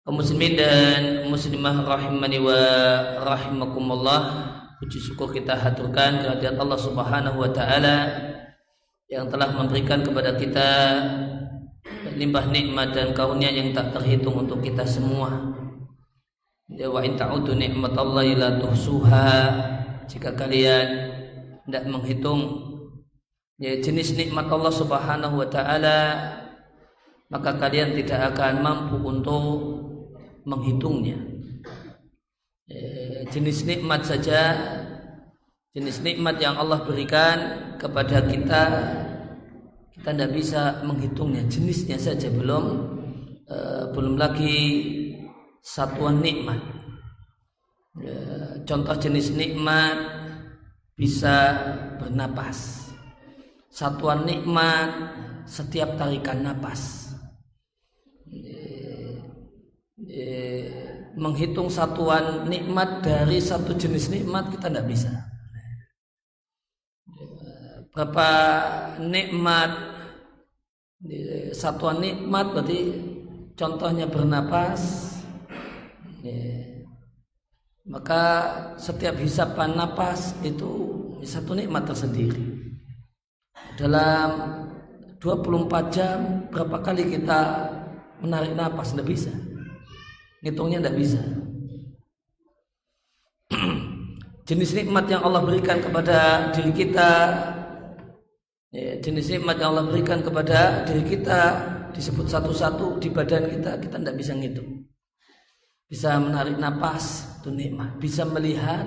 Kaum 0.00 0.16
muslimin 0.16 0.56
dan 0.56 1.28
muslimah 1.28 1.84
rahimani 1.84 2.40
wa 2.40 2.60
rahimakumullah 3.20 4.20
puji 4.80 4.96
syukur 4.96 5.28
kita 5.28 5.52
haturkan 5.52 6.24
kehadirat 6.24 6.56
Allah 6.56 6.80
Subhanahu 6.80 7.36
wa 7.36 7.50
taala 7.52 7.96
yang 9.12 9.28
telah 9.28 9.52
memberikan 9.52 10.00
kepada 10.00 10.40
kita 10.40 10.68
limpah 12.16 12.48
nikmat 12.48 12.96
dan 12.96 13.12
karunia 13.12 13.52
yang 13.52 13.76
tak 13.76 13.92
terhitung 13.92 14.46
untuk 14.46 14.64
kita 14.64 14.84
semua. 14.88 15.52
Ya 16.70 16.86
wa 16.88 17.02
in 17.02 17.18
ta'udu 17.18 17.58
ni'matallahi 17.58 18.38
la 18.38 18.56
tuhsuha 18.56 19.32
jika 20.06 20.32
kalian 20.32 21.10
tidak 21.66 21.84
menghitung 21.90 22.40
ya 23.58 23.76
jenis 23.82 24.14
nikmat 24.16 24.46
Allah 24.48 24.72
Subhanahu 24.72 25.42
wa 25.42 25.48
taala 25.50 25.98
maka 27.30 27.58
kalian 27.58 27.94
tidak 27.98 28.34
akan 28.34 28.62
mampu 28.62 28.96
untuk 29.02 29.79
menghitungnya. 30.44 31.18
Eh, 32.70 33.26
jenis 33.34 33.66
nikmat 33.66 34.06
saja, 34.06 34.54
jenis 35.74 36.00
nikmat 36.06 36.38
yang 36.38 36.54
Allah 36.54 36.86
berikan 36.86 37.38
kepada 37.82 38.22
kita, 38.30 38.62
kita 39.98 40.10
tidak 40.14 40.30
bisa 40.32 40.80
menghitungnya. 40.86 41.44
Jenisnya 41.50 41.98
saja 41.98 42.30
belum, 42.30 42.64
eh, 43.50 43.84
belum 43.90 44.14
lagi 44.14 44.56
satuan 45.60 46.22
nikmat. 46.22 46.62
Eh, 48.00 48.62
contoh 48.64 48.94
jenis 48.94 49.34
nikmat 49.34 49.98
bisa 50.94 51.58
bernapas. 51.98 52.86
Satuan 53.70 54.26
nikmat 54.26 54.90
setiap 55.46 55.98
tarikan 55.98 56.42
napas 56.42 57.10
eh, 60.08 60.64
menghitung 61.18 61.68
satuan 61.68 62.46
nikmat 62.46 63.02
dari 63.02 63.42
satu 63.42 63.74
jenis 63.74 64.08
nikmat 64.12 64.48
kita 64.54 64.70
tidak 64.70 64.86
bisa. 64.86 65.10
Berapa 67.90 68.30
nikmat 69.02 69.70
satuan 71.50 71.98
nikmat 71.98 72.54
berarti 72.54 72.80
contohnya 73.58 74.06
bernapas. 74.06 75.10
Maka 77.90 78.22
setiap 78.78 79.18
hisapan 79.18 79.74
napas 79.74 80.38
itu 80.46 80.94
satu 81.26 81.58
nikmat 81.58 81.90
tersendiri. 81.90 82.38
Dalam 83.74 84.30
24 85.18 85.90
jam 85.90 86.46
berapa 86.54 86.78
kali 86.78 87.10
kita 87.10 87.66
menarik 88.22 88.54
napas 88.54 88.94
tidak 88.94 89.10
bisa 89.10 89.32
ngitungnya 90.44 90.78
tidak 90.80 90.96
bisa. 90.96 91.20
Jenis 94.48 94.74
nikmat 94.74 95.06
yang 95.06 95.22
Allah 95.22 95.46
berikan 95.46 95.78
kepada 95.78 96.50
diri 96.50 96.74
kita 96.74 97.10
ya, 98.74 98.98
jenis 98.98 99.30
nikmat 99.38 99.62
yang 99.62 99.70
Allah 99.76 99.86
berikan 99.86 100.18
kepada 100.26 100.82
diri 100.90 101.06
kita 101.06 101.40
disebut 101.94 102.26
satu-satu 102.26 102.98
di 102.98 103.14
badan 103.14 103.46
kita 103.46 103.78
kita 103.78 103.96
tidak 104.02 104.16
bisa 104.18 104.34
ngitung. 104.34 104.90
Bisa 105.86 106.18
menarik 106.18 106.58
napas 106.58 107.26
itu 107.42 107.50
nikmat. 107.50 107.98
Bisa 108.02 108.26
melihat 108.26 108.86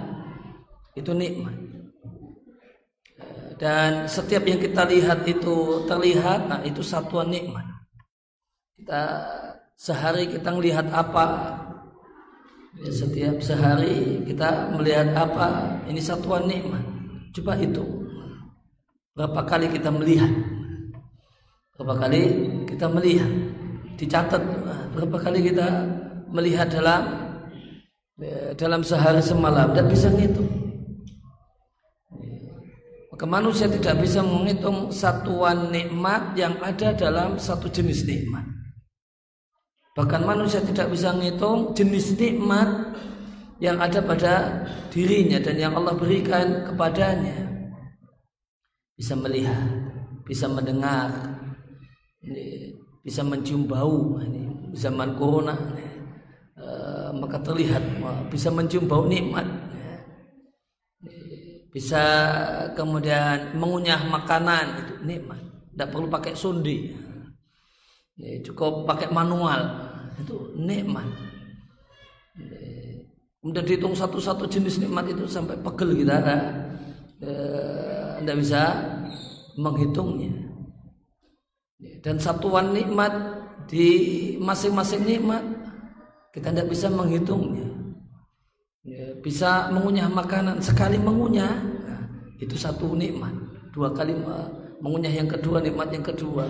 itu 0.95 1.11
nikmat. 1.15 1.55
Dan 3.55 4.11
setiap 4.11 4.44
yang 4.44 4.59
kita 4.59 4.83
lihat 4.83 5.23
itu 5.23 5.88
terlihat 5.88 6.51
nah 6.51 6.59
itu 6.67 6.83
satuan 6.83 7.31
nikmat. 7.31 7.63
Kita 8.75 9.03
sehari 9.83 10.31
kita 10.31 10.47
melihat 10.56 10.88
apa? 10.95 11.59
Ya, 12.80 12.89
setiap 12.89 13.44
sehari 13.44 14.24
kita 14.24 14.71
melihat 14.71 15.12
apa? 15.12 15.75
Ini 15.91 16.00
satuan 16.00 16.47
nikmat. 16.47 16.80
Coba 17.35 17.59
itu 17.59 17.83
berapa 19.12 19.44
kali 19.44 19.68
kita 19.68 19.91
melihat? 19.91 20.31
Berapa 21.75 22.07
kali 22.07 22.21
kita 22.63 22.88
melihat? 22.88 23.27
Dicatat. 24.00 24.39
Berapa 24.95 25.18
kali 25.19 25.51
kita 25.51 25.68
melihat 26.31 26.71
dalam 26.71 27.03
ya, 28.24 28.56
dalam 28.56 28.81
sehari 28.88 29.19
semalam? 29.19 29.75
Dan 29.75 29.91
bisa 29.91 30.07
ngitung. 30.07 30.47
Maka 33.13 33.25
manusia 33.29 33.69
tidak 33.69 34.01
bisa 34.01 34.25
menghitung 34.25 34.89
satuan 34.89 35.69
nikmat 35.69 36.33
yang 36.33 36.57
ada 36.63 36.95
dalam 36.97 37.38
satu 37.38 37.69
jenis 37.69 38.07
nikmat 38.09 38.52
Bahkan 39.93 40.25
manusia 40.25 40.57
tidak 40.65 40.89
bisa 40.89 41.13
menghitung 41.13 41.69
jenis 41.77 42.17
nikmat 42.17 42.97
yang 43.61 43.77
ada 43.77 44.01
pada 44.01 44.65
dirinya 44.89 45.37
dan 45.37 45.53
yang 45.53 45.77
Allah 45.77 45.93
berikan 45.93 46.65
kepadanya. 46.65 47.45
Bisa 48.97 49.13
melihat, 49.13 49.69
bisa 50.25 50.49
mendengar, 50.49 51.37
bisa 53.05 53.21
mencium 53.21 53.69
bau. 53.69 54.17
Zaman 54.73 55.13
corona, 55.13 55.53
eh, 56.57 57.09
maka 57.13 57.37
terlihat 57.45 58.01
bisa 58.33 58.49
mencium 58.49 58.89
bau 58.89 59.05
nikmat. 59.05 59.45
Bisa 61.69 62.01
kemudian 62.73 63.53
mengunyah 63.61 64.01
makanan 64.09 64.65
itu 64.81 64.93
nikmat. 65.05 65.37
Tidak 65.69 65.89
perlu 65.93 66.09
pakai 66.09 66.33
sundi 66.33 67.12
ya, 68.18 68.42
cukup 68.45 68.86
pakai 68.86 69.10
manual. 69.10 69.89
Itu 70.19 70.54
nikmat. 70.57 71.07
Kemudian 73.42 73.65
dihitung 73.68 73.92
satu-satu 73.92 74.48
jenis 74.48 74.80
nikmat 74.80 75.12
itu 75.12 75.27
sampai 75.27 75.60
pegel 75.60 76.00
kita 76.00 76.18
tidak 78.21 78.38
bisa 78.39 78.62
menghitungnya. 79.60 80.31
Dan 82.04 82.19
satuan 82.19 82.71
nikmat 82.71 83.12
di 83.68 83.88
masing-masing 84.39 85.04
nikmat 85.04 85.44
kita 86.31 86.56
tidak 86.56 86.71
bisa 86.71 86.88
menghitungnya. 86.88 87.68
Ya, 88.83 89.15
bisa 89.19 89.71
mengunyah 89.71 90.12
makanan. 90.12 90.60
Sekali 90.60 91.00
mengunyah 91.00 91.51
nah, 91.83 92.04
itu 92.39 92.56
satu 92.56 92.95
nikmat. 92.95 93.31
Dua 93.71 93.92
kali 93.92 94.15
mengunyah 94.80 95.12
yang 95.12 95.27
kedua 95.27 95.60
nikmat 95.63 95.92
yang 95.92 96.04
kedua 96.04 96.48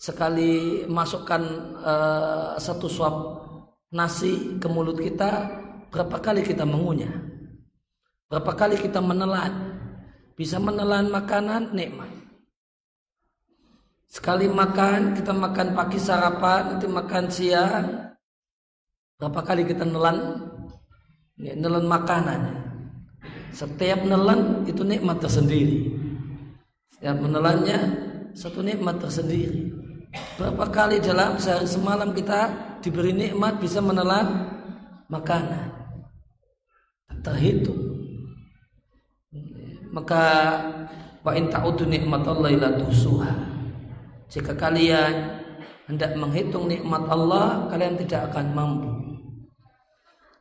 sekali 0.00 0.88
masukkan 0.88 1.44
uh, 1.84 2.56
satu 2.56 2.88
suap 2.88 3.14
nasi 3.92 4.56
ke 4.56 4.64
mulut 4.64 4.96
kita 4.96 5.60
berapa 5.92 6.16
kali 6.16 6.40
kita 6.40 6.64
mengunyah? 6.64 7.12
Berapa 8.32 8.56
kali 8.56 8.80
kita 8.80 9.04
menelan? 9.04 9.76
Bisa 10.40 10.56
menelan 10.56 11.12
makanan 11.12 11.76
nikmat. 11.76 12.08
Sekali 14.08 14.48
makan 14.48 15.20
kita 15.20 15.36
makan 15.36 15.76
pagi 15.76 16.00
sarapan 16.00 16.74
nanti 16.74 16.88
makan 16.88 17.24
siang. 17.28 17.86
Berapa 19.20 19.40
kali 19.44 19.68
kita 19.68 19.84
nelan? 19.84 20.48
Nelan 21.36 21.84
makanan. 21.84 22.40
Setiap 23.52 24.00
nelan 24.08 24.64
itu 24.64 24.80
nikmat 24.80 25.20
tersendiri. 25.20 25.92
Setiap 26.96 27.20
menelannya 27.20 27.78
satu 28.32 28.64
nikmat 28.64 28.96
tersendiri 29.02 29.69
Berapa 30.10 30.66
kali 30.72 30.98
dalam 30.98 31.38
sehari 31.38 31.70
semalam 31.70 32.10
kita 32.10 32.50
diberi 32.82 33.14
nikmat 33.14 33.62
bisa 33.62 33.78
menelan 33.78 34.50
makanan. 35.06 35.70
Terhitung. 37.22 37.78
Maka 39.90 40.24
wa 41.22 41.32
in 41.34 41.50
ta'udu 41.50 41.86
nikmatallahi 41.86 42.56
la 42.58 42.70
tuhsuha. 42.74 43.32
Jika 44.30 44.54
kalian 44.54 45.42
hendak 45.90 46.14
menghitung 46.14 46.70
nikmat 46.70 47.06
Allah, 47.10 47.66
kalian 47.70 47.98
tidak 47.98 48.30
akan 48.30 48.46
mampu. 48.54 48.90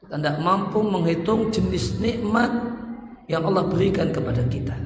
Kita 0.05 0.15
tidak 0.17 0.37
mampu 0.41 0.79
menghitung 0.81 1.49
jenis 1.53 1.97
nikmat 2.01 2.49
yang 3.29 3.45
Allah 3.45 3.65
berikan 3.69 4.09
kepada 4.09 4.41
kita. 4.49 4.77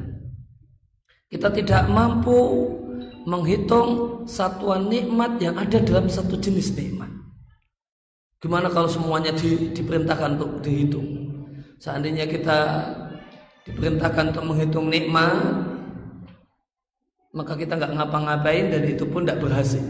Kita 1.32 1.48
tidak 1.52 1.88
mampu 1.88 2.68
menghitung 3.24 4.24
satuan 4.28 4.88
nikmat 4.92 5.40
yang 5.40 5.56
ada 5.56 5.80
dalam 5.80 6.08
satu 6.12 6.36
jenis 6.40 6.76
nikmat. 6.76 7.10
Gimana 8.44 8.68
kalau 8.68 8.92
semuanya 8.92 9.32
di, 9.32 9.72
diperintahkan 9.72 10.36
untuk 10.36 10.60
dihitung? 10.60 11.08
Seandainya 11.80 12.28
kita 12.28 12.60
diperintahkan 13.64 14.36
untuk 14.36 14.44
menghitung 14.44 14.92
nikmat, 14.92 15.40
maka 17.32 17.56
kita 17.56 17.80
nggak 17.80 17.96
ngapa-ngapain 17.96 18.68
dan 18.68 18.84
itu 18.84 19.08
pun 19.08 19.24
tidak 19.24 19.40
berhasil. 19.40 19.84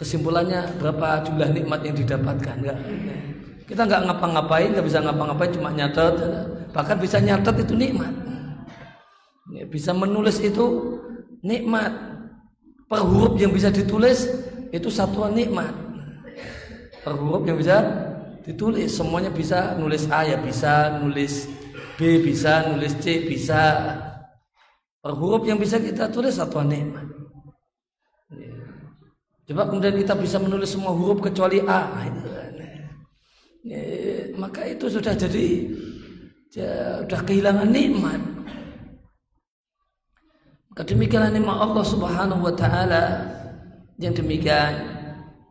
Kesimpulannya 0.00 0.66
berapa 0.80 1.22
jumlah 1.28 1.48
nikmat 1.54 1.80
yang 1.86 1.94
didapatkan? 1.94 2.56
Enggak. 2.58 2.78
Kita 3.68 3.86
nggak 3.86 4.02
ngapa-ngapain, 4.08 4.74
nggak 4.74 4.86
bisa 4.88 4.98
ngapa-ngapain, 4.98 5.52
cuma 5.54 5.70
nyatet. 5.70 6.14
Bahkan 6.72 6.96
bisa 6.98 7.20
nyatet 7.20 7.62
itu 7.62 7.76
nikmat. 7.76 8.10
Bisa 9.50 9.90
menulis 9.90 10.38
itu 10.38 10.98
nikmat. 11.42 11.90
Per 12.86 13.02
huruf 13.02 13.40
yang 13.40 13.50
bisa 13.50 13.72
ditulis 13.72 14.28
itu 14.70 14.88
satuan 14.92 15.32
nikmat. 15.32 15.72
Per 17.02 17.14
huruf 17.16 17.42
yang 17.48 17.58
bisa 17.58 17.82
ditulis 18.46 18.94
semuanya 18.94 19.32
bisa. 19.32 19.74
Nulis 19.74 20.06
A 20.12 20.22
ya 20.22 20.38
bisa 20.38 21.02
nulis 21.02 21.50
B 21.98 22.22
bisa 22.22 22.70
nulis 22.70 22.94
C 23.02 23.26
bisa. 23.26 23.82
Per 25.02 25.12
huruf 25.18 25.42
yang 25.48 25.58
bisa 25.58 25.82
kita 25.82 26.06
tulis 26.12 26.38
satuan 26.38 26.70
nikmat. 26.70 27.08
Coba 29.42 29.66
kemudian 29.66 29.98
kita 29.98 30.14
bisa 30.14 30.38
menulis 30.38 30.70
semua 30.70 30.94
huruf 30.94 31.18
kecuali 31.18 31.58
A. 31.66 32.06
Ya, 33.62 33.78
maka 34.38 34.66
itu 34.66 34.90
sudah 34.90 35.14
jadi 35.14 35.70
ya, 36.50 37.02
sudah 37.06 37.20
kehilangan 37.22 37.70
nikmat 37.70 38.31
maka 40.72 40.88
demikianlah 40.88 41.36
nikmat 41.36 41.60
Allah 41.60 41.84
Subhanahu 41.84 42.48
wa 42.48 42.54
taala 42.56 43.28
yang 44.00 44.16
demikian 44.16 44.72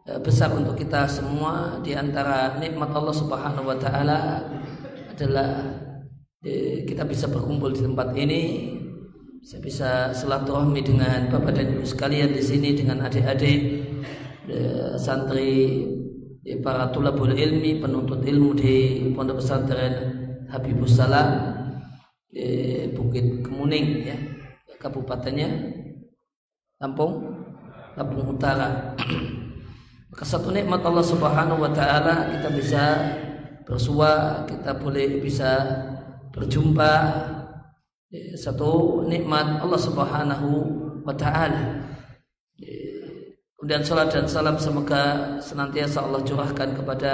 eh, 0.10 0.18
besar 0.18 0.50
untuk 0.50 0.74
kita 0.74 1.06
semua 1.06 1.78
di 1.86 1.94
antara 1.94 2.58
nikmat 2.58 2.90
Allah 2.90 3.14
Subhanahu 3.14 3.70
wa 3.70 3.78
taala 3.78 4.42
adalah 5.14 5.62
eh, 6.42 6.90
kita 6.90 7.06
bisa 7.06 7.30
berkumpul 7.30 7.70
di 7.70 7.86
tempat 7.86 8.18
ini 8.18 8.42
bisa 9.46 9.62
bisa 9.62 9.90
silaturahmi 10.10 10.82
dengan 10.82 11.30
Bapak 11.30 11.54
dan 11.54 11.70
Ibu 11.78 11.86
sekalian 11.86 12.34
di 12.34 12.42
sini 12.42 12.74
dengan 12.74 13.06
adik-adik 13.06 13.62
eh, 14.50 14.98
santri 14.98 15.86
para 16.66 16.90
tulabul 16.90 17.38
ilmi 17.38 17.78
penuntut 17.78 18.26
ilmu 18.26 18.58
di 18.58 19.06
Pondok 19.14 19.38
Pesantren 19.38 19.94
Habibus 20.50 20.98
Salam 20.98 21.62
di 22.26 22.90
Bukit 22.98 23.46
Kemuning 23.46 23.88
ya 24.02 24.31
kabupatennya? 24.82 25.50
Lampung? 26.82 27.46
Lampung 27.94 28.34
Utara. 28.34 28.98
Maka 30.12 30.24
satu 30.26 30.50
nikmat 30.50 30.82
Allah 30.82 31.06
Subhanahu 31.06 31.62
wa 31.62 31.72
taala 31.72 32.34
kita 32.34 32.50
bisa 32.52 32.84
bersua, 33.64 34.44
kita 34.50 34.76
boleh 34.76 35.22
bisa 35.22 35.62
berjumpa. 36.34 36.94
Satu 38.36 39.06
nikmat 39.08 39.64
Allah 39.64 39.80
Subhanahu 39.80 40.50
wa 41.08 41.16
taala. 41.16 41.80
Kemudian 43.62 43.86
salat 43.86 44.10
dan 44.10 44.26
salam 44.26 44.58
semoga 44.58 45.38
senantiasa 45.38 46.02
Allah 46.02 46.26
curahkan 46.26 46.74
kepada 46.74 47.14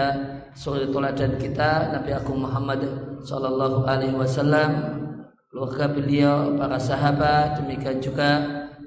suri 0.56 0.88
teladan 0.88 1.36
kita. 1.36 1.92
Nabi 1.92 2.16
Agung 2.16 2.40
Muhammad 2.40 2.88
sallallahu 3.20 3.84
alaihi 3.84 4.16
wasallam, 4.16 4.72
keluarga 5.48 5.86
beliau, 5.88 6.56
para 6.60 6.78
sahabat, 6.78 7.64
demikian 7.64 8.04
juga 8.04 8.30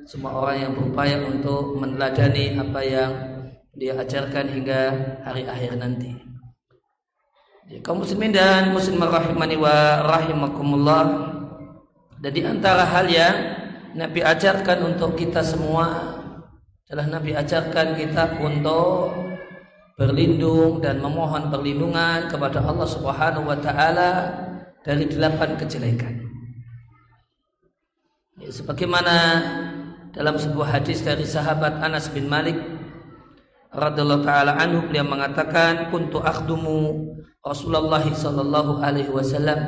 semua 0.05 0.37
orang 0.37 0.69
yang 0.69 0.73
berupaya 0.77 1.23
untuk 1.25 1.79
meneladani 1.79 2.59
apa 2.59 2.81
yang 2.85 3.11
dia 3.77 3.97
ajarkan 3.97 4.47
hingga 4.51 4.81
hari 5.25 5.47
akhir 5.47 5.79
nanti. 5.79 6.19
Ya, 7.71 7.79
kaum 7.87 8.03
muslimin 8.03 8.35
dan 8.35 8.75
muslimah 8.75 9.09
rahimani 9.09 9.55
wa 9.55 10.03
rahimakumullah. 10.03 11.05
Dan 12.19 12.33
di 12.35 12.43
antara 12.43 12.83
hal 12.83 13.07
yang 13.07 13.37
Nabi 13.95 14.21
ajarkan 14.27 14.91
untuk 14.91 15.15
kita 15.15 15.41
semua 15.41 16.19
adalah 16.91 17.07
Nabi 17.07 17.39
ajarkan 17.39 17.95
kita 17.95 18.43
untuk 18.43 19.15
berlindung 19.95 20.83
dan 20.83 20.99
memohon 20.99 21.49
perlindungan 21.49 22.27
kepada 22.27 22.59
Allah 22.67 22.89
Subhanahu 22.91 23.47
wa 23.47 23.59
taala 23.63 24.11
dari 24.83 25.07
delapan 25.07 25.55
kejelekan. 25.55 26.30
Ya, 28.41 28.49
sebagaimana 28.49 29.17
dalam 30.17 30.41
sebuah 30.41 30.81
hadis 30.81 31.05
dari 31.05 31.29
sahabat 31.29 31.77
Anas 31.85 32.09
bin 32.09 32.25
Malik 32.25 32.57
radhiyallahu 33.69 34.25
taala 34.25 34.57
anhu 34.57 34.89
beliau 34.89 35.05
mengatakan 35.05 35.93
kuntu 35.93 36.25
akhdumu 36.25 37.05
Rasulullah 37.45 38.01
sallallahu 38.01 38.81
alaihi 38.81 39.13
wasallam. 39.13 39.61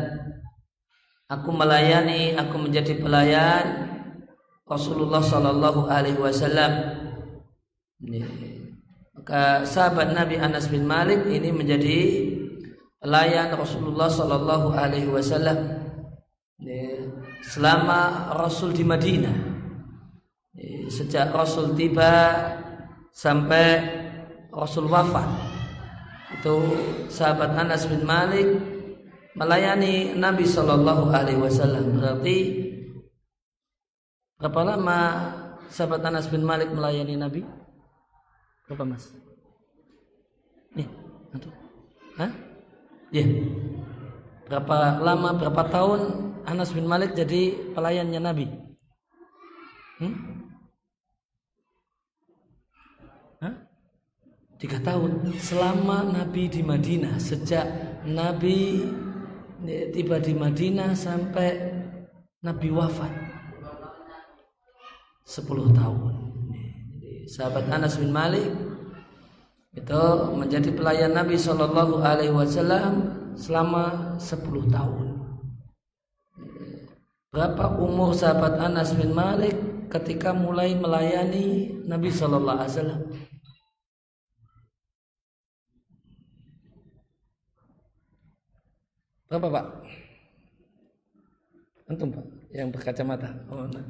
Aku 1.28 1.52
melayani 1.52 2.32
aku 2.32 2.56
menjadi 2.56 2.96
pelayan 2.96 3.92
Rasulullah 4.64 5.20
sallallahu 5.20 5.92
alaihi 5.92 6.16
wasallam. 6.16 6.96
Maka 9.12 9.68
sahabat 9.68 10.16
Nabi 10.16 10.40
Anas 10.40 10.72
bin 10.72 10.88
Malik 10.88 11.28
ini 11.28 11.52
menjadi 11.52 11.98
pelayan 13.04 13.52
Rasulullah 13.52 14.08
sallallahu 14.08 14.72
alaihi 14.72 15.12
wasallam 15.12 15.76
selama 17.42 18.30
Rasul 18.38 18.70
di 18.72 18.86
Madinah. 18.86 19.50
Sejak 20.92 21.32
Rasul 21.32 21.74
tiba 21.74 22.36
sampai 23.10 23.80
Rasul 24.52 24.86
wafat 24.86 25.24
itu 26.36 26.54
sahabat 27.08 27.56
Anas 27.56 27.88
bin 27.88 28.04
Malik 28.04 28.48
melayani 29.36 30.16
Nabi 30.16 30.44
Shallallahu 30.44 31.08
Alaihi 31.12 31.40
Wasallam. 31.40 31.96
Berarti 31.96 32.36
berapa 34.36 34.60
lama 34.74 34.98
sahabat 35.72 36.04
Anas 36.04 36.28
bin 36.28 36.44
Malik 36.44 36.68
melayani 36.72 37.16
Nabi? 37.16 37.40
Berapa 38.68 38.84
mas? 38.84 39.08
Nih 40.76 40.88
Hah? 42.20 42.30
Ya. 43.12 43.24
Berapa 44.48 45.00
lama, 45.00 45.32
berapa 45.36 45.62
tahun 45.68 46.31
Anas 46.46 46.74
bin 46.74 46.86
Malik 46.86 47.14
jadi 47.14 47.54
pelayannya 47.74 48.20
Nabi? 48.20 48.46
Hmm? 50.02 50.14
tiga 54.62 54.78
tahun. 54.78 55.34
Selama 55.42 56.06
Nabi 56.06 56.46
di 56.46 56.62
Madinah 56.62 57.18
sejak 57.18 57.66
Nabi 58.06 58.86
tiba 59.90 60.22
di 60.22 60.38
Madinah 60.38 60.94
sampai 60.94 61.50
Nabi 62.46 62.70
wafat. 62.70 63.10
Sepuluh 65.26 65.66
tahun. 65.74 66.30
Sahabat 67.26 67.66
Anas 67.74 67.98
bin 67.98 68.14
Malik 68.14 68.54
itu 69.74 70.02
menjadi 70.36 70.70
pelayan 70.70 71.10
Nabi 71.10 71.34
Shallallahu 71.34 71.98
Alaihi 71.98 72.30
Wasallam 72.30 73.18
selama 73.34 74.14
sepuluh 74.20 74.68
tahun 74.70 75.11
berapa 77.32 77.80
umur 77.80 78.12
sahabat 78.12 78.60
Anas 78.60 78.92
bin 78.92 79.16
Malik 79.16 79.56
ketika 79.88 80.36
mulai 80.36 80.76
melayani 80.76 81.72
Nabi 81.88 82.12
Shallallahu 82.12 82.60
Alaihi 82.60 82.72
Wasallam 82.76 83.02
Berapa 89.32 89.48
Pak? 89.48 89.66
Antum 91.88 92.12
Pak 92.12 92.26
yang 92.52 92.68
berkacamata. 92.68 93.32
Oh, 93.48 93.64
nah. 93.64 93.80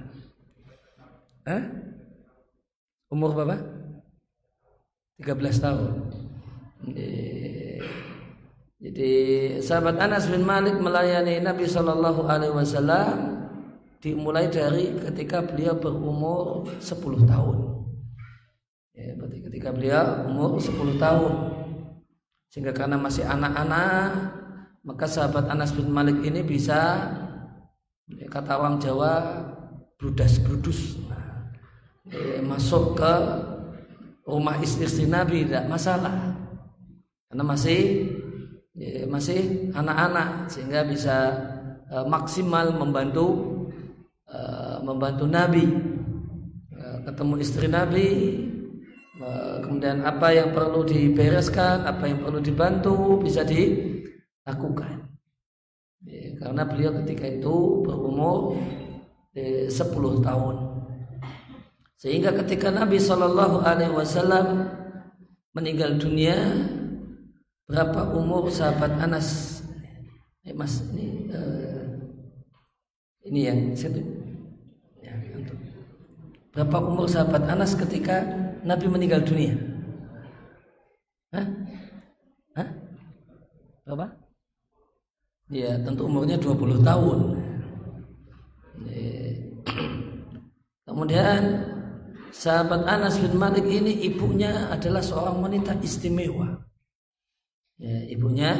Hah? 1.50 1.62
Umur 3.11 3.34
berapa? 3.34 3.58
13 5.18 5.58
tahun. 5.58 5.90
Jadi 8.82 9.12
sahabat 9.58 9.99
Anas 9.99 10.30
bin 10.30 10.46
Malik 10.46 10.78
melayani 10.78 11.42
Nabi 11.42 11.66
Shallallahu 11.66 12.22
Alaihi 12.22 12.54
Wasallam 12.54 13.32
dimulai 14.02 14.50
dari 14.50 14.99
ketika 14.99 15.47
beliau 15.47 15.78
berumur 15.78 16.66
10 16.82 17.23
tahun. 17.23 17.56
Ya, 18.92 19.14
berarti 19.14 19.38
ketika 19.47 19.71
beliau 19.71 20.26
umur 20.26 20.59
10 20.59 20.99
tahun. 20.99 21.32
Sehingga 22.50 22.75
karena 22.75 22.99
masih 23.00 23.25
anak-anak 23.25 24.42
maka 24.82 25.06
sahabat 25.06 25.47
Anas 25.47 25.71
bin 25.71 25.94
Malik 25.94 26.18
ini 26.26 26.42
bisa 26.42 27.06
ya, 28.11 28.26
kata 28.26 28.59
orang 28.59 28.82
Jawa 28.82 29.47
brudas 29.94 30.42
brudus 30.42 30.99
eh, 32.11 32.42
masuk 32.42 32.99
ke 32.99 33.14
rumah 34.26 34.59
istri-istri 34.59 35.06
Nabi 35.06 35.47
tidak 35.47 35.71
masalah 35.71 36.35
karena 37.30 37.44
masih 37.47 38.11
ya, 38.75 39.06
masih 39.06 39.71
anak-anak 39.71 40.50
sehingga 40.50 40.82
bisa 40.82 41.16
eh, 41.87 42.04
maksimal 42.11 42.75
membantu 42.75 43.51
eh, 44.33 44.77
membantu 44.81 45.29
Nabi 45.29 45.65
eh, 46.73 46.99
ketemu 47.05 47.35
istri 47.39 47.69
Nabi 47.69 48.09
kemudian 49.62 50.03
apa 50.03 50.35
yang 50.35 50.51
perlu 50.51 50.83
dibereskan, 50.83 51.87
apa 51.87 52.11
yang 52.11 52.27
perlu 52.27 52.43
dibantu 52.43 53.23
bisa 53.23 53.47
dilakukan. 53.47 55.03
Ya, 56.03 56.35
karena 56.35 56.67
beliau 56.67 56.91
ketika 57.03 57.31
itu 57.31 57.87
berumur 57.87 58.59
eh, 59.39 59.71
10 59.71 60.27
tahun. 60.27 60.57
Sehingga 61.95 62.35
ketika 62.35 62.75
Nabi 62.75 62.99
Shallallahu 62.99 63.62
Alaihi 63.62 63.95
Wasallam 63.95 64.67
meninggal 65.55 65.95
dunia, 66.03 66.35
berapa 67.71 68.11
umur 68.19 68.51
sahabat 68.51 68.99
Anas? 68.99 69.62
Eh, 70.43 70.51
mas 70.51 70.83
ini 70.91 71.31
eh, 71.31 71.87
ini 73.31 73.41
yang 73.47 73.59
saya 73.79 74.03
ya, 74.03 74.22
berapa 76.52 76.76
umur 76.85 77.09
sahabat 77.09 77.49
Anas 77.49 77.73
ketika 77.73 78.21
Nabi 78.62 78.87
meninggal 78.87 79.25
dunia? 79.25 79.56
Hah? 81.32 81.47
Hah? 82.61 82.68
Berapa? 83.88 84.06
Ya 85.49 85.80
tentu 85.80 86.04
umurnya 86.09 86.37
20 86.37 86.85
tahun. 86.85 87.18
Kemudian 90.88 91.42
sahabat 92.32 92.85
Anas 92.85 93.16
bin 93.16 93.37
Malik 93.40 93.64
ini 93.64 94.04
ibunya 94.04 94.68
adalah 94.68 95.00
seorang 95.00 95.40
wanita 95.40 95.73
istimewa. 95.80 96.52
Ya, 97.80 97.97
ibunya 98.12 98.52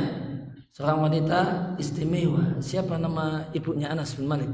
seorang 0.72 1.12
wanita 1.12 1.40
istimewa. 1.76 2.56
Siapa 2.64 2.96
nama 2.96 3.52
ibunya 3.52 3.92
Anas 3.92 4.16
bin 4.16 4.26
Malik? 4.28 4.49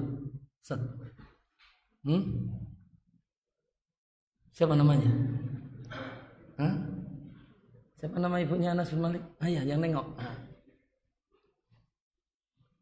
Hmm? 2.03 2.23
Siapa 4.55 4.75
namanya? 4.75 5.11
Hah? 6.59 6.75
Siapa 7.99 8.17
nama 8.23 8.39
ibunya 8.39 8.75
Anas 8.75 8.95
bin 8.95 9.03
Malik? 9.03 9.23
Ayah 9.43 9.63
yang 9.67 9.83
nengok. 9.83 10.07
Ah. 10.19 10.37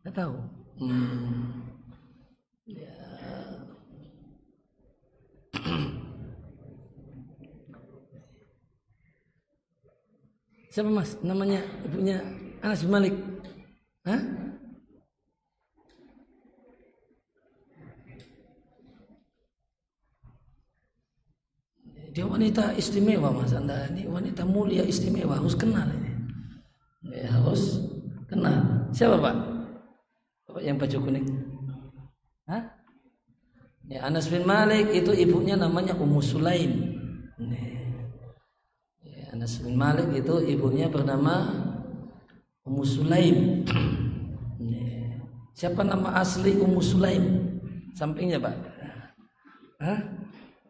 Tidak 0.05 0.13
tahu. 0.13 0.37
Hmm. 0.79 1.67
Ya. 2.69 2.95
Siapa 10.69 10.93
mas? 10.93 11.17
Namanya 11.25 11.65
ibunya 11.89 12.21
Anas 12.61 12.85
bin 12.85 12.93
Malik. 12.93 13.17
Hah? 14.05 14.46
Dia 22.17 22.25
wanita 22.25 22.73
istimewa 22.81 23.29
mas 23.29 23.53
Anda 23.53 23.93
ini 23.93 24.09
wanita 24.09 24.49
mulia 24.49 24.81
istimewa 24.89 25.37
harus 25.37 25.53
kenal 25.53 25.85
ini. 25.93 26.17
Ya, 27.13 27.29
harus 27.29 27.77
kenal. 28.25 28.89
Siapa 28.89 29.21
pak? 29.21 29.37
Bapak 30.49 30.63
yang 30.65 30.81
baju 30.81 30.97
kuning? 30.97 31.29
Hah? 32.49 32.73
Ya, 33.93 34.09
Anas 34.09 34.33
bin 34.33 34.49
Malik 34.49 34.97
itu 34.97 35.13
ibunya 35.13 35.61
namanya 35.61 35.93
Ummu 35.93 36.25
Sulaim. 36.25 36.97
Ya, 39.05 39.37
Anas 39.37 39.61
bin 39.61 39.77
Malik 39.77 40.09
itu 40.17 40.41
ibunya 40.49 40.89
bernama 40.89 41.53
Ummu 42.65 42.85
Sulaim. 42.89 43.61
Siapa 45.61 45.85
nama 45.85 46.17
asli 46.17 46.57
Ummu 46.57 46.81
Sulaim? 46.81 47.45
Sampingnya 47.93 48.41
Pak. 48.41 48.57
Hah? 49.85 50.01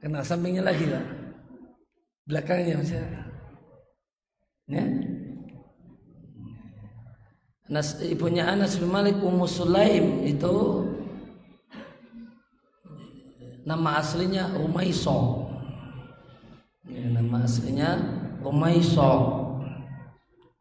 Kenal 0.02 0.26
sampingnya 0.26 0.66
lagi 0.66 0.90
Pak? 0.90 1.15
Belakangnya 2.26 2.82
masih 2.82 2.98
Ya? 4.66 4.82
Anas, 7.70 8.02
ibunya 8.02 8.50
Anas 8.50 8.78
bin 8.82 8.90
Malik 8.90 9.22
Ummu 9.22 9.46
Sulaim 9.46 10.26
itu 10.26 10.86
nama 13.66 14.02
aslinya 14.02 14.54
Rumaiso 14.54 15.50
ya, 16.86 17.10
nama 17.14 17.42
aslinya 17.42 17.90
Rumaiso 18.42 19.10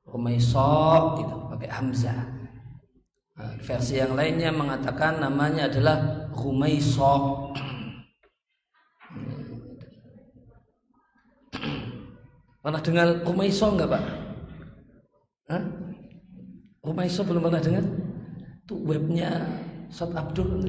Rumaiso 0.10 0.70
itu 1.22 1.36
pakai 1.50 1.70
Hamzah. 1.70 2.22
Nah, 3.36 3.54
versi 3.62 4.02
yang 4.02 4.18
lainnya 4.18 4.50
mengatakan 4.50 5.22
namanya 5.22 5.70
adalah 5.70 6.30
Rumaiso 6.34 7.45
pernah 12.66 12.82
dengar 12.82 13.08
Rumaiso 13.22 13.70
enggak 13.70 13.94
pak? 13.94 14.04
Hah? 15.54 15.64
Rumaiso 16.82 17.22
belum 17.22 17.46
pernah 17.46 17.62
dengar? 17.62 17.86
Itu 18.66 18.82
webnya 18.82 19.46
Sot 19.94 20.18
Abdul 20.18 20.66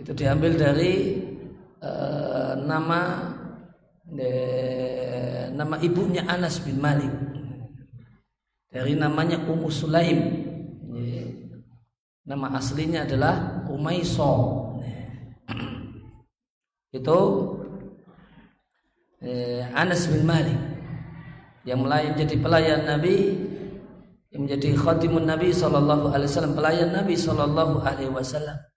itu 0.00 0.16
diambil 0.16 0.56
dari 0.56 1.22
uh, 1.84 2.56
nama 2.64 3.30
de, 4.08 4.32
nama 5.52 5.76
ibunya 5.84 6.24
Anas 6.24 6.58
bin 6.64 6.80
Malik 6.80 7.12
dari 8.72 8.96
namanya 8.96 9.38
Ummu 9.44 9.68
Sulaim 9.68 10.20
nama 12.26 12.46
aslinya 12.58 13.06
adalah 13.06 13.66
Umaiso 13.70 14.59
itu 16.90 17.18
eh, 19.22 19.62
Anas 19.74 20.10
bin 20.10 20.26
Malik 20.26 20.58
yang 21.62 21.82
mulai 21.82 22.10
menjadi 22.10 22.36
pelayan 22.40 22.82
Nabi 22.88 23.36
yang 24.30 24.46
menjadi 24.46 24.74
khatimun 24.78 25.26
Nabi 25.26 25.50
Sallallahu 25.50 26.10
Alaihi 26.14 26.30
Wasallam 26.30 26.54
pelayan 26.54 26.90
Nabi 26.94 27.14
Sallallahu 27.14 27.82
Alaihi 27.82 28.10
Wasallam 28.10 28.70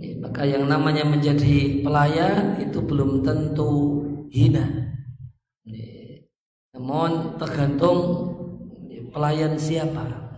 maka 0.00 0.48
yang 0.48 0.64
namanya 0.64 1.04
menjadi 1.04 1.84
pelayan 1.84 2.56
itu 2.56 2.80
belum 2.80 3.20
tentu 3.20 4.00
hina. 4.32 4.96
Namun 6.72 7.36
tergantung 7.36 7.98
ya, 8.88 9.04
pelayan 9.12 9.60
siapa. 9.60 10.32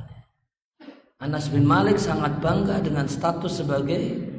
Anas 1.22 1.46
bin 1.46 1.62
Malik 1.62 2.02
sangat 2.02 2.42
bangga 2.42 2.82
dengan 2.82 3.06
status 3.06 3.62
sebagai 3.62 4.31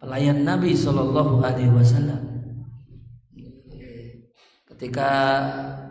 pelayan 0.00 0.42
Nabi 0.42 0.72
Shallallahu 0.72 1.44
Alaihi 1.44 1.68
Wasallam. 1.68 2.24
Ketika 4.64 5.10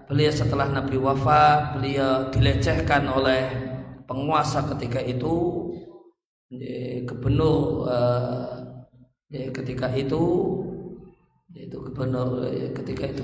beliau 0.10 0.34
setelah 0.34 0.66
Nabi 0.74 0.98
wafat, 0.98 1.78
beliau 1.78 2.34
dilecehkan 2.34 3.06
oleh 3.06 3.46
penguasa 4.10 4.66
ketika 4.74 4.98
itu, 4.98 5.70
gubernur 7.06 7.86
ya, 9.30 9.54
ketika 9.54 9.94
itu 9.94 10.24
itu 11.50 11.78
gubernur 11.78 12.50
ketika 12.74 13.06
itu 13.06 13.22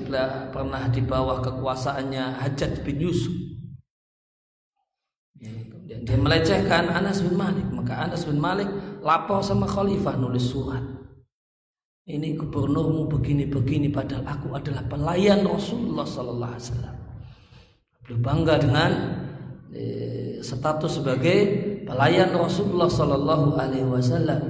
pernah 0.54 0.86
di 0.94 1.02
bawah 1.02 1.42
kekuasaannya 1.42 2.38
Hajat 2.42 2.86
bin 2.86 3.02
Yusuf 3.02 3.34
ya, 5.38 5.50
kemudian 5.66 6.06
dia 6.06 6.18
melecehkan 6.18 6.90
Anas 6.90 7.22
bin 7.22 7.34
Malik 7.34 7.66
maka 7.74 8.06
Anas 8.06 8.22
bin 8.22 8.38
Malik 8.38 8.70
lapor 9.06 9.38
sama 9.46 9.70
khalifah 9.70 10.18
nulis 10.18 10.50
surat. 10.50 10.82
Ini 12.06 12.38
gubernurmu 12.38 13.06
begini-begini 13.10 13.90
padahal 13.90 14.26
aku 14.26 14.54
adalah 14.54 14.82
pelayan 14.86 15.46
Rasulullah 15.46 16.06
Sallallahu 16.06 16.52
Alaihi 16.54 16.66
Wasallam. 16.70 16.96
Beliau 18.02 18.18
bangga 18.22 18.54
dengan 18.62 18.90
eh, 19.74 20.38
status 20.42 21.02
sebagai 21.02 21.38
pelayan 21.82 22.30
Rasulullah 22.34 22.90
Sallallahu 22.90 23.58
Alaihi 23.58 23.86
Wasallam. 23.86 24.42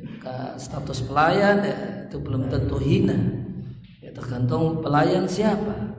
Maka 0.00 0.60
status 0.60 1.00
pelayan 1.08 1.64
ya, 1.64 1.76
itu 2.08 2.20
belum 2.20 2.52
tentu 2.52 2.76
hina. 2.76 3.16
Ya, 4.04 4.12
tergantung 4.12 4.84
pelayan 4.84 5.24
siapa. 5.24 5.96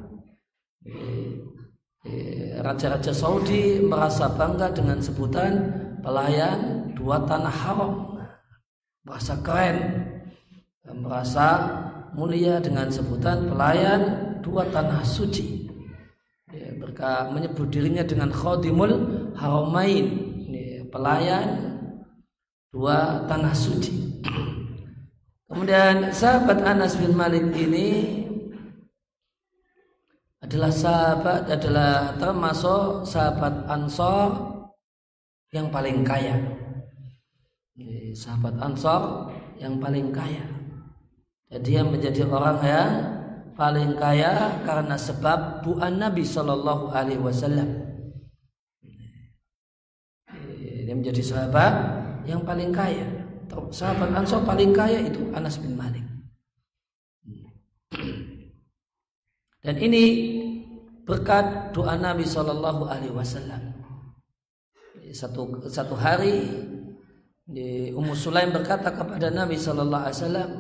Raja-raja 2.62 3.10
Saudi 3.10 3.82
merasa 3.82 4.30
bangga 4.30 4.70
dengan 4.70 5.02
sebutan 5.02 5.74
pelayan 6.06 6.81
dua 7.02 7.26
tanah 7.26 7.56
haram 7.66 8.22
merasa 9.02 9.34
keren 9.42 9.78
merasa 10.86 11.48
mulia 12.14 12.62
dengan 12.62 12.94
sebutan 12.94 13.50
pelayan 13.50 14.02
dua 14.46 14.70
tanah 14.70 15.02
suci 15.02 15.66
ya, 16.54 16.70
mereka 16.78 17.32
menyebut 17.34 17.74
dirinya 17.74 18.06
dengan 18.06 18.30
khadimul 18.30 18.94
haramain 19.34 20.06
ya, 20.52 20.86
pelayan 20.92 21.48
dua 22.70 23.26
tanah 23.26 23.56
suci. 23.56 24.22
Kemudian 25.52 26.16
sahabat 26.16 26.64
Anas 26.64 26.96
bin 26.96 27.12
Malik 27.16 27.52
ini 27.56 28.22
adalah 30.40 30.72
sahabat 30.72 31.48
adalah 31.52 32.16
termasuk 32.16 33.08
sahabat 33.08 33.68
Ansor 33.68 34.30
yang 35.52 35.68
paling 35.68 36.08
kaya. 36.08 36.61
Sahabat 38.12 38.60
Ansor 38.60 39.32
yang 39.56 39.80
paling 39.80 40.12
kaya. 40.12 40.44
dia 41.52 41.84
menjadi 41.84 42.28
orang 42.28 42.60
yang 42.64 42.92
paling 43.56 43.96
kaya 44.00 44.60
karena 44.64 44.96
sebab 44.96 45.64
buan 45.64 46.00
Nabi 46.00 46.24
Shallallahu 46.24 46.92
Alaihi 46.92 47.20
Wasallam. 47.20 47.70
Dia 50.88 50.96
menjadi 50.96 51.24
sahabat 51.24 51.74
yang 52.28 52.44
paling 52.44 52.76
kaya. 52.76 53.08
Sahabat 53.72 54.12
Ansor 54.16 54.44
paling 54.44 54.76
kaya 54.76 55.08
itu 55.08 55.32
Anas 55.32 55.56
bin 55.60 55.76
Malik. 55.76 56.04
Dan 59.62 59.76
ini 59.78 60.04
berkat 61.08 61.72
doa 61.72 61.96
Nabi 61.96 62.28
Shallallahu 62.28 62.88
Alaihi 62.88 63.16
Wasallam. 63.16 63.80
Satu 65.12 65.68
satu 65.68 65.96
hari 66.00 66.48
Ummu 67.92 68.16
Sulaim 68.16 68.56
berkata 68.56 68.96
kepada 68.96 69.28
Nabi 69.28 69.60
Shallallahu 69.60 70.04
Alaihi 70.08 70.18
Wasallam, 70.24 70.52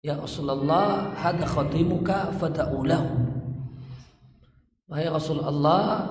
Ya 0.00 0.16
Rasulullah, 0.16 1.12
hada 1.16 1.44
khatimuka 1.44 2.32
fada'ulahu. 2.36 3.16
Wahai 4.88 5.08
Rasulullah, 5.08 6.08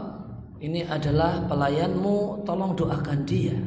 ini 0.62 0.86
adalah 0.86 1.46
pelayanmu, 1.46 2.46
tolong 2.46 2.74
doakan 2.74 3.20
dia. 3.30 3.58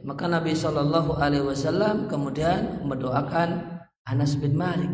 Maka 0.00 0.28
Nabi 0.28 0.56
Shallallahu 0.56 1.20
Alaihi 1.20 1.44
Wasallam 1.44 2.08
kemudian 2.08 2.84
mendoakan 2.84 3.80
Anas 4.08 4.36
bin 4.40 4.56
Malik. 4.56 4.92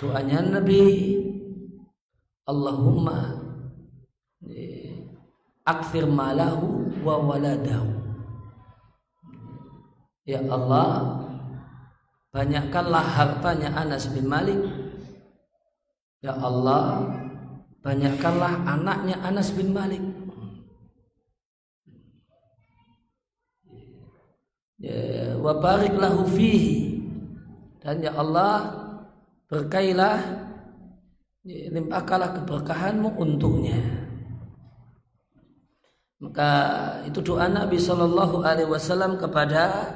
Doanya 0.00 0.44
Nabi, 0.44 1.16
Allahumma 2.48 3.37
akfir 5.68 6.08
malahu 6.08 6.88
wa 7.04 7.20
waladahu. 7.20 7.92
Ya 10.24 10.40
Allah, 10.48 11.24
banyakkanlah 12.32 13.04
hartanya 13.04 13.76
Anas 13.76 14.08
bin 14.08 14.24
Malik. 14.24 14.60
Ya 16.24 16.32
Allah, 16.36 17.04
banyakkanlah 17.84 18.64
anaknya 18.64 19.20
Anas 19.20 19.52
bin 19.52 19.76
Malik. 19.76 20.00
Ya, 24.78 25.36
wa 25.36 25.58
barik 25.58 25.96
lahu 25.96 26.24
fihi. 26.28 27.02
Dan 27.80 28.04
ya 28.04 28.12
Allah, 28.14 28.68
berkailah 29.48 30.16
ya, 31.42 31.72
limpahkanlah 31.72 32.36
keberkahanmu 32.36 33.16
untuknya. 33.16 34.07
Maka 36.18 36.50
itu 37.06 37.22
doa 37.22 37.46
Nabi 37.46 37.78
Shallallahu 37.78 38.42
Alaihi 38.42 38.66
Wasallam 38.66 39.22
kepada 39.22 39.94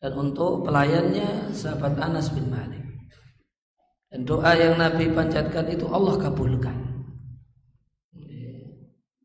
dan 0.00 0.12
untuk 0.16 0.64
pelayannya 0.64 1.52
sahabat 1.52 2.00
Anas 2.00 2.32
bin 2.32 2.48
Malik. 2.48 2.80
Dan 4.08 4.24
doa 4.24 4.56
yang 4.56 4.80
Nabi 4.80 5.12
panjatkan 5.12 5.68
itu 5.68 5.84
Allah 5.92 6.16
kabulkan. 6.16 6.90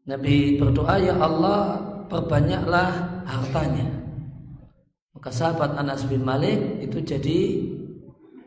Nabi 0.06 0.62
berdoa 0.62 1.02
ya 1.02 1.17
Allah 1.17 1.82
perbanyaklah 2.12 3.24
hartanya. 3.26 3.89
Maka 5.15 5.32
sahabat 5.32 5.74
Anas 5.80 6.06
bin 6.06 6.21
Malik 6.21 6.84
itu 6.84 7.02
jadi 7.02 7.65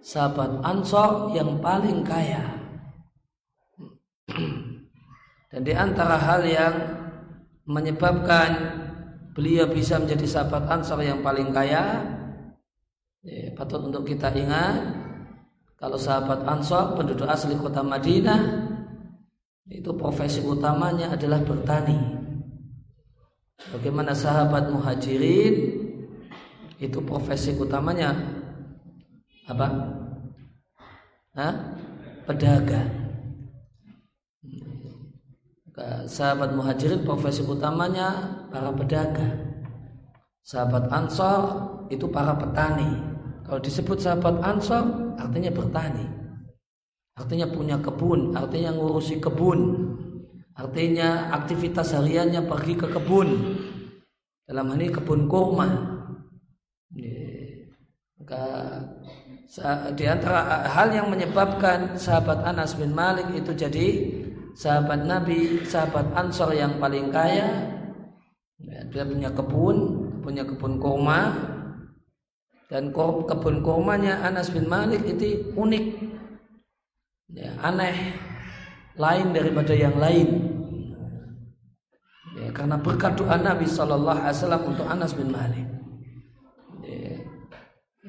sahabat 0.05 0.63
Ansor 0.63 1.35
yang 1.35 1.59
paling 1.59 2.07
kaya. 2.07 2.45
Dan 5.51 5.61
di 5.65 5.73
antara 5.75 6.21
hal 6.21 6.45
yang 6.47 6.75
menyebabkan 7.69 8.51
beliau 9.37 9.69
bisa 9.69 10.01
menjadi 10.01 10.25
sahabat 10.25 10.67
Ansor 10.73 11.05
yang 11.05 11.21
paling 11.21 11.53
kaya 11.53 12.17
Ya, 13.29 13.51
patut 13.53 13.83
untuk 13.83 14.07
kita 14.07 14.31
ingat 14.31 14.95
kalau 15.75 15.99
sahabat 15.99 16.47
Ansor 16.47 16.95
penduduk 16.95 17.27
asli 17.27 17.59
kota 17.59 17.83
Madinah 17.83 18.41
itu 19.69 19.93
profesi 19.93 20.41
utamanya 20.41 21.13
adalah 21.13 21.45
bertani. 21.45 21.99
Bagaimana 23.75 24.17
sahabat 24.17 24.73
muhajirin 24.73 25.55
itu 26.81 26.99
profesi 27.05 27.53
utamanya 27.53 28.17
apa? 29.45 29.67
Hah? 31.37 31.55
Pedagang. 32.25 32.98
Sahabat 36.11 36.59
muhajirin 36.59 37.07
profesi 37.07 37.47
utamanya 37.47 38.35
para 38.51 38.75
pedagang. 38.75 39.63
Sahabat 40.43 40.91
Ansor 40.91 41.43
itu 41.87 42.11
para 42.11 42.35
petani. 42.35 42.99
Kalau 43.47 43.63
disebut 43.63 44.03
sahabat 44.03 44.43
Ansor 44.43 45.15
artinya 45.15 45.55
bertani. 45.55 46.03
Artinya 47.15 47.47
punya 47.47 47.79
kebun, 47.79 48.35
artinya 48.35 48.75
ngurusi 48.75 49.23
kebun. 49.23 49.87
Artinya 50.59 51.31
aktivitas 51.31 51.95
hariannya 51.95 52.43
pergi 52.51 52.75
ke 52.75 52.91
kebun. 52.91 53.29
Dalam 54.43 54.75
hal 54.75 54.79
ini 54.83 54.91
kebun 54.91 55.31
kurma. 55.31 55.69
Di 59.95 60.05
antara 60.11 60.67
hal 60.67 60.91
yang 60.91 61.07
menyebabkan 61.07 61.95
sahabat 61.95 62.43
Anas 62.43 62.75
bin 62.75 62.91
Malik 62.91 63.31
itu 63.39 63.55
jadi 63.55 63.87
sahabat 64.59 65.07
Nabi, 65.07 65.63
sahabat 65.63 66.11
Ansor 66.19 66.51
yang 66.51 66.83
paling 66.83 67.15
kaya. 67.15 67.47
Dia 68.91 69.07
punya 69.07 69.31
kebun, 69.31 69.77
punya 70.19 70.43
kebun 70.43 70.83
kurma, 70.83 71.31
dan 72.67 72.91
kebun 72.91 73.63
kurmanya 73.63 74.19
Anas 74.27 74.51
bin 74.51 74.67
Malik 74.67 75.07
itu 75.07 75.55
unik. 75.55 75.85
Ya, 77.39 77.55
aneh. 77.63 78.19
Lain 78.99 79.31
daripada 79.31 79.71
yang 79.79 79.95
lain. 79.95 80.27
Ya, 82.35 82.51
karena 82.51 82.75
berkat 82.83 83.15
doa 83.15 83.39
Nabi 83.39 83.63
Shallallahu 83.63 84.27
Alaihi 84.27 84.37
Wasallam 84.43 84.63
untuk 84.75 84.87
Anas 84.91 85.15
bin 85.15 85.31
Malik. 85.31 85.67
Ya, 86.83 87.15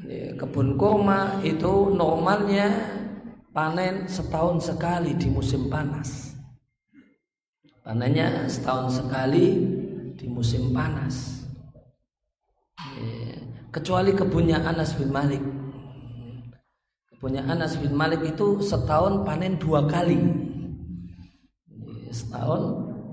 ya, 0.02 0.28
kebun 0.34 0.80
kurma 0.82 1.46
itu 1.46 1.94
normalnya 1.94 2.74
panen 3.54 4.10
setahun 4.10 4.66
sekali 4.66 5.14
di 5.14 5.30
musim 5.30 5.70
panas 5.70 6.29
panennya 7.90 8.46
setahun 8.46 9.02
sekali 9.02 9.66
di 10.14 10.30
musim 10.30 10.70
panas 10.70 11.42
kecuali 13.74 14.14
kebunnya 14.14 14.62
Anas 14.62 14.94
bin 14.94 15.10
Malik. 15.10 15.42
Kebunnya 17.10 17.50
Anas 17.50 17.74
bin 17.82 17.98
Malik 17.98 18.22
itu 18.30 18.62
setahun 18.62 19.26
panen 19.26 19.58
dua 19.58 19.90
kali. 19.90 20.22
Setahun 22.14 22.62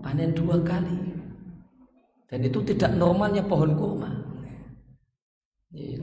panen 0.04 0.36
dua 0.36 0.60
kali. 0.60 1.24
Dan 2.28 2.44
itu 2.44 2.60
tidak 2.60 3.00
normalnya 3.00 3.48
pohon 3.48 3.72
kurma. 3.80 4.12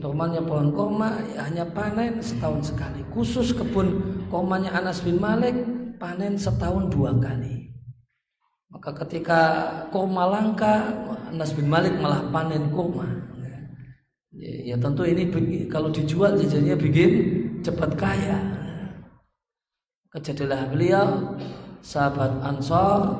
Normalnya 0.02 0.42
pohon 0.42 0.74
kurma 0.74 1.22
hanya 1.38 1.62
panen 1.70 2.18
setahun 2.18 2.74
sekali. 2.74 3.06
Khusus 3.14 3.54
kebun 3.54 4.02
kurmanya 4.26 4.74
Anas 4.74 4.98
bin 4.98 5.22
Malik 5.22 5.54
panen 6.02 6.34
setahun 6.34 6.90
dua 6.90 7.14
kali. 7.22 7.63
Maka 8.74 8.90
ketika 9.06 9.40
kurma 9.94 10.26
langka, 10.26 10.82
Anas 11.30 11.54
bin 11.54 11.70
Malik 11.70 11.94
malah 12.02 12.26
panen 12.34 12.74
kurma. 12.74 13.06
Ya, 14.34 14.74
ya 14.74 14.76
tentu 14.82 15.06
ini 15.06 15.30
kalau 15.70 15.94
dijual 15.94 16.34
jadinya 16.34 16.74
bikin 16.74 17.10
cepat 17.62 17.94
kaya. 17.94 18.34
Kejadilah 20.10 20.74
beliau 20.74 21.38
sahabat 21.78 22.42
Ansor 22.42 23.14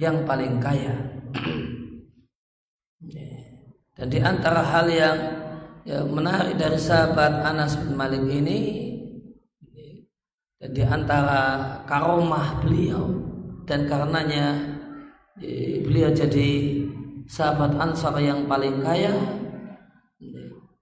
yang 0.00 0.24
paling 0.24 0.56
kaya. 0.56 0.96
Ya. 3.00 3.32
Dan 3.96 4.12
di 4.12 4.20
antara 4.20 4.60
hal 4.60 4.84
yang 4.92 5.16
ya, 5.88 6.04
menarik 6.04 6.60
dari 6.60 6.76
sahabat 6.76 7.40
Anas 7.40 7.80
bin 7.80 7.96
Malik 7.96 8.20
ini 8.28 8.60
dan 10.60 10.76
di 10.76 10.84
antara 10.84 11.80
karomah 11.88 12.60
beliau 12.60 13.29
dan 13.70 13.86
karenanya 13.86 14.58
ya, 15.38 15.78
beliau 15.86 16.10
jadi 16.10 16.82
sahabat 17.30 17.78
Ansor 17.78 18.18
yang 18.18 18.50
paling 18.50 18.82
kaya 18.82 19.14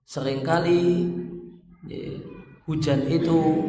sering 0.08 0.40
kali 0.40 1.12
hujan 2.64 3.04
itu 3.12 3.68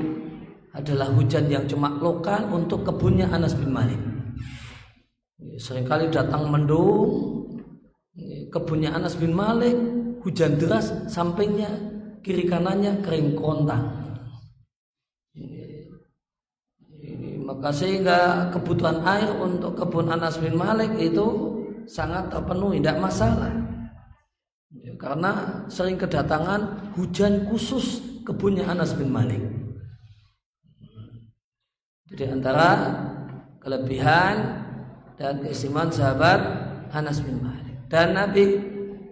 adalah 0.71 1.11
hujan 1.11 1.51
yang 1.51 1.67
cuma 1.67 1.99
lokal 1.99 2.47
untuk 2.55 2.87
kebunnya 2.87 3.27
Anas 3.27 3.59
bin 3.59 3.75
Malik. 3.75 3.99
Seringkali 5.59 6.07
datang 6.07 6.47
mendung 6.47 7.43
ya, 8.15 8.47
kebunnya 8.55 8.95
Anas 8.95 9.19
bin 9.19 9.35
Malik 9.35 9.75
hujan 10.23 10.55
deras 10.55 10.95
sampingnya 11.11 11.67
kiri 12.23 12.47
kanannya 12.47 13.03
kering 13.03 13.35
kontang. 13.35 13.98
Maka 17.59 17.75
sehingga 17.75 18.47
kebutuhan 18.55 19.03
air 19.03 19.35
untuk 19.35 19.75
kebun 19.75 20.07
Anas 20.07 20.39
bin 20.39 20.55
Malik 20.55 20.95
itu 20.95 21.27
sangat 21.91 22.31
terpenuhi, 22.31 22.79
tidak 22.79 23.03
masalah. 23.03 23.51
karena 24.95 25.63
sering 25.67 25.99
kedatangan 25.99 26.91
hujan 26.95 27.47
khusus 27.51 27.99
kebunnya 28.23 28.63
Anas 28.63 28.95
bin 28.95 29.11
Malik. 29.11 29.43
Jadi 32.07 32.31
antara 32.31 32.95
kelebihan 33.59 34.35
dan 35.19 35.43
keistimewaan 35.43 35.91
sahabat 35.91 36.39
Anas 36.95 37.19
bin 37.19 37.43
Malik. 37.43 37.75
Dan 37.91 38.15
Nabi 38.15 38.55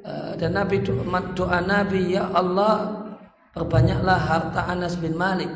eh, 0.08 0.34
dan 0.40 0.56
Nabi 0.56 0.84
doa, 0.84 1.04
doa 1.36 1.60
Nabi 1.64 2.16
ya 2.16 2.32
Allah 2.32 3.08
perbanyaklah 3.52 4.20
harta 4.24 4.72
Anas 4.72 4.96
bin 5.00 5.16
Malik. 5.20 5.52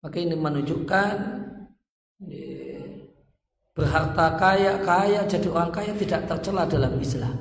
Maka 0.00 0.16
ini 0.16 0.36
menunjukkan 0.36 1.39
berharta 3.72 4.36
kaya 4.36 4.76
kaya 4.84 5.24
jadi 5.24 5.48
orang 5.48 5.72
kaya 5.72 5.92
tidak 5.96 6.28
tercela 6.28 6.68
dalam 6.68 6.94
Islam. 7.00 7.36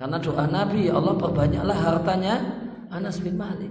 Karena 0.00 0.18
doa 0.18 0.44
Nabi 0.50 0.90
ya 0.90 0.98
Allah 0.98 1.14
perbanyaklah 1.14 1.78
hartanya 1.78 2.34
Anas 2.90 3.22
bin 3.22 3.38
Malik. 3.38 3.70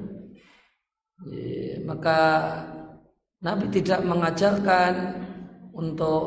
Maka 1.84 2.20
Nabi 3.42 3.68
tidak 3.74 4.06
mengajarkan 4.06 4.94
untuk 5.74 6.24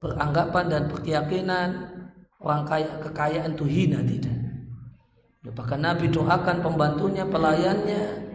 beranggapan 0.00 0.64
dan 0.72 0.82
berkeyakinan 0.88 1.68
orang 2.40 2.62
kaya 2.64 2.98
kekayaan 3.04 3.52
itu 3.54 3.66
hina 3.68 4.00
tidak. 4.02 4.36
Bahkan 5.48 5.80
Nabi 5.80 6.12
doakan 6.12 6.60
pembantunya, 6.60 7.24
pelayannya 7.24 8.02
ya, 8.04 8.27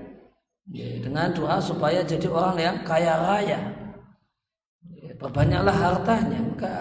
dengan 0.67 1.35
doa 1.35 1.59
supaya 1.59 2.03
jadi 2.03 2.27
orang 2.31 2.57
yang 2.59 2.77
kaya 2.87 3.19
raya. 3.19 3.59
Ya, 5.03 5.11
perbanyaklah 5.19 5.75
hartanya, 5.75 6.39
maka 6.39 6.73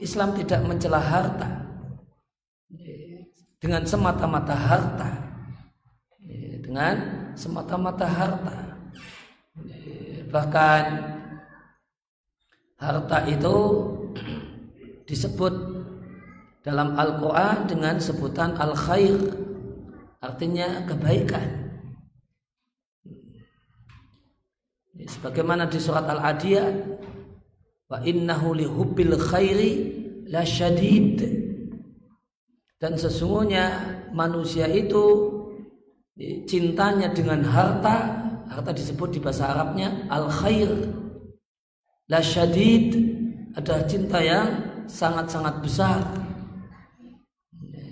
Islam 0.00 0.32
tidak 0.36 0.64
mencela 0.64 1.00
harta 1.00 1.48
ya, 2.72 3.20
dengan 3.60 3.84
semata-mata 3.84 4.56
harta. 4.56 5.10
Ya, 6.24 6.56
dengan 6.64 6.94
semata-mata 7.36 8.06
harta. 8.08 8.56
Ya, 9.68 10.24
bahkan 10.32 10.84
harta 12.80 13.18
itu 13.28 13.56
disebut 15.04 15.54
dalam 16.64 16.98
Al-Quran 16.98 17.68
dengan 17.68 17.96
sebutan 18.00 18.56
al-khair 18.56 19.16
artinya 20.18 20.82
kebaikan. 20.88 21.65
Sebagaimana 24.96 25.68
di 25.68 25.76
surat 25.76 26.08
Al-Adiyah, 26.08 26.68
wa 27.86 27.98
innahu 28.02 28.56
lihubbil 28.56 29.14
khairi 29.20 29.72
la 30.32 30.42
syadid. 30.42 31.20
Dan 32.76 32.96
sesungguhnya 32.96 33.64
manusia 34.12 34.68
itu 34.68 35.32
cintanya 36.48 37.12
dengan 37.12 37.44
harta, 37.44 37.96
harta 38.48 38.70
disebut 38.72 39.16
di 39.16 39.20
bahasa 39.20 39.52
Arabnya 39.52 40.08
al-khair. 40.08 40.70
La 42.08 42.20
syadid 42.24 42.96
adalah 43.56 43.82
cinta 43.88 44.18
yang 44.20 44.48
sangat-sangat 44.86 45.60
besar. 45.60 46.00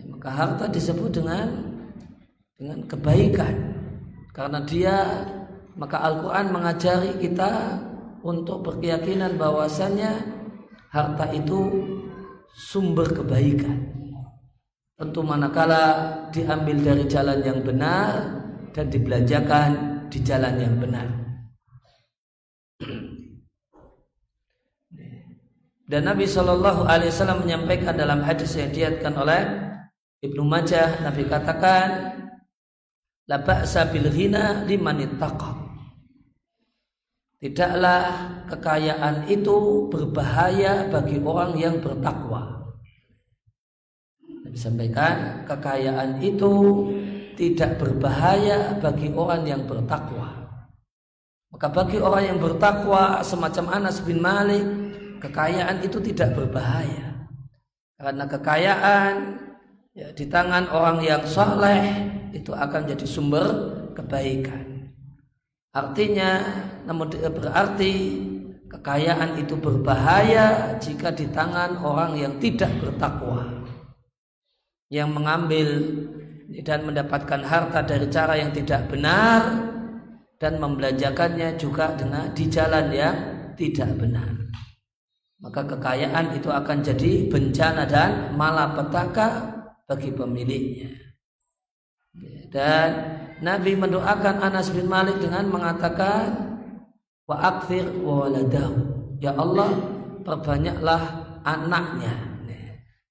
Maka 0.08 0.28
harta 0.30 0.64
disebut 0.70 1.20
dengan 1.20 1.74
dengan 2.54 2.86
kebaikan 2.86 3.54
karena 4.30 4.62
dia 4.62 4.96
maka 5.74 5.98
Al-Quran 6.02 6.46
mengajari 6.54 7.12
kita 7.18 7.82
untuk 8.22 8.62
berkeyakinan 8.64 9.34
bahwasannya 9.34 10.12
harta 10.94 11.26
itu 11.34 11.84
sumber 12.54 13.10
kebaikan. 13.10 13.90
Tentu 14.94 15.20
manakala 15.26 16.14
diambil 16.30 16.78
dari 16.78 17.04
jalan 17.10 17.42
yang 17.42 17.60
benar 17.66 18.10
dan 18.70 18.87
dibelanjakan 18.87 19.70
di 20.06 20.18
jalan 20.22 20.54
yang 20.62 20.78
benar. 20.78 21.06
Dan 25.84 26.08
Nabi 26.08 26.24
Shallallahu 26.24 26.88
Alaihi 26.88 27.12
Wasallam 27.12 27.44
menyampaikan 27.44 27.92
dalam 27.92 28.24
hadis 28.24 28.56
yang 28.56 28.72
diatkan 28.72 29.12
oleh 29.18 29.42
Ibnu 30.24 30.40
Majah 30.40 31.04
Nabi 31.04 31.28
katakan 31.28 32.16
La 33.28 33.40
ba'sa 33.40 33.88
bil 33.88 34.08
ghina 34.08 34.64
Tidaklah 37.44 38.04
kekayaan 38.48 39.28
itu 39.28 39.85
berbahaya 39.92 40.88
bagi 40.88 41.20
orang 41.20 41.52
yang 41.61 41.76
bertakwa. 41.76 42.72
Nabi 44.24 44.57
sampaikan 44.57 45.44
kekayaan 45.44 46.24
itu 46.24 46.52
tidak 47.37 47.76
berbahaya 47.76 48.80
bagi 48.80 49.12
orang 49.12 49.44
yang 49.44 49.61
bertakwa. 49.68 50.48
Maka 51.52 51.68
bagi 51.68 52.00
orang 52.00 52.33
yang 52.33 52.38
bertakwa 52.40 53.20
semacam 53.20 53.76
Anas 53.76 54.00
bin 54.00 54.24
Malik, 54.24 54.64
kekayaan 55.20 55.85
itu 55.85 56.00
tidak 56.00 56.33
berbahaya. 56.33 57.28
Karena 58.00 58.24
kekayaan 58.24 59.14
ya, 59.92 60.09
di 60.16 60.24
tangan 60.33 60.72
orang 60.72 61.04
yang 61.04 61.20
soleh 61.28 62.09
itu 62.33 62.57
akan 62.57 62.88
jadi 62.88 63.04
sumber 63.04 63.46
kebaikan. 63.92 64.73
Artinya, 65.74 66.38
namun 66.87 67.10
berarti 67.10 67.92
kekayaan 68.70 69.42
itu 69.42 69.58
berbahaya 69.58 70.78
jika 70.78 71.10
di 71.10 71.26
tangan 71.34 71.82
orang 71.82 72.14
yang 72.14 72.38
tidak 72.38 72.70
bertakwa, 72.78 73.66
yang 74.87 75.10
mengambil 75.10 75.82
dan 76.62 76.87
mendapatkan 76.87 77.42
harta 77.42 77.82
dari 77.82 78.06
cara 78.06 78.38
yang 78.38 78.54
tidak 78.54 78.87
benar 78.87 79.50
dan 80.38 80.62
membelanjakannya 80.62 81.58
juga 81.58 81.90
dengan 81.98 82.30
di 82.30 82.44
jalan 82.46 82.87
yang 82.94 83.16
tidak 83.58 83.90
benar. 83.98 84.30
Maka 85.42 85.74
kekayaan 85.74 86.38
itu 86.38 86.54
akan 86.54 86.78
jadi 86.87 87.26
bencana 87.26 87.82
dan 87.90 88.30
malapetaka 88.38 89.58
bagi 89.90 90.14
pemiliknya. 90.14 90.94
Dan 92.54 92.88
Nabi 93.42 93.74
mendoakan 93.74 94.36
Anas 94.38 94.70
bin 94.70 94.86
Malik 94.86 95.18
dengan 95.18 95.50
mengatakan 95.50 96.54
wa 97.26 97.36
akfir 97.40 97.86
waladahu. 98.04 98.94
Ya 99.18 99.34
Allah, 99.34 99.70
perbanyaklah 100.22 101.02
anaknya. 101.42 102.14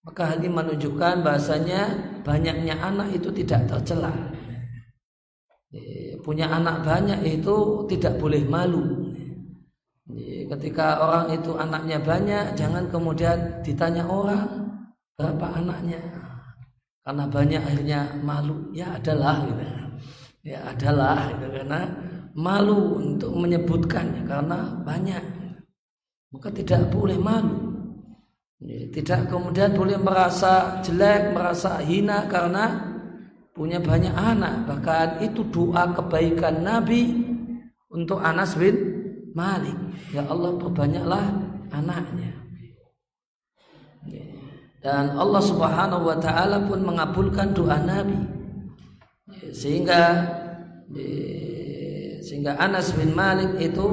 Maka 0.03 0.35
hal 0.35 0.43
ini 0.43 0.51
menunjukkan 0.51 1.23
bahasanya 1.23 1.81
banyaknya 2.27 2.75
anak 2.75 3.15
itu 3.15 3.31
tidak 3.31 3.71
tercela. 3.71 4.11
Punya 6.23 6.51
anak 6.51 6.83
banyak 6.83 7.23
itu 7.23 7.87
tidak 7.87 8.19
boleh 8.19 8.43
malu. 8.43 8.83
Ketika 10.43 10.99
orang 10.99 11.31
itu 11.31 11.55
anaknya 11.55 12.03
banyak, 12.03 12.45
jangan 12.59 12.91
kemudian 12.91 13.63
ditanya 13.63 14.03
orang 14.03 14.43
berapa 15.15 15.45
anaknya 15.61 16.01
karena 17.03 17.27
banyak 17.27 17.61
akhirnya 17.61 18.01
malu 18.23 18.71
ya 18.71 18.95
adalah 18.95 19.43
gitu 19.45 19.82
ya 20.43 20.59
adalah 20.67 21.31
gitu 21.31 21.47
karena 21.49 21.81
malu 22.35 22.99
untuk 22.99 23.31
menyebutkannya 23.33 24.27
karena 24.27 24.83
banyak. 24.83 25.23
Maka 26.33 26.49
tidak 26.51 26.91
boleh 26.91 27.17
malu. 27.17 27.71
Ya, 28.63 28.87
tidak 28.91 29.27
kemudian 29.27 29.75
boleh 29.75 29.99
merasa 29.99 30.79
jelek 30.83 31.35
merasa 31.35 31.79
hina 31.83 32.27
karena 32.27 32.93
punya 33.55 33.79
banyak 33.79 34.11
anak. 34.11 34.67
Bahkan 34.67 35.07
itu 35.23 35.45
doa 35.47 35.93
kebaikan 35.93 36.63
Nabi 36.63 37.11
untuk 37.93 38.19
Anas 38.19 38.57
bin 38.57 38.75
Malik. 39.37 39.77
Ya 40.11 40.25
Allah 40.25 40.57
perbanyaklah 40.57 41.25
anaknya. 41.69 42.33
Dan 44.83 45.15
Allah 45.15 45.39
Subhanahu 45.39 46.11
wa 46.11 46.17
taala 46.19 46.59
pun 46.67 46.83
mengabulkan 46.83 47.55
doa 47.55 47.79
Nabi 47.79 48.42
sehingga 49.53 50.01
sehingga 52.23 52.55
Anas 52.59 52.93
bin 52.93 53.13
Malik 53.17 53.57
itu 53.59 53.87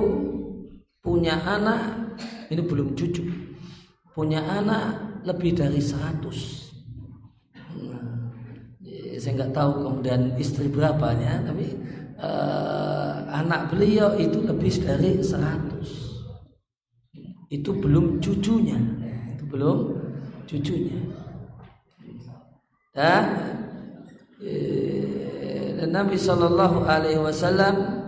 punya 1.00 1.40
anak 1.42 2.14
ini 2.53 2.62
belum 2.62 2.92
cucu 2.98 3.24
punya 4.12 4.44
anak 4.44 5.00
lebih 5.24 5.57
dari 5.57 5.81
100 5.81 5.96
nah, 7.57 8.05
saya 9.16 9.33
nggak 9.37 9.53
tahu 9.57 9.72
kemudian 9.85 10.37
istri 10.37 10.68
berapanya 10.68 11.40
tapi 11.44 11.72
uh, 12.20 13.24
anak 13.33 13.72
beliau 13.72 14.12
itu 14.20 14.44
lebih 14.44 14.72
dari 14.85 15.24
100 15.24 16.11
itu 17.50 17.70
belum 17.81 18.20
cucunya 18.20 18.79
itu 19.35 19.44
belum 19.48 19.79
cucunya. 20.50 21.00
Dan 22.90 23.24
eh, 24.42 24.79
Nabi 25.90 26.16
Shallallahu 26.16 26.87
Alaihi 26.87 27.18
Wasallam 27.18 28.07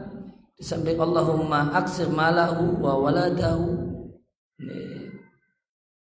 disampaikan 0.55 1.11
Allahumma 1.11 1.75
aksir 1.75 2.07
malahu 2.07 2.79
wa 2.79 2.97
waladahu 3.03 3.93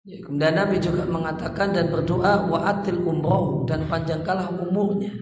Ya, 0.09 0.17
kemudian 0.25 0.57
Nabi 0.57 0.81
juga 0.81 1.05
mengatakan 1.05 1.69
dan 1.69 1.93
berdoa 1.93 2.49
wa'atil 2.49 2.97
umroh 3.05 3.69
dan 3.69 3.85
panjangkanlah 3.85 4.49
umurnya. 4.49 5.13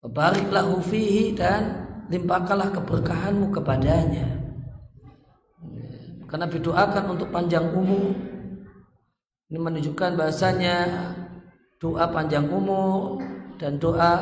Bariklah 0.00 0.64
fihi 0.80 1.36
dan 1.36 1.84
limpahkanlah 2.08 2.72
keberkahanmu 2.72 3.52
kepadanya. 3.52 4.48
Ya, 5.76 6.24
karena 6.24 6.48
doakan 6.48 7.04
untuk 7.20 7.28
panjang 7.28 7.68
umur. 7.76 8.16
Ini 9.52 9.60
menunjukkan 9.60 10.16
bahasanya 10.16 10.76
doa 11.76 12.08
panjang 12.08 12.48
umur 12.48 13.20
dan 13.60 13.76
doa 13.76 14.14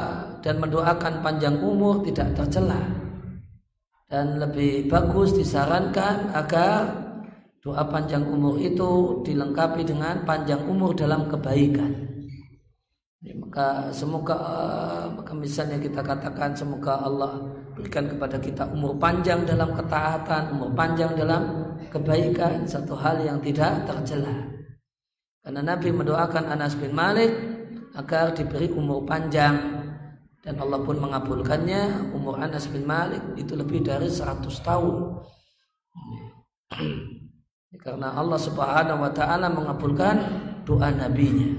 dan 0.42 0.58
mendoakan 0.58 1.22
panjang 1.22 1.56
umur 1.62 2.02
tidak 2.02 2.34
tercela. 2.34 2.82
Dan 4.10 4.36
lebih 4.36 4.92
bagus 4.92 5.32
disarankan 5.32 6.36
agar 6.36 6.84
doa 7.64 7.80
panjang 7.88 8.26
umur 8.28 8.60
itu 8.60 9.22
dilengkapi 9.24 9.86
dengan 9.88 10.26
panjang 10.28 10.60
umur 10.68 10.92
dalam 10.92 11.30
kebaikan. 11.30 12.12
Ya, 13.22 13.38
maka 13.38 13.88
semoga 13.94 14.36
maka 15.14 15.32
misalnya 15.32 15.78
kita 15.78 16.02
katakan 16.02 16.58
semoga 16.58 17.06
Allah 17.06 17.38
berikan 17.72 18.10
kepada 18.10 18.36
kita 18.36 18.66
umur 18.74 18.98
panjang 18.98 19.46
dalam 19.46 19.72
ketaatan, 19.78 20.58
umur 20.58 20.74
panjang 20.74 21.14
dalam 21.14 21.72
kebaikan, 21.88 22.66
satu 22.66 22.98
hal 22.98 23.22
yang 23.22 23.38
tidak 23.40 23.86
tercela. 23.86 24.52
Karena 25.40 25.62
Nabi 25.62 25.88
mendoakan 25.94 26.50
Anas 26.50 26.74
bin 26.74 26.92
Malik 26.92 27.30
agar 27.94 28.34
diberi 28.34 28.68
umur 28.74 29.06
panjang 29.06 29.81
dan 30.42 30.58
Allah 30.58 30.82
pun 30.82 30.98
mengabulkannya 30.98 32.10
umur 32.10 32.42
Anas 32.42 32.66
bin 32.66 32.82
Malik 32.82 33.22
itu 33.38 33.54
lebih 33.54 33.86
dari 33.86 34.10
100 34.10 34.42
tahun. 34.66 35.22
karena 37.82 38.14
Allah 38.14 38.38
Subhanahu 38.38 39.02
wa 39.02 39.10
taala 39.10 39.50
mengabulkan 39.50 40.14
doa 40.62 40.90
nabinya. 40.90 41.50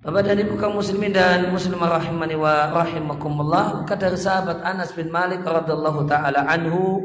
Bapak 0.00 0.32
dan 0.32 0.40
Ibu 0.40 0.56
kaum 0.56 0.80
muslimin 0.80 1.12
dan 1.12 1.52
muslimah 1.52 2.00
rahimani 2.00 2.32
wa 2.32 2.72
rahimakumullah, 2.72 3.84
maka 3.84 4.00
sahabat 4.16 4.64
Anas 4.64 4.96
bin 4.96 5.12
Malik 5.12 5.44
radhiyallahu 5.44 6.08
taala 6.08 6.48
anhu 6.48 7.04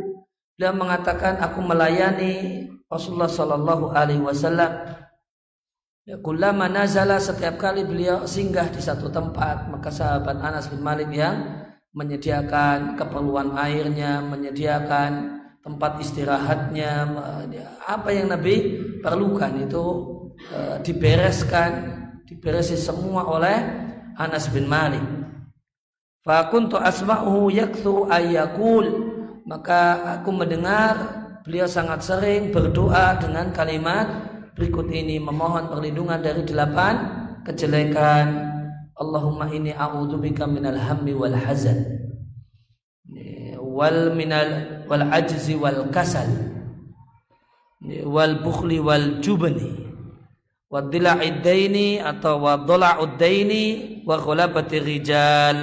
beliau 0.56 0.74
mengatakan 0.80 1.36
aku 1.44 1.60
melayani 1.60 2.66
Rasulullah 2.88 3.28
sallallahu 3.28 3.92
alaihi 3.92 4.24
wasallam 4.24 4.72
Ya, 6.06 6.22
kullama 6.22 6.70
nazala 6.70 7.18
setiap 7.18 7.58
kali 7.58 7.82
beliau 7.82 8.30
singgah 8.30 8.70
di 8.70 8.78
satu 8.78 9.10
tempat, 9.10 9.66
maka 9.74 9.90
sahabat 9.90 10.38
Anas 10.38 10.70
bin 10.70 10.86
Malik 10.86 11.10
yang 11.10 11.66
menyediakan 11.98 12.94
keperluan 12.94 13.58
airnya, 13.58 14.22
menyediakan 14.22 15.42
tempat 15.66 15.98
istirahatnya, 15.98 17.10
apa 17.90 18.14
yang 18.14 18.30
Nabi 18.30 18.86
perlukan 19.02 19.50
itu 19.58 19.86
e, 20.54 20.78
dibereskan, 20.86 21.72
diberesi 22.30 22.78
semua 22.78 23.26
oleh 23.26 23.58
Anas 24.14 24.46
bin 24.54 24.70
Malik. 24.70 25.02
Fakuntu 26.22 26.78
asma'uhu 26.78 27.50
yakthu 27.50 28.06
ayyakul 28.14 29.10
maka 29.50 30.22
aku 30.22 30.30
mendengar 30.30 31.02
beliau 31.42 31.66
sangat 31.66 32.06
sering 32.06 32.54
berdoa 32.54 33.18
dengan 33.18 33.50
kalimat 33.50 34.35
berikut 34.56 34.88
ini 34.88 35.20
memohon 35.20 35.68
perlindungan 35.68 36.24
dari 36.24 36.42
delapan 36.48 36.96
kejelekan. 37.44 38.56
Allahumma 38.96 39.52
inni 39.52 39.76
a'udzubika 39.76 40.48
minal 40.48 40.80
hammi 40.80 41.12
wal 41.12 41.36
hazan. 41.36 42.08
Wal 43.60 44.16
minal 44.16 44.82
wal 44.88 45.12
ajzi 45.12 45.60
wal 45.60 45.92
kasal. 45.92 46.32
Wal 48.08 48.40
bukhli 48.40 48.80
wal 48.80 49.20
jubni. 49.20 49.84
Wa 50.72 50.88
dila'id 50.88 51.44
atau 52.02 52.40
wa 52.40 52.56
dhala'ud 52.56 53.20
daini 53.20 54.02
wa 54.08 54.16
ghulabati 54.16 54.80
rijal. 54.80 55.58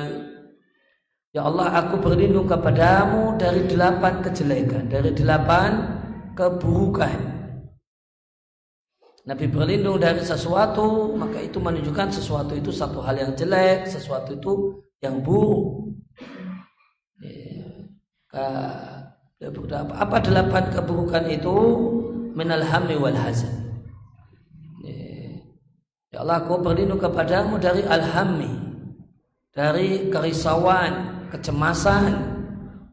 Ya 1.33 1.48
Allah 1.48 1.72
aku 1.81 1.96
berlindung 1.96 2.44
kepadamu 2.44 3.40
dari 3.40 3.64
delapan 3.64 4.20
kejelekan 4.20 4.92
dari 4.92 5.16
delapan 5.16 5.81
keburukan 6.37 7.31
Nabi 9.22 9.46
berlindung 9.46 10.02
dari 10.02 10.18
sesuatu 10.18 11.14
maka 11.14 11.38
itu 11.38 11.62
menunjukkan 11.62 12.11
sesuatu 12.11 12.58
itu 12.58 12.74
satu 12.74 12.98
hal 12.98 13.14
yang 13.14 13.32
jelek 13.38 13.87
sesuatu 13.87 14.35
itu 14.35 14.52
yang 14.98 15.22
buruk. 15.22 15.94
Apa 19.94 20.16
delapan 20.22 20.64
keburukan 20.74 21.24
itu? 21.30 21.56
Minal 22.32 22.64
hammi 22.64 22.96
wal 22.96 23.14
hazan. 23.14 23.62
Ya 26.12 26.20
Allah 26.20 26.44
aku 26.44 26.61
berlindung 26.61 27.00
kepadamu 27.00 27.56
dari 27.56 27.88
al-hammi 27.88 28.52
dari 29.52 30.12
kerisauan 30.12 31.24
kecemasan 31.32 32.12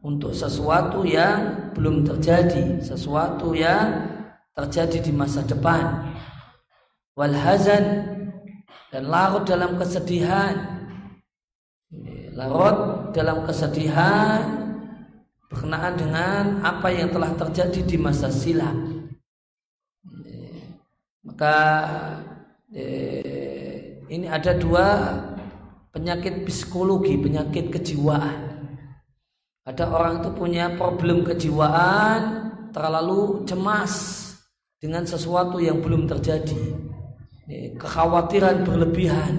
untuk 0.00 0.32
sesuatu 0.32 1.04
yang 1.04 1.72
belum 1.76 2.04
terjadi 2.04 2.80
sesuatu 2.80 3.52
yang 3.52 4.08
terjadi 4.54 4.98
di 5.04 5.12
masa 5.14 5.46
depan 5.46 6.14
wal 7.14 7.34
hazan 7.34 7.84
dan 8.90 9.02
larut 9.06 9.46
dalam 9.46 9.78
kesedihan 9.78 10.80
larut 12.34 13.10
dalam 13.12 13.42
kesedihan 13.46 14.60
berkenaan 15.50 15.94
dengan 15.98 16.44
apa 16.62 16.88
yang 16.94 17.10
telah 17.10 17.34
terjadi 17.34 17.82
di 17.82 17.96
masa 17.98 18.30
silam. 18.30 19.10
Maka 21.26 21.56
eh, 22.70 24.00
ini 24.06 24.30
ada 24.30 24.54
dua 24.54 24.86
penyakit 25.90 26.46
psikologi, 26.46 27.18
penyakit 27.18 27.74
kejiwaan. 27.74 28.46
Ada 29.66 29.90
orang 29.90 30.22
itu 30.22 30.30
punya 30.32 30.72
problem 30.78 31.26
kejiwaan, 31.26 32.22
terlalu 32.70 33.42
cemas 33.44 34.29
dengan 34.80 35.04
sesuatu 35.04 35.60
yang 35.60 35.84
belum 35.84 36.08
terjadi. 36.08 36.56
Kekhawatiran 37.76 38.64
berlebihan, 38.64 39.32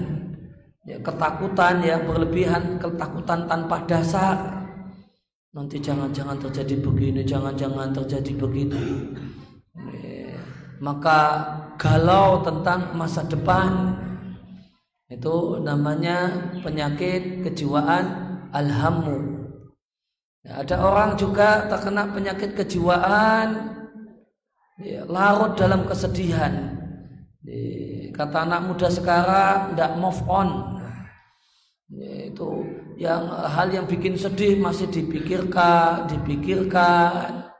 ketakutan 0.86 1.82
yang 1.82 2.06
berlebihan, 2.06 2.78
ketakutan 2.78 3.50
tanpa 3.50 3.82
dasar 3.84 4.62
nanti 5.52 5.76
jangan-jangan 5.76 6.40
terjadi 6.48 6.80
begini, 6.80 7.20
jangan-jangan 7.28 7.92
terjadi 7.92 8.32
begitu. 8.38 8.80
Maka 10.80 11.20
galau 11.78 12.42
tentang 12.42 12.96
masa 12.96 13.22
depan 13.26 13.98
itu 15.12 15.60
namanya 15.60 16.32
penyakit 16.64 17.44
kejiwaan 17.44 18.04
alhamu. 18.50 19.44
Ya, 20.42 20.64
ada 20.64 20.76
orang 20.82 21.14
juga 21.14 21.70
terkena 21.70 22.10
penyakit 22.10 22.58
kejiwaan 22.58 23.48
ya, 24.82 25.06
larut 25.06 25.54
dalam 25.54 25.86
kesedihan. 25.86 26.78
Ya, 27.42 28.10
kata 28.14 28.46
anak 28.46 28.60
muda 28.68 28.88
sekarang 28.90 29.74
tidak 29.74 29.92
move 29.98 30.20
on. 30.28 30.48
Ya, 31.92 32.32
itu 32.32 32.48
yang 32.96 33.28
hal 33.28 33.68
yang 33.72 33.86
bikin 33.88 34.14
sedih 34.14 34.58
masih 34.60 34.88
dipikirkan, 34.88 36.06
dipikirkan, 36.08 37.50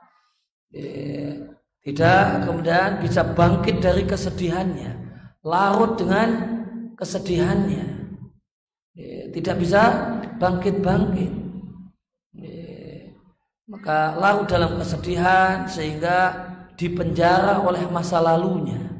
eh, 0.73 1.53
tidak 1.83 2.47
kemudian 2.47 3.03
bisa 3.03 3.21
bangkit 3.27 3.83
dari 3.83 4.07
kesedihannya, 4.07 4.91
larut 5.43 5.99
dengan 5.99 6.29
kesedihannya, 6.95 7.85
eh, 8.95 9.27
tidak 9.35 9.59
bisa 9.59 9.81
bangkit-bangkit, 10.39 11.31
eh, 12.39 13.13
maka 13.67 14.15
larut 14.15 14.47
dalam 14.47 14.79
kesedihan 14.79 15.67
sehingga 15.67 16.52
dipenjara 16.83 17.63
oleh 17.63 17.87
masa 17.87 18.19
lalunya, 18.19 18.91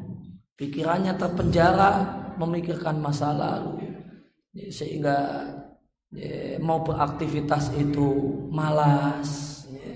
pikirannya 0.55 1.19
terpenjara 1.19 1.91
memikirkan 2.39 2.95
masa 3.03 3.35
lalu, 3.35 3.83
sehingga 4.71 5.43
ya, 6.15 6.63
mau 6.63 6.79
beraktivitas 6.79 7.75
itu 7.75 8.07
malas 8.47 9.61
ya, 9.67 9.91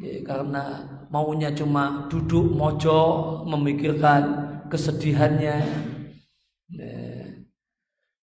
ya, 0.00 0.24
karena 0.24 0.64
maunya 1.12 1.52
cuma 1.52 2.08
duduk 2.08 2.48
mojo 2.56 3.00
memikirkan 3.44 4.22
kesedihannya. 4.72 5.58
Ya. 6.68 7.00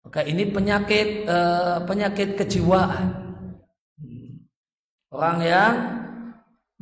maka 0.02 0.26
ini 0.26 0.50
penyakit 0.50 1.26
eh, 1.26 1.78
penyakit 1.86 2.34
kejiwaan. 2.34 3.22
Orang 5.14 5.38
yang 5.46 5.74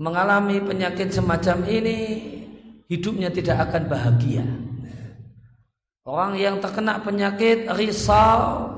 mengalami 0.03 0.59
penyakit 0.59 1.15
semacam 1.15 1.63
ini 1.71 1.99
hidupnya 2.91 3.31
tidak 3.31 3.71
akan 3.71 3.83
bahagia 3.87 4.43
orang 6.03 6.35
yang 6.35 6.59
terkena 6.59 6.99
penyakit 6.99 7.71
risau 7.79 8.75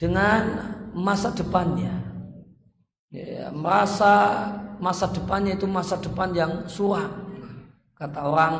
dengan 0.00 0.72
masa 0.96 1.30
depannya. 1.30 1.92
Ya, 3.12 3.52
merasa 3.52 4.48
masa 4.80 5.04
depannya 5.12 5.54
itu 5.54 5.68
masa 5.68 6.00
depan 6.00 6.32
yang 6.32 6.64
suram. 6.64 7.28
Kata 7.92 8.18
orang 8.24 8.54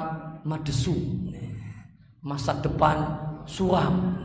madesu 0.45 0.95
masa 2.23 2.55
depan 2.63 3.03
suam 3.51 4.23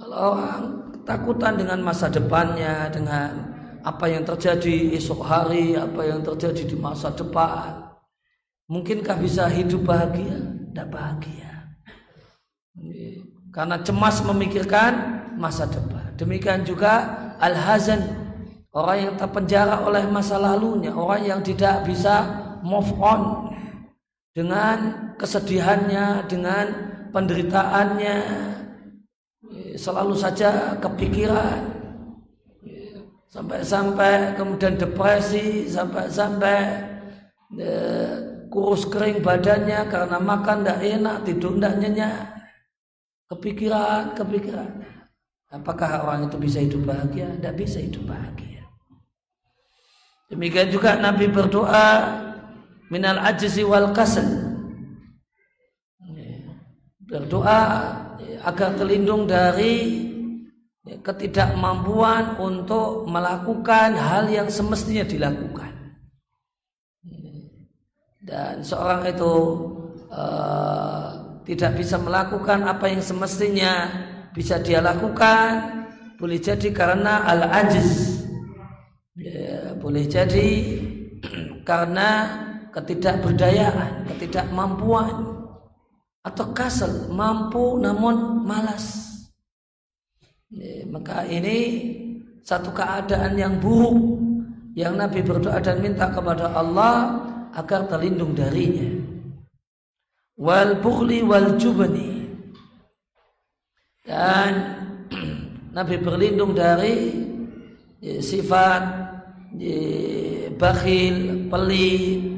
kalau 0.00 0.32
orang 0.32 0.62
ketakutan 0.96 1.60
dengan 1.60 1.84
masa 1.84 2.08
depannya 2.08 2.88
dengan 2.88 3.52
apa 3.82 4.06
yang 4.06 4.22
terjadi 4.22 4.94
esok 4.94 5.20
hari 5.26 5.74
apa 5.74 6.06
yang 6.06 6.22
terjadi 6.22 6.62
di 6.64 6.76
masa 6.78 7.10
depan. 7.10 7.92
Mungkinkah 8.70 9.18
bisa 9.18 9.50
hidup 9.50 9.84
bahagia? 9.84 10.38
Tidak 10.70 10.88
bahagia. 10.88 11.52
Karena 13.52 13.76
cemas 13.84 14.24
memikirkan 14.24 14.92
masa 15.36 15.68
depan. 15.68 16.16
Demikian 16.16 16.64
juga 16.64 17.04
al-hazan 17.36 18.00
orang 18.72 18.98
yang 19.10 19.14
terpenjara 19.20 19.84
oleh 19.84 20.08
masa 20.08 20.40
lalunya 20.40 20.94
orang 20.96 21.28
yang 21.28 21.40
tidak 21.44 21.84
bisa 21.84 22.24
move 22.64 22.88
on 22.96 23.52
dengan 24.32 25.12
kesedihannya, 25.20 26.24
dengan 26.24 26.64
penderitaannya, 27.12 28.16
selalu 29.76 30.14
saja 30.16 30.80
kepikiran, 30.80 31.81
sampai-sampai 33.32 34.36
kemudian 34.36 34.76
depresi, 34.76 35.64
sampai-sampai 35.64 36.56
e, 37.56 37.72
kurus 38.52 38.84
kering 38.84 39.24
badannya 39.24 39.88
karena 39.88 40.20
makan 40.20 40.60
tidak 40.60 40.80
enak, 40.84 41.16
tidur 41.24 41.56
tidak 41.56 41.74
nyenyak, 41.80 42.18
kepikiran, 43.32 44.12
kepikiran. 44.12 44.70
Apakah 45.52 46.04
orang 46.04 46.28
itu 46.28 46.36
bisa 46.36 46.60
hidup 46.60 46.84
bahagia? 46.84 47.28
Tidak 47.40 47.54
bisa 47.56 47.80
hidup 47.80 48.04
bahagia. 48.08 48.64
Demikian 50.28 50.72
juga 50.72 50.96
Nabi 50.96 51.28
berdoa 51.28 51.88
minal 52.88 53.20
ajzi 53.20 53.64
wal 53.64 53.92
kasal 53.92 54.52
berdoa 57.12 57.60
agar 58.40 58.72
terlindung 58.72 59.28
dari 59.28 60.08
ketidakmampuan 60.82 62.42
untuk 62.42 63.06
melakukan 63.06 63.94
hal 63.94 64.26
yang 64.26 64.50
semestinya 64.50 65.06
dilakukan 65.06 65.70
dan 68.22 68.62
seorang 68.62 69.06
itu 69.06 69.34
uh, 70.10 71.38
tidak 71.46 71.78
bisa 71.78 71.98
melakukan 71.98 72.66
apa 72.66 72.90
yang 72.90 73.02
semestinya 73.02 73.90
bisa 74.34 74.58
dia 74.58 74.82
lakukan 74.82 75.86
boleh 76.18 76.38
jadi 76.38 76.70
karena 76.74 77.26
al 77.26 77.46
ajiz 77.46 78.22
ya, 79.18 79.74
boleh 79.78 80.06
jadi 80.06 80.50
karena 81.68 82.10
ketidakberdayaan, 82.72 84.08
ketidakmampuan 84.08 85.44
atau 86.24 86.46
kasal, 86.56 87.12
mampu 87.12 87.76
namun 87.78 88.46
malas. 88.48 89.01
Maka 90.92 91.24
ini 91.28 91.58
satu 92.44 92.72
keadaan 92.74 93.38
yang 93.40 93.56
buruk 93.56 94.20
yang 94.76 94.96
Nabi 94.96 95.24
berdoa 95.24 95.60
dan 95.60 95.80
minta 95.80 96.08
kepada 96.12 96.52
Allah 96.52 97.24
agar 97.56 97.88
terlindung 97.88 98.36
darinya. 98.36 99.00
Wal 100.36 100.80
bukhli 100.80 101.24
wal 101.24 101.56
jubni. 101.56 102.28
Dan 104.02 104.52
Nabi 105.76 105.96
berlindung 106.00 106.52
dari 106.52 107.16
ya, 108.02 108.18
sifat 108.18 108.82
ya, 109.56 110.50
bakhil, 110.58 111.46
pelit, 111.48 112.32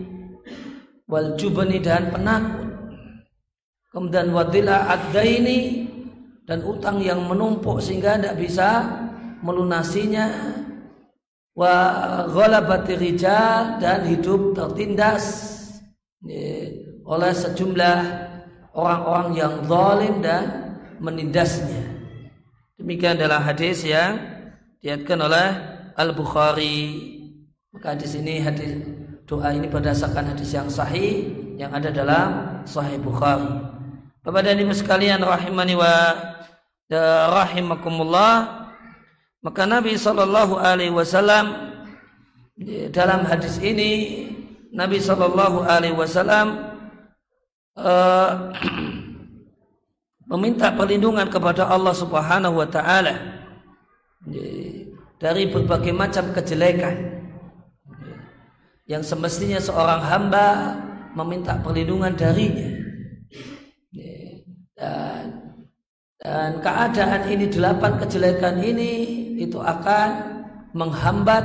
wal 1.05 1.37
jubani 1.37 1.79
dan 1.79 2.09
penakut 2.09 2.69
kemudian 3.93 4.33
wadila 4.35 4.91
ini 5.23 5.84
dan 6.45 6.61
utang 6.65 7.01
yang 7.01 7.25
menumpuk 7.25 7.81
sehingga 7.81 8.21
tidak 8.21 8.37
bisa 8.37 8.69
melunasinya. 9.41 10.29
Wa 11.55 11.75
ghalabati 12.29 12.99
rijal 12.99 13.79
dan 13.79 14.05
hidup 14.11 14.53
tertindas. 14.59 15.55
Oleh 17.05 17.33
sejumlah 17.37 17.99
orang-orang 18.75 19.29
yang 19.37 19.55
zalim 19.69 20.15
dan 20.25 20.45
menindasnya. 20.99 21.85
Demikian 22.75 23.15
adalah 23.21 23.45
hadis 23.45 23.87
yang 23.87 24.19
diatkan 24.83 25.21
oleh 25.23 25.49
Al-Bukhari. 25.95 27.13
Maka 27.71 27.95
di 27.95 28.07
sini 28.09 28.43
hadis 28.43 28.83
doa 29.25 29.55
ini 29.55 29.71
berdasarkan 29.71 30.35
hadis 30.35 30.51
yang 30.53 30.67
sahih 30.67 31.31
yang 31.55 31.71
ada 31.71 31.95
dalam 31.95 32.29
Sahih 32.67 32.99
Bukhari. 32.99 33.74
Bapak 34.25 34.41
dan 34.41 34.57
Ibu 34.57 34.73
sekalian 34.73 35.21
rahimani 35.21 35.77
wa 35.77 36.17
rahimakumullah. 37.29 38.65
Maka 39.45 39.69
Nabi 39.69 40.01
Shallallahu 40.01 40.57
alaihi 40.57 40.97
wasallam 40.97 41.77
dalam 42.89 43.29
hadis 43.29 43.61
ini 43.61 44.25
Nabi 44.73 44.97
Shallallahu 44.97 45.69
alaihi 45.69 45.93
wasallam 45.93 46.73
uh, 47.77 48.49
meminta 50.33 50.73
perlindungan 50.73 51.29
kepada 51.29 51.69
Allah 51.69 51.93
Subhanahu 51.93 52.65
wa 52.65 52.69
taala 52.73 53.45
dari 55.21 55.53
berbagai 55.53 55.93
macam 55.93 56.33
kejelekan 56.33 57.29
yang 58.89 59.05
semestinya 59.05 59.61
seorang 59.61 60.01
hamba 60.01 60.81
meminta 61.13 61.61
perlindungan 61.61 62.17
darinya 62.17 62.74
dan 64.85 65.25
dan 66.21 66.51
keadaan 66.61 67.23
ini 67.33 67.49
delapan 67.49 67.97
kejelekan 68.01 68.61
ini 68.61 68.93
itu 69.41 69.57
akan 69.57 70.09
menghambat 70.77 71.45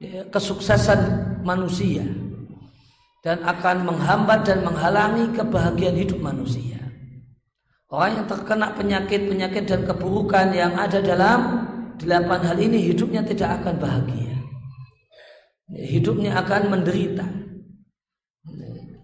ya, 0.00 0.28
kesuksesan 0.28 1.00
manusia 1.40 2.04
dan 3.24 3.40
akan 3.40 3.88
menghambat 3.88 4.44
dan 4.44 4.60
menghalangi 4.64 5.32
kebahagiaan 5.32 5.96
hidup 5.96 6.20
manusia. 6.20 6.76
Orang 7.88 8.20
yang 8.20 8.26
terkena 8.28 8.74
penyakit-penyakit 8.76 9.64
dan 9.64 9.80
keburukan 9.88 10.52
yang 10.52 10.74
ada 10.76 11.00
dalam 11.00 11.40
delapan 11.96 12.40
hal 12.44 12.58
ini 12.60 12.92
hidupnya 12.92 13.22
tidak 13.24 13.62
akan 13.62 13.80
bahagia 13.80 14.26
hidupnya 15.70 16.38
akan 16.38 16.62
menderita. 16.70 17.26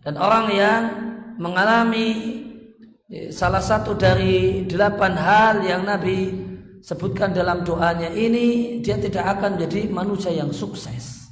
Dan 0.03 0.15
orang 0.19 0.47
yang 0.51 0.83
mengalami 1.39 2.39
salah 3.29 3.61
satu 3.61 3.93
dari 3.93 4.65
delapan 4.65 5.13
hal 5.13 5.55
yang 5.61 5.85
Nabi 5.85 6.33
sebutkan 6.81 7.37
dalam 7.37 7.61
doanya 7.63 8.09
ini, 8.09 8.81
dia 8.81 8.97
tidak 8.97 9.39
akan 9.39 9.61
menjadi 9.61 9.93
manusia 9.93 10.33
yang 10.33 10.49
sukses. 10.49 11.29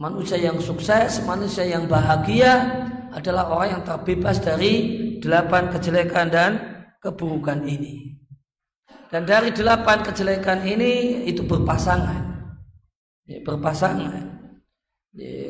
Manusia 0.00 0.40
yang 0.40 0.58
sukses, 0.58 1.20
manusia 1.28 1.68
yang 1.68 1.84
bahagia 1.84 2.88
adalah 3.12 3.52
orang 3.52 3.78
yang 3.78 3.82
terbebas 3.84 4.40
dari 4.40 4.72
delapan 5.20 5.68
kejelekan 5.68 6.26
dan 6.32 6.50
keburukan 6.98 7.62
ini. 7.68 8.16
Dan 9.12 9.28
dari 9.28 9.52
delapan 9.52 10.00
kejelekan 10.00 10.64
ini 10.64 11.22
itu 11.28 11.44
berpasangan 11.44 12.32
berpasangan 13.40 14.24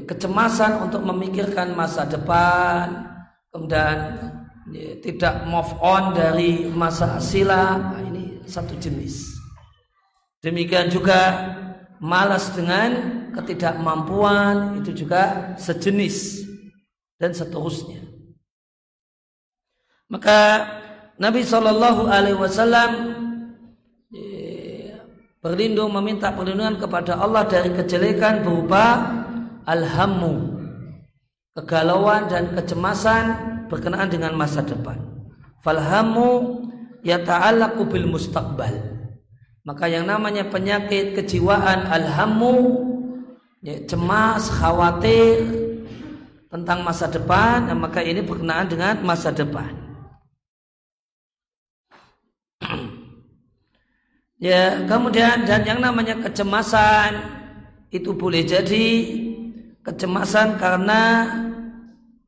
kecemasan 0.06 0.86
untuk 0.86 1.02
memikirkan 1.06 1.74
masa 1.74 2.06
depan 2.06 3.06
kemudian 3.50 3.98
ya, 4.70 5.00
tidak 5.02 5.48
move 5.50 5.72
on 5.82 6.14
dari 6.14 6.70
masa 6.70 7.18
silam 7.18 7.96
nah, 7.96 8.02
ini 8.02 8.44
satu 8.46 8.78
jenis. 8.78 9.34
Demikian 10.42 10.90
juga 10.90 11.50
malas 12.02 12.50
dengan 12.54 13.22
ketidakmampuan 13.34 14.82
itu 14.82 15.06
juga 15.06 15.54
sejenis 15.58 16.46
dan 17.18 17.30
seterusnya. 17.30 18.02
Maka 20.10 20.68
Nabi 21.16 21.46
Shallallahu 21.46 22.10
Alaihi 22.10 22.36
Wasallam 22.36 22.90
berlindung 25.42 25.90
meminta 25.90 26.30
perlindungan 26.30 26.78
kepada 26.78 27.18
Allah 27.18 27.42
dari 27.42 27.74
kejelekan 27.74 28.46
berupa 28.46 29.10
alhamu 29.66 30.54
kegalauan 31.58 32.30
dan 32.30 32.54
kecemasan 32.54 33.51
berkenaan 33.72 34.12
dengan 34.12 34.36
masa 34.36 34.60
depan. 34.60 35.00
Falhamu 35.64 36.60
yata'allaqu 37.00 37.80
bil 37.88 38.04
mustaqbal. 38.12 38.92
Maka 39.64 39.88
yang 39.88 40.04
namanya 40.04 40.44
penyakit 40.52 41.16
kejiwaan 41.16 41.88
alhamu 41.88 42.82
ya, 43.64 43.80
cemas 43.88 44.50
khawatir 44.52 45.46
tentang 46.52 46.84
masa 46.84 47.08
depan 47.08 47.72
maka 47.78 48.04
ini 48.04 48.20
berkenaan 48.20 48.68
dengan 48.68 49.00
masa 49.00 49.32
depan. 49.32 49.72
Ya, 54.42 54.82
kemudian 54.90 55.46
dan 55.46 55.62
yang 55.62 55.78
namanya 55.78 56.18
kecemasan 56.18 57.14
itu 57.94 58.10
boleh 58.10 58.42
jadi 58.42 58.86
kecemasan 59.86 60.58
karena 60.58 61.30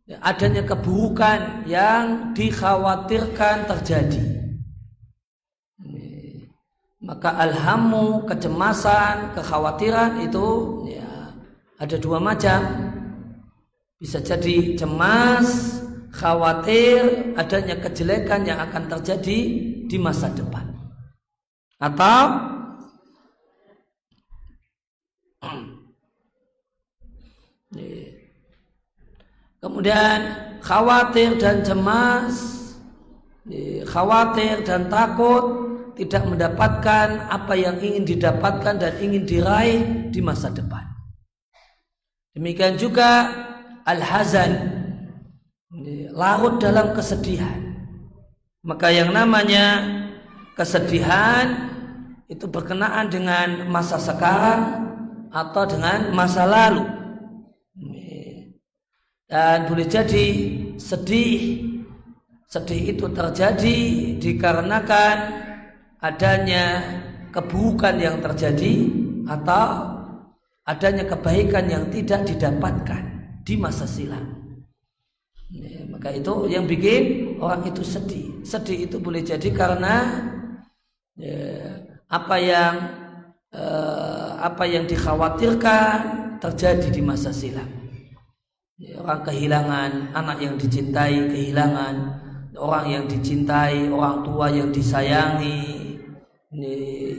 adanya 0.08 0.60
keburukan 0.68 1.64
yang 1.64 2.36
dikhawatirkan 2.36 3.64
terjadi. 3.64 4.24
Maka 7.04 7.36
alhamu, 7.36 8.24
kecemasan, 8.24 9.36
kekhawatiran 9.36 10.24
itu 10.24 10.48
ya, 10.88 11.36
ada 11.76 11.96
dua 12.00 12.16
macam. 12.16 12.64
Bisa 14.00 14.24
jadi 14.24 14.76
cemas, 14.76 15.80
khawatir 16.12 17.32
adanya 17.36 17.76
kejelekan 17.80 18.48
yang 18.48 18.56
akan 18.56 18.88
terjadi 18.88 19.38
di 19.84 19.96
masa 20.00 20.32
depan. 20.32 20.64
Atau 21.76 22.20
kemudian 29.64 30.18
khawatir 30.60 31.40
dan 31.40 31.64
cemas, 31.64 32.68
khawatir 33.88 34.60
dan 34.68 34.92
takut 34.92 35.64
tidak 35.96 36.28
mendapatkan 36.28 37.32
apa 37.32 37.54
yang 37.56 37.80
ingin 37.80 38.04
didapatkan 38.04 38.76
dan 38.76 38.92
ingin 39.00 39.24
diraih 39.24 39.80
di 40.12 40.20
masa 40.20 40.52
depan. 40.52 40.84
Demikian 42.36 42.76
juga 42.76 43.30
al-hazan, 43.88 44.52
larut 46.12 46.60
dalam 46.60 46.92
kesedihan. 46.92 47.62
Maka 48.64 48.90
yang 48.90 49.12
namanya 49.12 49.86
kesedihan 50.58 51.70
itu 52.26 52.48
berkenaan 52.48 53.12
dengan 53.12 53.68
masa 53.68 54.00
sekarang 54.00 54.88
atau 55.30 55.62
dengan 55.68 56.10
masa 56.10 56.42
lalu. 56.48 57.03
Dan 59.24 59.66
boleh 59.66 59.88
jadi 59.88 60.26
sedih 60.76 61.74
Sedih 62.54 62.94
itu 62.94 63.10
terjadi 63.10 63.78
dikarenakan 64.22 65.16
adanya 65.98 66.86
keburukan 67.34 67.98
yang 67.98 68.22
terjadi 68.22 68.94
atau 69.26 69.90
adanya 70.62 71.02
kebaikan 71.02 71.66
yang 71.66 71.90
tidak 71.90 72.22
didapatkan 72.30 73.02
di 73.42 73.58
masa 73.58 73.90
silam. 73.90 74.54
Ya, 75.50 75.82
maka 75.90 76.14
itu 76.14 76.46
yang 76.46 76.70
bikin 76.70 77.34
orang 77.42 77.66
itu 77.66 77.82
sedih. 77.82 78.46
Sedih 78.46 78.86
itu 78.86 79.02
boleh 79.02 79.26
jadi 79.26 79.50
karena 79.50 80.14
ya, 81.18 81.74
apa 82.06 82.36
yang 82.38 82.74
eh, 83.50 84.30
apa 84.38 84.62
yang 84.62 84.86
dikhawatirkan 84.86 85.98
terjadi 86.38 86.86
di 86.86 87.02
masa 87.02 87.34
silam. 87.34 87.83
Orang 88.92 89.24
kehilangan 89.24 90.12
anak 90.12 90.38
yang 90.44 90.54
dicintai, 90.60 91.32
kehilangan. 91.32 91.94
Orang 92.54 92.86
yang 92.86 93.04
dicintai, 93.10 93.90
orang 93.90 94.22
tua 94.22 94.46
yang 94.46 94.70
disayangi, 94.70 95.98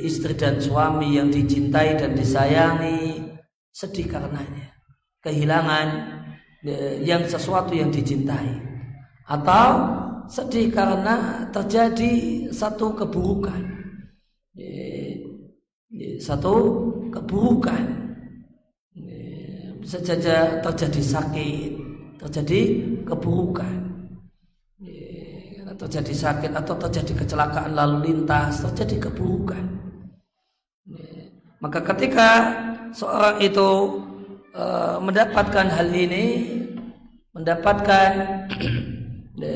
istri 0.05 0.31
dan 0.37 0.61
suami 0.61 1.17
yang 1.17 1.33
dicintai 1.33 1.97
dan 1.97 2.13
disayangi. 2.13 3.33
Sedih 3.73 4.07
karenanya. 4.07 4.71
Kehilangan 5.19 5.87
e, 6.63 7.03
yang 7.03 7.27
sesuatu 7.27 7.75
yang 7.75 7.91
dicintai. 7.91 8.55
Atau 9.27 9.67
sedih 10.31 10.71
karena 10.71 11.49
terjadi 11.51 12.47
satu 12.55 12.95
keburukan. 12.95 13.59
E, 14.55 14.67
e, 15.91 16.21
satu 16.23 16.53
keburukan 17.11 18.04
bisa 19.85 20.01
saja 20.01 20.57
terjadi 20.65 21.01
sakit 21.05 21.71
terjadi 22.17 22.59
keburukan 23.05 23.85
terjadi 25.75 26.13
sakit 26.15 26.51
atau 26.55 26.75
terjadi 26.79 27.13
kecelakaan 27.23 27.75
lalu 27.75 28.11
lintas, 28.11 28.63
terjadi 28.63 29.11
keburukan. 29.11 29.63
Maka 31.59 31.79
ketika 31.93 32.29
seorang 32.95 33.41
itu 33.43 33.69
e, 34.55 34.63
mendapatkan 35.03 35.67
hal 35.67 35.89
ini, 35.91 36.25
mendapatkan 37.35 38.11
e, 39.39 39.51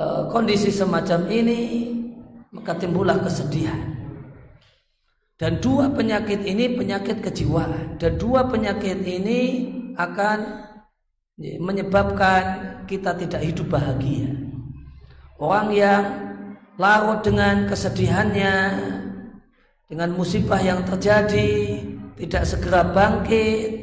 kondisi 0.32 0.72
semacam 0.72 1.28
ini, 1.28 1.60
maka 2.54 2.72
timbullah 2.78 3.20
kesedihan. 3.20 3.91
Dan 5.40 5.58
dua 5.58 5.90
penyakit 5.90 6.44
ini 6.44 6.78
penyakit 6.78 7.18
kejiwaan 7.24 7.98
dan 7.98 8.14
dua 8.20 8.46
penyakit 8.46 9.00
ini 9.02 9.40
akan 9.98 10.68
menyebabkan 11.40 12.42
kita 12.86 13.16
tidak 13.16 13.42
hidup 13.42 13.72
bahagia. 13.72 14.30
Orang 15.42 15.74
yang 15.74 16.04
larut 16.78 17.26
dengan 17.26 17.66
kesedihannya, 17.66 18.56
dengan 19.90 20.14
musibah 20.14 20.62
yang 20.62 20.86
terjadi, 20.86 21.82
tidak 22.22 22.44
segera 22.46 22.86
bangkit 22.86 23.82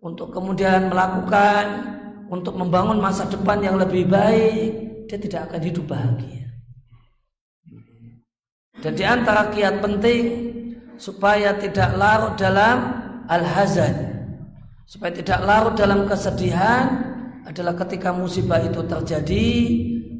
untuk 0.00 0.32
kemudian 0.32 0.88
melakukan 0.88 1.94
untuk 2.32 2.56
membangun 2.56 2.98
masa 2.98 3.28
depan 3.28 3.60
yang 3.60 3.76
lebih 3.76 4.08
baik, 4.08 4.70
dia 5.06 5.18
tidak 5.20 5.52
akan 5.52 5.60
hidup 5.60 5.84
bahagia. 5.84 6.48
Dan 8.80 8.92
di 8.96 9.04
antara 9.04 9.48
kiat 9.48 9.80
penting 9.80 10.43
supaya 10.96 11.56
tidak 11.58 11.94
larut 11.98 12.34
dalam 12.38 12.76
al-hazan, 13.26 13.94
supaya 14.86 15.12
tidak 15.14 15.40
larut 15.42 15.74
dalam 15.74 16.06
kesedihan 16.08 17.14
adalah 17.44 17.76
ketika 17.84 18.12
musibah 18.12 18.60
itu 18.62 18.80
terjadi 18.84 19.46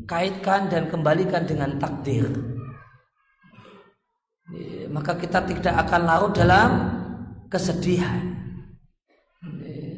kaitkan 0.05 0.69
dan 0.69 0.93
kembalikan 0.93 1.49
dengan 1.49 1.81
takdir. 1.81 2.29
Maka 4.93 5.17
kita 5.17 5.41
tidak 5.49 5.75
akan 5.89 6.01
larut 6.05 6.33
dalam 6.37 6.71
kesedihan. 7.49 8.35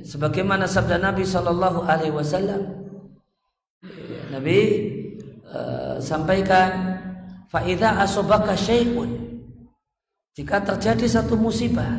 Sebagaimana 0.06 0.70
sabda 0.70 1.02
Nabi 1.02 1.26
Shallallahu 1.26 1.82
Alaihi 1.82 2.14
Wasallam, 2.14 2.62
Nabi 4.30 4.58
uh, 5.50 5.98
sampaikan, 5.98 6.94
faida 7.50 7.98
asobaka 7.98 8.54
syai'un. 8.54 9.25
Jika 10.36 10.60
terjadi 10.60 11.08
satu 11.08 11.32
musibah, 11.32 11.96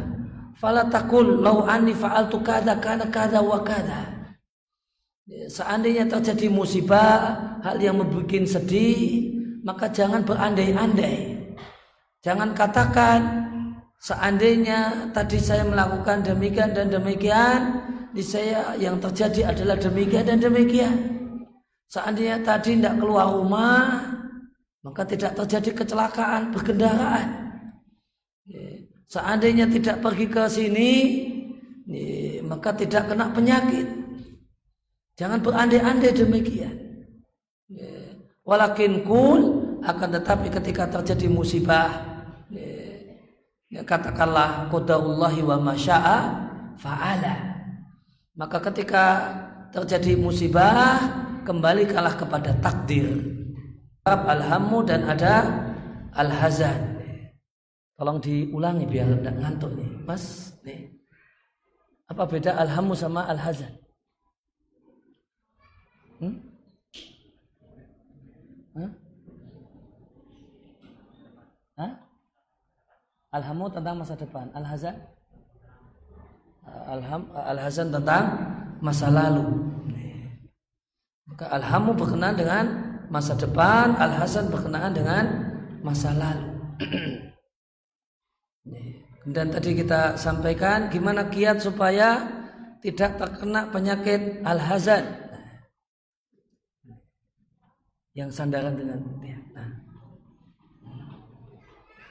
fala 0.61 0.85
takul 0.85 1.41
lau 1.41 1.65
ani 1.65 1.89
fa'altu 1.97 2.37
kada 2.45 2.77
kana 2.77 3.09
kada 3.09 3.41
wa 3.41 3.65
kada. 3.65 4.13
Seandainya 5.49 6.05
terjadi 6.05 6.45
musibah, 6.45 7.33
hal 7.65 7.81
yang 7.81 7.97
membuat 7.97 8.45
sedih, 8.45 9.33
maka 9.65 9.89
jangan 9.89 10.21
berandai-andai. 10.21 11.49
Jangan 12.21 12.53
katakan, 12.53 13.19
seandainya 14.05 15.09
tadi 15.17 15.41
saya 15.41 15.65
melakukan 15.65 16.21
demikian 16.21 16.77
dan 16.77 16.93
demikian, 16.93 17.59
di 18.13 18.21
saya 18.21 18.77
yang 18.77 19.01
terjadi 19.01 19.49
adalah 19.49 19.81
demikian 19.81 20.29
dan 20.29 20.37
demikian. 20.37 20.93
Seandainya 21.89 22.37
tadi 22.45 22.77
tidak 22.77 23.01
keluar 23.01 23.33
rumah, 23.33 24.13
maka 24.85 25.01
tidak 25.09 25.33
terjadi 25.41 25.73
kecelakaan 25.73 26.53
berkendaraan. 26.53 27.46
Seandainya 29.07 29.71
tidak 29.71 30.03
pergi 30.03 30.27
ke 30.27 30.43
sini, 30.51 30.91
maka 32.43 32.75
tidak 32.75 33.07
kena 33.07 33.31
penyakit. 33.31 33.87
Jangan 35.15 35.39
berandai-andai 35.39 36.11
demikian. 36.11 36.75
Walakin 38.43 39.07
kul 39.07 39.41
akan 39.83 40.09
tetapi 40.19 40.47
ketika 40.51 40.87
terjadi 40.87 41.27
musibah 41.27 42.19
ya, 43.67 43.83
katakanlah 43.83 44.71
qadarullahi 44.71 45.43
wa 45.43 45.57
masya'a 45.59 46.19
fa'ala. 46.79 47.35
Maka 48.35 48.59
ketika 48.71 49.03
terjadi 49.71 50.19
musibah 50.19 50.99
kembalikanlah 51.47 52.15
kepada 52.19 52.51
takdir. 52.59 53.07
Alhamu 54.07 54.83
dan 54.87 55.03
ada 55.07 55.35
alhazan. 56.15 56.96
Tolong 57.97 58.21
diulangi 58.21 58.85
biar 58.85 59.09
tidak 59.09 59.35
ngantuk 59.41 59.73
nih, 59.73 59.89
Mas. 60.05 60.53
Nih. 60.61 60.93
Apa 62.05 62.29
beda 62.29 62.53
alhamu 62.53 62.93
sama 62.93 63.25
alhazan? 63.25 63.73
Hmm? 66.21 66.37
Hah? 68.77 68.91
Hah? 71.81 71.91
Alhamu 73.33 73.65
tentang 73.73 73.97
masa 73.97 74.13
depan. 74.13 74.49
Al-Hazan? 74.53 74.95
Alham, 76.67 77.21
Al-Hazan 77.33 77.89
tentang 77.89 78.23
masa 78.79 79.09
lalu. 79.09 79.45
Maka 81.27 81.45
Alhamu 81.53 81.91
berkenaan 81.97 82.37
dengan 82.37 82.65
masa 83.09 83.33
depan, 83.35 83.97
Al-Hazan 83.97 84.47
berkenaan 84.53 84.93
dengan 84.93 85.25
masa 85.81 86.13
lalu. 86.13 86.49
Dan 89.27 89.51
tadi 89.51 89.75
kita 89.75 90.15
sampaikan 90.15 90.87
gimana 90.87 91.27
kiat 91.27 91.59
supaya 91.59 92.23
tidak 92.79 93.19
terkena 93.19 93.67
penyakit 93.67 94.39
Al-Hazan 94.47 95.27
yang 98.17 98.33
sandaran 98.33 98.73
dengan 98.73 98.97
dia. 99.21 99.37
Nah, 99.53 99.69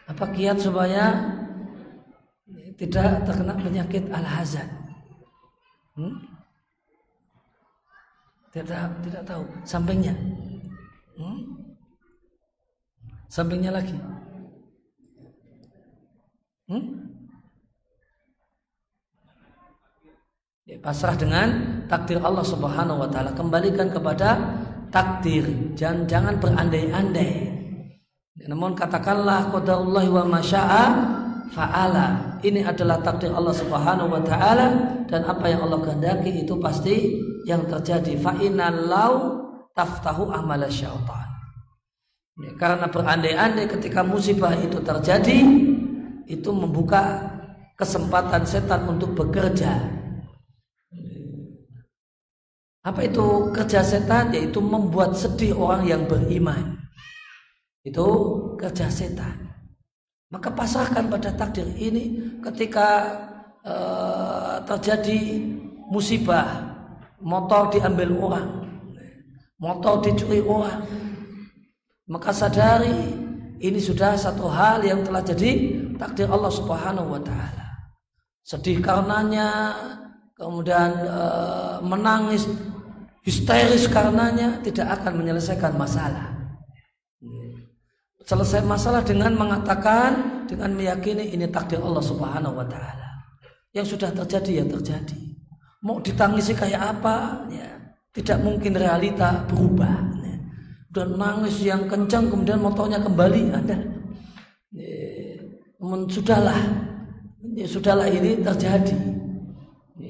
apa 0.07 0.25
kiat 0.31 0.63
supaya 0.63 1.19
tidak 2.79 3.27
terkena 3.27 3.59
penyakit 3.59 4.07
al-hazan? 4.15 4.71
Hmm? 5.99 6.15
Tidak 8.55 9.03
tidak 9.03 9.23
tahu 9.27 9.43
sampingnya. 9.67 10.15
Hmm? 11.19 11.59
Sampingnya 13.27 13.75
lagi. 13.75 13.99
Hmm? 16.67 17.07
Ya, 20.67 20.83
pasrah 20.83 21.15
dengan 21.15 21.79
takdir 21.87 22.19
Allah 22.19 22.43
Subhanahu 22.43 23.07
wa 23.07 23.07
taala. 23.07 23.31
Kembalikan 23.39 23.87
kepada 23.87 24.59
takdir. 24.91 25.47
Jangan 25.79 26.11
jangan 26.11 26.35
berandai-andai. 26.43 27.55
Namun 28.51 28.75
katakanlah 28.75 29.55
qadarullah 29.55 30.07
wa 30.11 30.25
masya'a 30.27 30.85
fa'ala. 31.55 32.39
Ini 32.43 32.67
adalah 32.67 32.99
takdir 32.99 33.31
Allah 33.31 33.55
Subhanahu 33.55 34.11
wa 34.11 34.23
taala 34.27 34.67
dan 35.07 35.23
apa 35.23 35.47
yang 35.47 35.71
Allah 35.71 35.79
kehendaki 35.87 36.43
itu 36.43 36.59
pasti 36.59 37.23
yang 37.47 37.63
terjadi. 37.71 38.19
Fa 38.19 38.35
taftahu 39.77 40.35
amala 40.35 40.67
syaitan. 40.67 41.31
Ya, 42.43 42.53
karena 42.59 42.91
berandai-andai 42.91 43.71
ketika 43.71 44.03
musibah 44.03 44.53
itu 44.59 44.83
terjadi 44.83 45.41
itu 46.27 46.51
membuka 46.51 47.23
kesempatan 47.79 48.43
setan 48.43 48.87
untuk 48.91 49.15
bekerja. 49.15 49.79
Apa 52.87 53.03
itu 53.03 53.51
kerja 53.51 53.83
setan? 53.83 54.31
Yaitu 54.31 54.63
membuat 54.63 55.19
sedih 55.19 55.59
orang 55.59 55.87
yang 55.87 56.03
beriman. 56.07 56.79
Itu 57.83 58.07
kerja 58.59 58.91
setan. 58.91 59.47
Maka 60.31 60.51
pasrahkan 60.51 61.07
pada 61.07 61.31
takdir 61.35 61.67
ini 61.79 62.19
ketika 62.43 63.15
uh, 63.63 64.59
terjadi 64.67 65.39
musibah, 65.87 66.67
motor 67.23 67.71
diambil 67.71 68.11
orang, 68.19 68.49
motor 69.63 70.03
dicuri 70.03 70.43
orang, 70.43 70.83
maka 72.11 72.31
sadari 72.35 73.26
ini 73.61 73.81
sudah 73.81 74.17
satu 74.17 74.49
hal 74.49 74.85
yang 74.85 75.01
telah 75.01 75.25
jadi 75.25 75.81
takdir 75.97 76.29
Allah 76.29 76.53
Subhanahu 76.53 77.17
wa 77.17 77.21
taala. 77.23 77.67
Sedih 78.47 78.79
karenanya, 78.79 79.75
kemudian 80.37 80.93
e, 81.03 81.21
menangis 81.83 82.47
histeris 83.27 83.91
karenanya 83.91 84.63
tidak 84.63 85.01
akan 85.01 85.25
menyelesaikan 85.25 85.75
masalah. 85.75 86.37
Selesai 88.27 88.67
masalah 88.67 89.07
dengan 89.07 89.39
mengatakan 89.39 90.45
dengan 90.51 90.75
meyakini 90.75 91.31
ini 91.31 91.47
takdir 91.47 91.79
Allah 91.79 92.03
Subhanahu 92.03 92.59
wa 92.59 92.67
taala. 92.67 93.23
Yang 93.71 93.99
sudah 93.99 94.11
terjadi 94.11 94.63
ya 94.63 94.65
terjadi. 94.67 95.21
Mau 95.87 96.03
ditangisi 96.03 96.57
kayak 96.57 96.99
apa? 96.99 97.47
Ya, 97.53 97.77
tidak 98.11 98.41
mungkin 98.43 98.75
realita 98.75 99.45
berubah. 99.47 100.16
Dan 100.97 101.21
nangis 101.21 101.61
yang 101.61 101.85
kencang 101.85 102.33
kemudian 102.33 102.57
motornya 102.57 102.97
kembali 102.97 103.53
ada. 103.53 103.77
Namun 105.77 106.09
sudahlah, 106.09 106.57
sudahlah 107.69 108.09
ini 108.09 108.41
terjadi. 108.41 108.97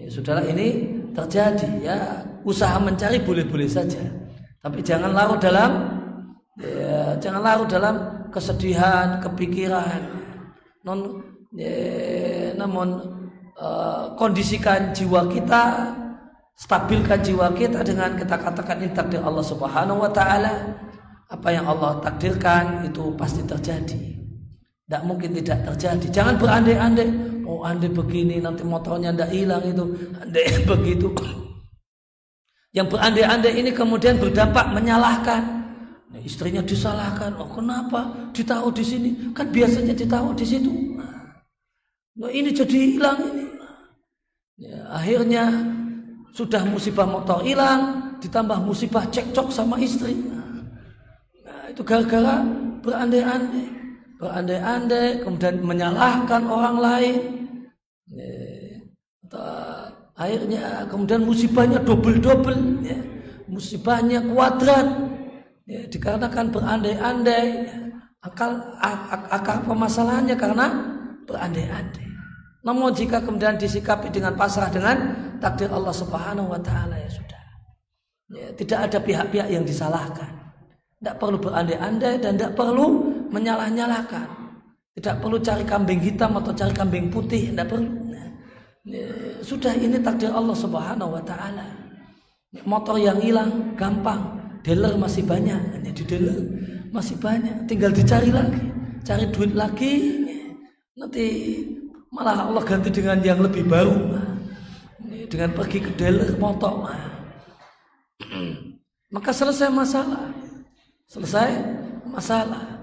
Sudahlah 0.07 0.47
ini 0.47 0.95
terjadi 1.11 1.68
ya 1.82 2.22
usaha 2.47 2.78
mencari 2.78 3.18
boleh-boleh 3.18 3.66
saja. 3.66 3.99
Tapi 4.62 4.78
jangan 4.87 5.11
larut 5.11 5.43
dalam 5.43 5.91
ya, 6.62 7.18
jangan 7.18 7.43
larut 7.43 7.66
dalam 7.66 7.95
kesedihan, 8.30 9.18
kepikiran. 9.18 10.07
Non, 10.87 11.18
ya, 11.51 12.55
namun 12.55 12.95
uh, 13.59 14.14
kondisikan 14.14 14.95
jiwa 14.95 15.26
kita, 15.34 15.91
stabilkan 16.57 17.21
jiwa 17.21 17.53
kita 17.53 17.85
dengan 17.85 18.17
kita 18.17 18.41
katakan 18.41 18.81
ini 18.81 18.91
takdir 18.97 19.21
Allah 19.21 19.45
Subhanahu 19.45 20.01
wa 20.01 20.11
taala. 20.11 20.53
Apa 21.29 21.53
yang 21.53 21.69
Allah 21.69 22.01
takdirkan 22.01 22.87
itu 22.89 23.13
pasti 23.19 23.45
terjadi. 23.45 23.99
Tidak 24.87 25.03
mungkin 25.05 25.35
tidak 25.37 25.69
terjadi. 25.75 26.07
Jangan 26.09 26.35
berandai-andai. 26.41 27.09
Oh 27.47 27.63
andai 27.63 27.91
begini 27.91 28.39
nanti 28.39 28.63
motornya 28.63 29.13
tidak 29.13 29.31
hilang 29.35 29.63
itu. 29.67 29.85
Andai 30.23 30.47
begitu. 30.71 31.11
Yang 32.71 32.95
berandai-andai 32.95 33.53
ini 33.59 33.71
kemudian 33.75 34.17
berdampak 34.23 34.71
menyalahkan. 34.71 35.43
Nah, 36.15 36.21
istrinya 36.23 36.63
disalahkan. 36.63 37.35
Oh 37.43 37.51
kenapa 37.51 38.31
ditaruh 38.31 38.71
di 38.71 38.85
sini? 38.87 39.11
Kan 39.35 39.51
biasanya 39.51 39.99
ditaruh 39.99 40.33
di 40.39 40.47
situ. 40.47 40.71
Nah, 42.17 42.31
ini 42.31 42.55
jadi 42.55 42.77
hilang 42.95 43.19
ini. 43.35 43.45
Ya, 44.57 44.89
akhirnya 44.89 45.45
sudah 46.37 46.68
musibah 46.68 47.09
motor 47.09 47.41
hilang, 47.41 48.12
ditambah 48.20 48.61
musibah 48.61 49.09
cekcok 49.09 49.49
sama 49.49 49.80
istri. 49.80 50.12
Nah, 50.20 51.72
itu 51.72 51.80
gara-gara 51.80 52.45
berandai-andai 52.84 53.76
berandai-andai 54.16 55.20
kemudian 55.20 55.61
menyalahkan 55.61 56.43
orang 56.49 56.76
lain 56.80 57.16
ya. 58.09 58.32
akhirnya 60.16 60.89
kemudian 60.89 61.20
musibahnya 61.20 61.76
double-double 61.84 62.80
ya. 62.80 62.97
musibahnya 63.45 64.24
kuadrat 64.24 64.89
ya, 65.68 65.84
dikarenakan 65.93 66.49
berandai-andai 66.49 67.68
akal 68.24 68.57
ak 68.80 69.22
akar 69.28 69.59
permasalahannya 69.68 70.37
karena 70.41 70.66
berandai-andai 71.28 72.16
namun 72.67 72.91
jika 72.91 73.23
kemudian 73.23 73.55
disikapi 73.55 74.11
dengan 74.11 74.35
pasrah 74.35 74.67
dengan 74.67 75.14
takdir 75.39 75.71
Allah 75.71 75.95
Subhanahu 75.95 76.51
wa 76.51 76.59
taala 76.59 76.99
ya 76.99 77.07
sudah 77.07 77.43
ya, 78.35 78.47
tidak 78.59 78.79
ada 78.91 78.99
pihak-pihak 78.99 79.49
yang 79.55 79.62
disalahkan 79.62 80.47
tidak 80.97 81.17
perlu 81.21 81.37
berandai-andai 81.37 82.14
dan 82.19 82.41
tidak 82.41 82.57
perlu 82.57 83.14
menyalah-nyalahkan. 83.29 84.27
Tidak 84.97 85.21
perlu 85.21 85.37
cari 85.45 85.64
kambing 85.69 86.01
hitam 86.01 86.41
atau 86.41 86.57
cari 86.57 86.73
kambing 86.73 87.12
putih, 87.12 87.53
tidak 87.53 87.69
perlu. 87.69 87.87
Sudah 89.45 89.77
ini 89.77 90.01
takdir 90.01 90.33
Allah 90.33 90.57
Subhanahu 90.57 91.14
wa 91.14 91.23
taala. 91.23 91.69
Motor 92.64 92.97
yang 92.97 93.21
hilang 93.21 93.77
gampang, 93.77 94.41
dealer 94.64 94.97
masih 94.97 95.21
banyak, 95.29 95.61
hanya 95.77 95.93
di 95.93 96.01
dealer 96.01 96.41
masih 96.89 97.21
banyak, 97.21 97.69
tinggal 97.69 97.93
dicari 97.93 98.33
lagi, 98.33 98.73
cari 99.05 99.29
duit 99.29 99.53
lagi. 99.53 99.95
Nanti 100.97 101.27
malah 102.13 102.47
Allah 102.47 102.63
ganti 102.63 102.91
dengan 102.91 103.19
yang 103.23 103.41
lebih 103.43 103.67
baru. 103.67 103.97
Dengan 105.27 105.51
pergi 105.55 105.79
ke 105.83 105.91
dealer 105.95 106.39
motor. 106.39 106.87
Maka 109.15 109.31
selesai 109.35 109.71
masalah. 109.71 110.31
Selesai 111.07 111.51
masalah. 112.07 112.77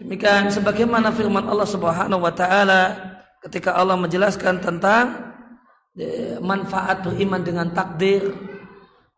Demikian 0.00 0.48
sebagaimana 0.48 1.12
firman 1.12 1.44
Allah 1.44 1.68
Subhanahu 1.68 2.24
wa 2.24 2.32
taala 2.32 2.96
ketika 3.44 3.76
Allah 3.76 4.00
menjelaskan 4.00 4.56
tentang 4.56 5.36
e, 5.92 6.40
manfaat 6.40 7.04
beriman 7.04 7.44
dengan 7.44 7.68
takdir. 7.76 8.32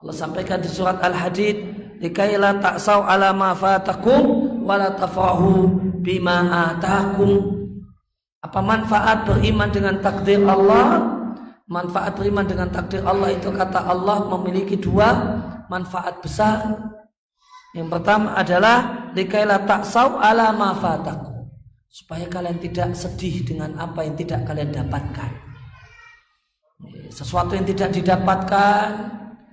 Allah 0.03 0.11
sampaikan 0.19 0.59
di 0.59 0.67
surat 0.67 0.99
Al-Hadid, 0.99 1.63
"Likaila 2.03 2.59
ta'sau 2.59 3.07
ala 3.07 3.31
ma 3.31 3.55
fatakum 3.55 4.59
wa 4.67 4.75
tafahu 4.91 5.71
bima 6.03 6.51
atakum." 6.75 7.62
Apa 8.43 8.59
manfaat 8.59 9.23
beriman 9.23 9.71
dengan 9.71 10.03
takdir 10.03 10.43
Allah? 10.43 11.15
Manfaat 11.71 12.19
beriman 12.19 12.43
dengan 12.43 12.69
takdir 12.75 13.07
Allah 13.07 13.31
itu 13.31 13.49
kata 13.55 13.87
Allah 13.87 14.27
memiliki 14.35 14.75
dua 14.75 15.15
manfaat 15.71 16.19
besar. 16.19 16.75
Yang 17.73 17.89
pertama 17.89 18.37
adalah 18.37 19.09
likaila 19.15 19.63
taksau 19.65 20.19
ala 20.19 20.51
ma 20.53 20.75
fataku. 20.75 21.49
Supaya 21.87 22.27
kalian 22.27 22.59
tidak 22.59 22.99
sedih 22.99 23.47
dengan 23.47 23.79
apa 23.79 24.05
yang 24.05 24.19
tidak 24.19 24.45
kalian 24.45 24.75
dapatkan. 24.75 25.33
Sesuatu 27.13 27.53
yang 27.55 27.69
tidak 27.69 27.95
didapatkan, 27.95 28.89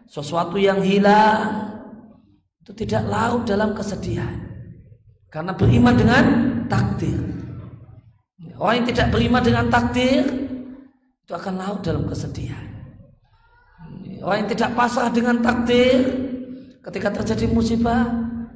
sesuatu 0.07 0.55
yang 0.55 0.79
hilang, 0.81 1.67
itu 2.63 2.71
tidak 2.73 3.05
larut 3.05 3.43
dalam 3.45 3.75
kesedihan. 3.75 4.33
Karena 5.29 5.53
beriman 5.53 5.93
dengan 5.93 6.25
takdir. 6.65 7.38
Orang 8.60 8.84
yang 8.84 8.88
tidak 8.91 9.07
beriman 9.16 9.39
dengan 9.39 9.66
takdir, 9.72 10.28
itu 11.24 11.32
akan 11.32 11.53
larut 11.55 11.80
dalam 11.80 12.03
kesedihan. 12.05 12.68
Orang 14.20 14.43
yang 14.43 14.49
tidak 14.51 14.76
pasrah 14.76 15.07
dengan 15.07 15.39
takdir, 15.39 16.03
ketika 16.84 17.22
terjadi 17.22 17.45
musibah 17.51 18.07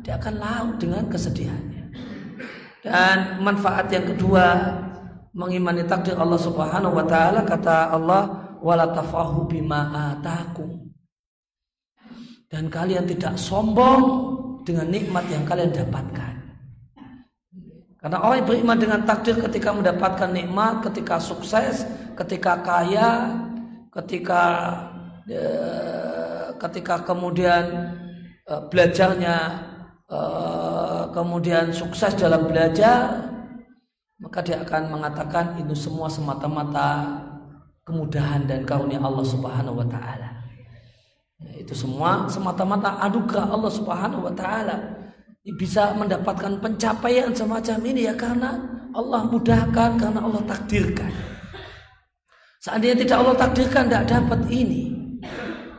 dia 0.03 0.19
akan 0.19 0.35
laut 0.39 0.75
dengan 0.79 1.07
kesedihannya 1.07 1.91
dan 2.83 3.39
manfaat 3.39 3.87
yang 3.93 4.03
kedua 4.03 4.75
mengimani 5.31 5.85
takdir 5.87 6.17
Allah 6.19 6.39
Subhanahu 6.39 6.97
wa 6.97 7.05
taala 7.07 7.45
kata 7.45 7.93
Allah 7.93 8.51
wala 8.59 8.91
tafahu 8.91 9.47
dan 12.51 12.69
kalian 12.69 13.05
tidak 13.09 13.33
sombong 13.39 14.01
dengan 14.61 14.87
nikmat 14.87 15.25
yang 15.27 15.41
kalian 15.43 15.73
dapatkan. 15.73 16.32
Karena 18.03 18.19
orang 18.19 18.43
yang 18.43 18.47
beriman 18.51 18.77
dengan 18.83 19.01
takdir 19.07 19.39
ketika 19.39 19.71
mendapatkan 19.71 20.27
nikmat, 20.27 20.83
ketika 20.83 21.23
sukses, 21.23 21.87
ketika 22.19 22.59
kaya, 22.59 23.31
ketika 23.95 24.43
eh, 25.31 26.51
ketika 26.59 26.99
kemudian 27.07 27.95
eh, 28.43 28.61
belajarnya 28.67 29.37
eh, 30.11 31.03
kemudian 31.15 31.71
sukses 31.71 32.11
dalam 32.19 32.43
belajar, 32.43 33.23
maka 34.19 34.43
dia 34.43 34.59
akan 34.59 34.91
mengatakan 34.91 35.63
itu 35.63 35.71
semua 35.71 36.11
semata-mata 36.11 37.07
kemudahan 37.87 38.43
dan 38.43 38.67
karunia 38.67 38.99
Allah 38.99 39.23
Subhanahu 39.23 39.79
wa 39.79 39.87
taala. 39.87 40.43
Itu 41.55 41.71
semua 41.71 42.27
semata-mata 42.27 42.99
anugerah 42.99 43.47
Allah 43.47 43.71
Subhanahu 43.71 44.27
wa 44.27 44.33
taala. 44.35 44.92
Bisa 45.43 45.91
mendapatkan 45.91 46.63
pencapaian 46.63 47.35
semacam 47.35 47.77
ini 47.83 48.07
ya 48.07 48.15
karena 48.15 48.55
Allah 48.95 49.27
mudahkan, 49.27 49.99
karena 49.99 50.19
Allah 50.23 50.39
takdirkan. 50.47 51.11
Seandainya 52.63 53.03
tidak 53.03 53.17
Allah 53.19 53.35
takdirkan 53.35 53.83
tidak 53.91 54.07
dapat 54.07 54.39
ini. 54.47 54.95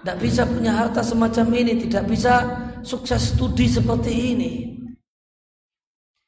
Tidak 0.05 0.21
bisa 0.21 0.45
punya 0.45 0.77
harta 0.77 1.01
semacam 1.01 1.47
ini, 1.57 1.81
tidak 1.89 2.05
bisa 2.12 2.45
sukses 2.85 3.33
studi 3.33 3.65
seperti 3.65 4.12
ini. 4.37 4.53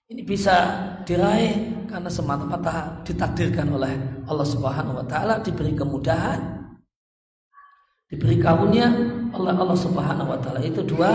Ini 0.08 0.22
bisa 0.24 0.56
diraih 1.04 1.84
karena 1.90 2.08
semata-mata 2.08 3.04
ditakdirkan 3.04 3.68
oleh 3.68 3.92
Allah 4.24 4.46
Subhanahu 4.48 5.02
wa 5.02 5.04
taala 5.04 5.42
diberi 5.44 5.76
kemudahan 5.76 6.56
diberi 8.06 8.38
karunia 8.38 8.86
oleh 9.34 9.54
Allah 9.54 9.78
Subhanahu 9.78 10.30
wa 10.30 10.38
taala. 10.38 10.62
Itu 10.62 10.86
dua 10.86 11.10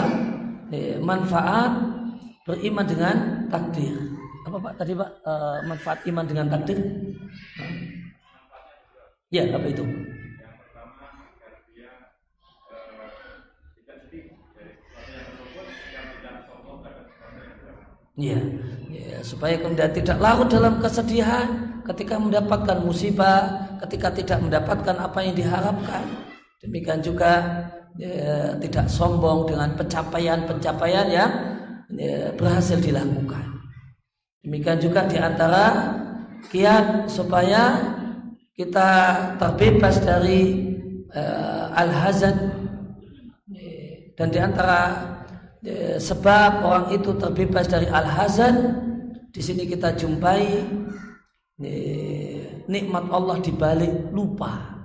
eh, 0.69 0.99
manfaat 0.99 2.00
beriman 2.45 2.85
dengan 2.85 3.15
takdir. 3.47 3.93
Apa 4.41 4.57
Pak 4.57 4.73
tadi 4.81 4.97
Pak 4.97 5.09
e, 5.21 5.33
manfaat 5.69 5.99
iman 6.09 6.25
dengan 6.25 6.49
takdir? 6.49 6.79
Ya, 9.31 9.47
apa 9.47 9.67
itu? 9.69 9.85
Ya, 18.19 18.37
ya, 18.91 19.17
supaya 19.23 19.55
kemudian 19.57 19.89
tidak 19.95 20.19
larut 20.19 20.45
dalam 20.51 20.77
kesedihan 20.83 21.81
ketika 21.87 22.19
mendapatkan 22.21 22.83
musibah, 22.83 23.71
ketika 23.87 24.13
tidak 24.13 24.43
mendapatkan 24.43 24.93
apa 24.99 25.25
yang 25.25 25.33
diharapkan. 25.33 26.05
Demikian 26.61 27.01
juga 27.01 27.39
ya, 27.97 28.53
tidak 28.61 28.85
sombong 28.91 29.49
dengan 29.49 29.73
pencapaian-pencapaian 29.79 31.07
yang 31.09 31.31
ya, 31.95 32.31
berhasil 32.35 32.77
dilakukan. 32.79 33.61
Demikian 34.41 34.79
juga 34.81 35.05
di 35.05 35.17
antara 35.21 35.65
kiat 36.49 37.05
supaya 37.05 37.77
kita 38.57 38.89
terbebas 39.37 40.01
dari 40.01 40.73
uh, 41.13 41.69
al-hazan 41.77 42.49
dan 44.17 44.27
di 44.33 44.39
antara 44.41 44.79
uh, 45.61 45.97
sebab 46.01 46.51
orang 46.65 46.87
itu 46.97 47.13
terbebas 47.21 47.69
dari 47.69 47.85
al-hazan 47.85 48.81
di 49.29 49.41
sini 49.41 49.69
kita 49.69 49.93
jumpai 49.93 50.41
uh, 51.61 52.41
nikmat 52.65 53.05
Allah 53.13 53.37
dibalik 53.39 54.09
lupa 54.09 54.81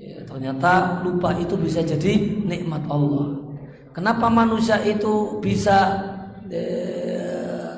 Ya, 0.00 0.24
ternyata 0.24 1.04
lupa 1.04 1.36
itu 1.36 1.60
bisa 1.60 1.84
jadi 1.84 2.40
nikmat 2.48 2.88
Allah. 2.88 3.49
Kenapa 3.90 4.30
manusia 4.30 4.78
itu 4.86 5.42
bisa 5.42 5.98
eh, 6.46 7.74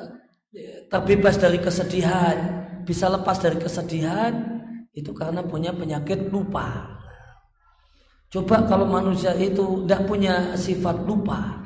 terbebas 0.85 1.41
dari 1.41 1.57
kesedihan, 1.57 2.69
bisa 2.85 3.09
lepas 3.09 3.41
dari 3.41 3.57
kesedihan? 3.57 4.61
Itu 4.93 5.09
karena 5.17 5.41
punya 5.41 5.73
penyakit 5.73 6.29
lupa. 6.29 7.01
Coba 8.29 8.65
kalau 8.69 8.85
manusia 8.85 9.33
itu 9.33 9.85
tidak 9.85 10.05
punya 10.05 10.53
sifat 10.53 11.01
lupa, 11.01 11.65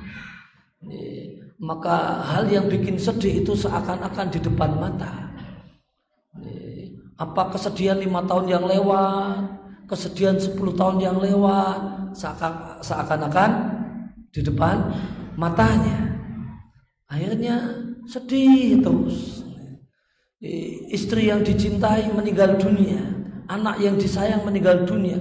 eh, 0.88 1.44
maka 1.60 2.24
hal 2.24 2.48
yang 2.48 2.72
bikin 2.72 2.96
sedih 2.96 3.44
itu 3.44 3.52
seakan-akan 3.52 4.32
di 4.32 4.40
depan 4.40 4.72
mata. 4.80 5.28
Eh, 6.40 6.96
apa 7.20 7.52
kesedihan 7.52 8.00
lima 8.00 8.24
tahun 8.24 8.48
yang 8.48 8.64
lewat, 8.64 9.44
kesedihan 9.92 10.36
10 10.36 10.56
tahun 10.76 11.00
yang 11.00 11.18
lewat 11.20 12.12
seakan-akan 12.84 13.77
di 14.32 14.42
depan 14.44 14.94
matanya. 15.40 16.18
Akhirnya 17.08 17.84
sedih 18.08 18.84
terus. 18.84 19.44
Istri 20.94 21.34
yang 21.34 21.42
dicintai 21.42 22.14
meninggal 22.14 22.62
dunia, 22.62 23.02
anak 23.50 23.82
yang 23.82 23.98
disayang 23.98 24.46
meninggal 24.46 24.86
dunia. 24.86 25.18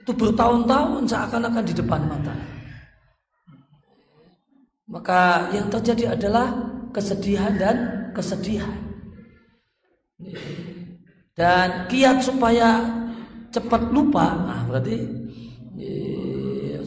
Itu 0.00 0.16
bertahun-tahun 0.16 1.04
seakan-akan 1.04 1.64
di 1.68 1.74
depan 1.76 2.00
mata. 2.08 2.32
Maka 4.88 5.52
yang 5.52 5.68
terjadi 5.68 6.16
adalah 6.16 6.48
kesedihan 6.96 7.52
dan 7.60 7.76
kesedihan. 8.16 8.72
Dan 11.36 11.86
kiat 11.92 12.24
supaya 12.24 12.88
cepat 13.52 13.92
lupa, 13.92 14.48
nah 14.48 14.64
berarti 14.64 15.27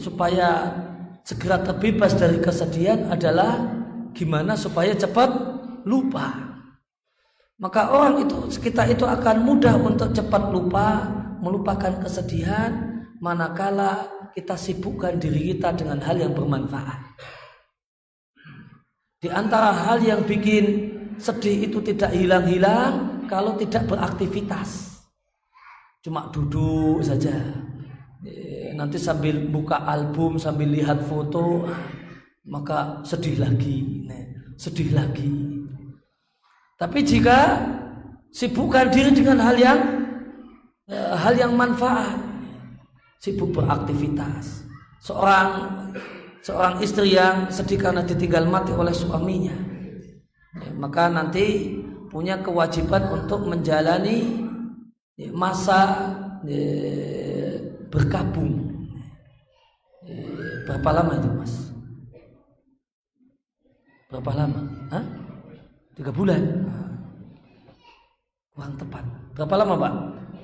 supaya 0.02 0.74
segera 1.22 1.62
terbebas 1.62 2.18
dari 2.18 2.42
kesedihan 2.42 3.14
adalah 3.14 3.62
gimana 4.18 4.58
supaya 4.58 4.98
cepat 4.98 5.30
lupa. 5.86 6.58
Maka 7.62 7.94
orang 7.94 8.26
itu 8.26 8.50
kita 8.58 8.90
itu 8.90 9.06
akan 9.06 9.46
mudah 9.46 9.78
untuk 9.78 10.10
cepat 10.18 10.50
lupa, 10.50 11.06
melupakan 11.46 12.02
kesedihan 12.02 13.06
manakala 13.22 14.10
kita 14.34 14.58
sibukkan 14.58 15.22
diri 15.22 15.54
kita 15.54 15.78
dengan 15.78 16.02
hal 16.02 16.18
yang 16.18 16.34
bermanfaat. 16.34 17.00
Di 19.22 19.30
antara 19.30 19.70
hal 19.70 20.02
yang 20.02 20.26
bikin 20.26 20.98
sedih 21.22 21.70
itu 21.70 21.78
tidak 21.86 22.18
hilang-hilang 22.18 23.22
kalau 23.30 23.54
tidak 23.54 23.86
beraktivitas 23.86 24.92
cuma 26.02 26.34
duduk 26.34 26.98
saja 27.06 27.30
nanti 28.82 28.98
sambil 28.98 29.38
buka 29.46 29.86
album 29.86 30.42
sambil 30.42 30.66
lihat 30.74 31.06
foto 31.06 31.70
maka 32.50 33.06
sedih 33.06 33.38
lagi 33.38 34.10
sedih 34.58 34.94
lagi. 34.94 35.30
Tapi 36.78 37.02
jika 37.02 37.62
sibukkan 38.34 38.90
diri 38.90 39.14
dengan 39.14 39.42
hal 39.42 39.58
yang 39.58 39.80
eh, 40.90 41.14
hal 41.18 41.34
yang 41.38 41.54
manfaat 41.54 42.18
sibuk 43.22 43.54
beraktivitas. 43.54 44.66
Seorang 45.02 45.50
seorang 46.42 46.82
istri 46.82 47.18
yang 47.18 47.50
sedih 47.54 47.78
karena 47.78 48.02
ditinggal 48.02 48.50
mati 48.50 48.74
oleh 48.74 48.94
suaminya. 48.94 49.54
Maka 50.78 51.10
nanti 51.10 51.78
punya 52.10 52.42
kewajiban 52.42 53.14
untuk 53.14 53.46
menjalani 53.46 54.50
Ya, 55.22 55.30
masa 55.38 55.82
ya, 56.50 56.66
berkabung. 57.94 58.71
ya, 58.71 58.71
berapa 60.68 60.90
lama 60.92 61.12
itu 61.18 61.30
mas? 61.36 61.54
Berapa 64.12 64.32
lama? 64.36 64.62
Hah? 64.92 65.06
tiga 65.96 66.12
bulan? 66.12 66.44
Kurang 68.52 68.76
tepat. 68.76 69.04
Berapa 69.40 69.56
lama 69.64 69.74
pak? 69.80 69.94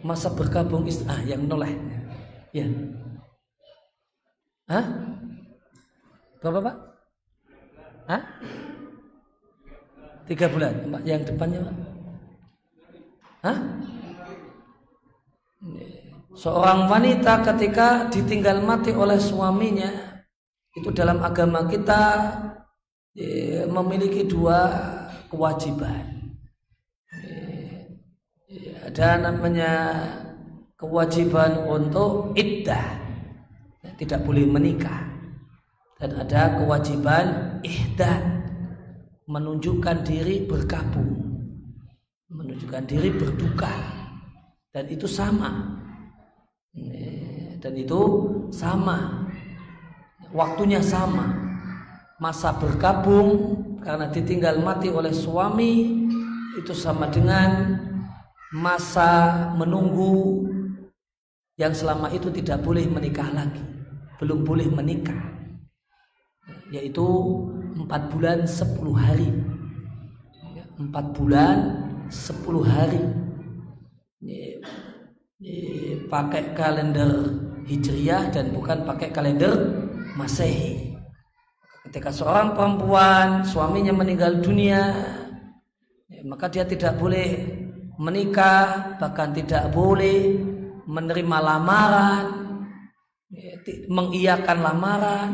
Masa 0.08 0.32
berkabung 0.32 0.88
ist 0.88 1.04
ah 1.12 1.20
yang 1.28 1.44
noleh. 1.44 1.76
Ya. 2.56 2.64
Hah? 4.72 4.86
berapa 6.40 6.60
pak? 6.64 6.76
Hah? 8.08 8.24
tiga 10.28 10.48
bulan 10.48 10.72
yang 11.04 11.24
depannya 11.28 11.60
pak? 11.68 11.76
Hah? 13.44 13.58
Seorang 16.38 16.88
wanita 16.88 17.44
ketika 17.52 18.08
ditinggal 18.08 18.64
mati 18.64 18.96
oleh 18.96 19.20
suaminya 19.20 20.07
itu 20.78 20.90
dalam 20.94 21.18
agama 21.26 21.66
kita 21.66 22.02
ya, 23.18 23.66
memiliki 23.66 24.30
dua 24.30 24.70
kewajiban. 25.34 26.38
Ya, 28.48 28.88
ada 28.88 29.08
namanya 29.28 29.74
kewajiban 30.78 31.66
untuk 31.66 32.38
iddah, 32.38 33.02
tidak 33.98 34.22
boleh 34.24 34.46
menikah. 34.46 35.10
Dan 35.98 36.14
ada 36.14 36.62
kewajiban 36.62 37.58
ihdah, 37.66 38.22
menunjukkan 39.26 40.06
diri 40.06 40.46
berkabung, 40.46 41.42
menunjukkan 42.30 42.84
diri 42.86 43.10
berduka 43.12 43.98
dan 44.72 44.86
itu 44.94 45.10
sama 45.10 45.82
dan 47.58 47.74
itu 47.74 48.00
sama 48.54 49.17
waktunya 50.34 50.84
sama. 50.84 51.34
Masa 52.18 52.50
berkabung 52.58 53.62
karena 53.86 54.10
ditinggal 54.10 54.58
mati 54.66 54.90
oleh 54.90 55.14
suami 55.14 56.06
itu 56.58 56.74
sama 56.74 57.06
dengan 57.14 57.78
masa 58.50 59.54
menunggu 59.54 60.50
yang 61.62 61.78
selama 61.78 62.10
itu 62.10 62.34
tidak 62.34 62.66
boleh 62.66 62.90
menikah 62.90 63.30
lagi 63.30 63.62
belum 64.18 64.44
boleh 64.44 64.68
menikah. 64.74 65.18
Yaitu 66.74 67.06
empat 67.78 68.12
bulan 68.12 68.44
sepuluh 68.44 68.98
hari. 68.98 69.30
Empat 70.78 71.06
bulan 71.16 71.58
sepuluh 72.10 72.66
hari. 72.66 73.02
Pakai 76.10 76.58
kalender 76.58 77.30
hijriah 77.70 78.34
dan 78.34 78.52
bukan 78.52 78.84
pakai 78.84 79.14
kalender 79.14 79.86
masehi 80.18 80.98
ketika 81.88 82.12
seorang 82.12 82.58
perempuan 82.58 83.46
suaminya 83.48 83.96
meninggal 83.96 84.44
dunia 84.44 84.92
ya, 86.10 86.20
maka 86.28 86.52
dia 86.52 86.68
tidak 86.68 87.00
boleh 87.00 87.48
menikah 87.96 88.98
bahkan 89.00 89.32
tidak 89.32 89.72
boleh 89.72 90.36
menerima 90.84 91.38
lamaran 91.40 92.26
ya, 93.32 93.56
mengiyakan 93.88 94.58
lamaran 94.60 95.32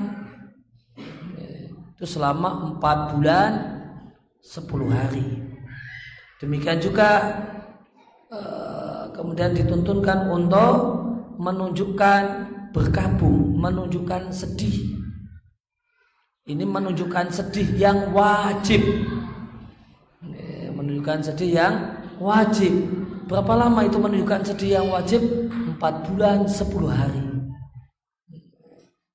ya, 1.33 1.49
itu 1.97 2.05
selama 2.05 2.75
empat 2.75 2.97
bulan 3.17 3.51
sepuluh 4.43 4.91
hari. 4.91 5.41
Demikian 6.37 6.77
juga 6.83 7.09
eh, 8.29 9.03
kemudian 9.15 9.55
dituntunkan 9.55 10.27
untuk 10.27 10.75
menunjukkan 11.39 12.52
berkabung 12.73 13.55
menunjukkan 13.61 14.33
sedih 14.33 14.97
ini 16.49 16.65
menunjukkan 16.67 17.29
sedih 17.31 17.69
yang 17.77 18.11
wajib 18.11 18.81
menunjukkan 21.03 21.19
sedih 21.31 21.51
yang 21.63 21.75
wajib. 22.19 22.73
Berapa 23.27 23.55
lama 23.55 23.87
itu 23.87 23.99
menunjukkan 23.99 24.41
sedih 24.51 24.83
yang 24.83 24.87
wajib? 24.91 25.23
Empat 25.47 26.11
bulan 26.11 26.43
sepuluh 26.47 26.91
hari. 26.91 27.23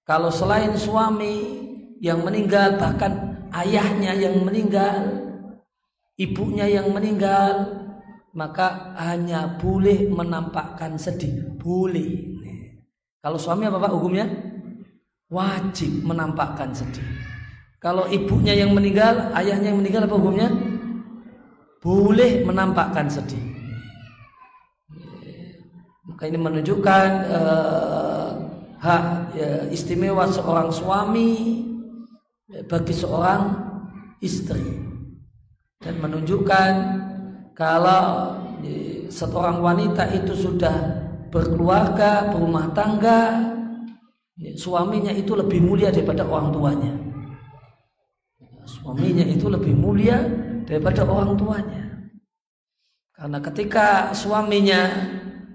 Kalau 0.09 0.32
selain 0.32 0.72
suami 0.72 1.61
yang 2.00 2.24
meninggal, 2.24 2.80
bahkan 2.80 3.44
ayahnya 3.52 4.16
yang 4.16 4.40
meninggal, 4.40 5.28
ibunya 6.16 6.64
yang 6.64 6.88
meninggal, 6.92 7.68
maka 8.32 8.96
hanya 8.96 9.61
boleh 9.61 10.09
menampakkan 10.09 10.96
sedih. 10.96 11.56
Boleh. 11.61 12.38
Kalau 13.28 13.36
suami 13.36 13.68
apa 13.68 13.76
Pak 13.76 13.92
hukumnya? 13.92 14.24
Wajib 15.28 16.00
menampakkan 16.00 16.72
sedih. 16.72 17.04
Kalau 17.76 18.08
ibunya 18.08 18.56
yang 18.56 18.72
meninggal, 18.72 19.28
ayahnya 19.36 19.68
yang 19.68 19.84
meninggal 19.84 20.08
apa 20.08 20.16
hukumnya? 20.16 20.48
boleh 21.78 22.42
menampakkan 22.42 23.06
sedih. 23.06 23.38
Maka 26.10 26.26
ini 26.26 26.38
menunjukkan 26.40 27.08
uh, 27.30 28.28
hak 28.82 29.04
ya, 29.38 29.52
istimewa 29.70 30.26
seorang 30.26 30.74
suami 30.74 31.62
ya, 32.50 32.66
bagi 32.66 32.90
seorang 32.90 33.54
istri 34.18 34.58
dan 35.78 36.02
menunjukkan 36.02 36.72
kalau 37.54 38.34
ya, 38.66 39.06
seorang 39.06 39.62
wanita 39.62 40.10
itu 40.10 40.34
sudah 40.34 41.07
berkeluarga, 41.28 42.32
berumah 42.32 42.72
tangga, 42.72 43.20
ya, 44.36 44.52
suaminya 44.56 45.12
itu 45.12 45.32
lebih 45.36 45.60
mulia 45.60 45.92
daripada 45.92 46.24
orang 46.24 46.50
tuanya. 46.52 46.92
Suaminya 48.68 49.24
itu 49.24 49.48
lebih 49.48 49.72
mulia 49.72 50.20
daripada 50.68 51.04
orang 51.08 51.36
tuanya. 51.40 51.82
Karena 53.16 53.38
ketika 53.40 54.12
suaminya 54.12 54.88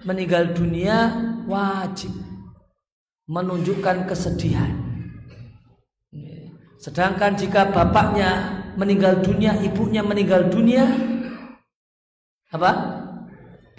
meninggal 0.03 0.51
dunia 0.51 1.13
wajib 1.47 2.11
menunjukkan 3.29 4.09
kesedihan. 4.09 4.83
Sedangkan 6.83 7.39
jika 7.39 7.71
bapaknya 7.71 8.59
meninggal 8.75 9.23
dunia, 9.23 9.55
ibunya 9.63 10.03
meninggal 10.03 10.51
dunia, 10.51 10.83
apa? 12.51 12.92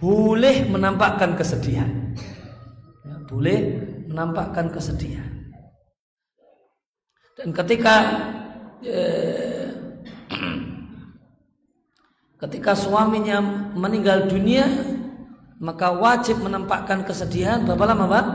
Boleh 0.05 0.69
menampakkan 0.69 1.33
kesedihan. 1.33 1.89
Ya, 3.09 3.17
boleh 3.25 3.59
menampakkan 4.05 4.69
kesedihan. 4.69 5.33
Dan 7.41 7.57
ketika 7.57 7.95
eh, 8.85 9.73
Ketika 12.45 12.77
suaminya 12.77 13.41
meninggal 13.73 14.29
dunia, 14.29 14.69
maka 15.57 15.97
wajib 15.97 16.45
menampakkan 16.45 17.01
kesedihan 17.09 17.65
berapa 17.65 17.89
lama 17.89 18.05
Pak? 18.05 18.27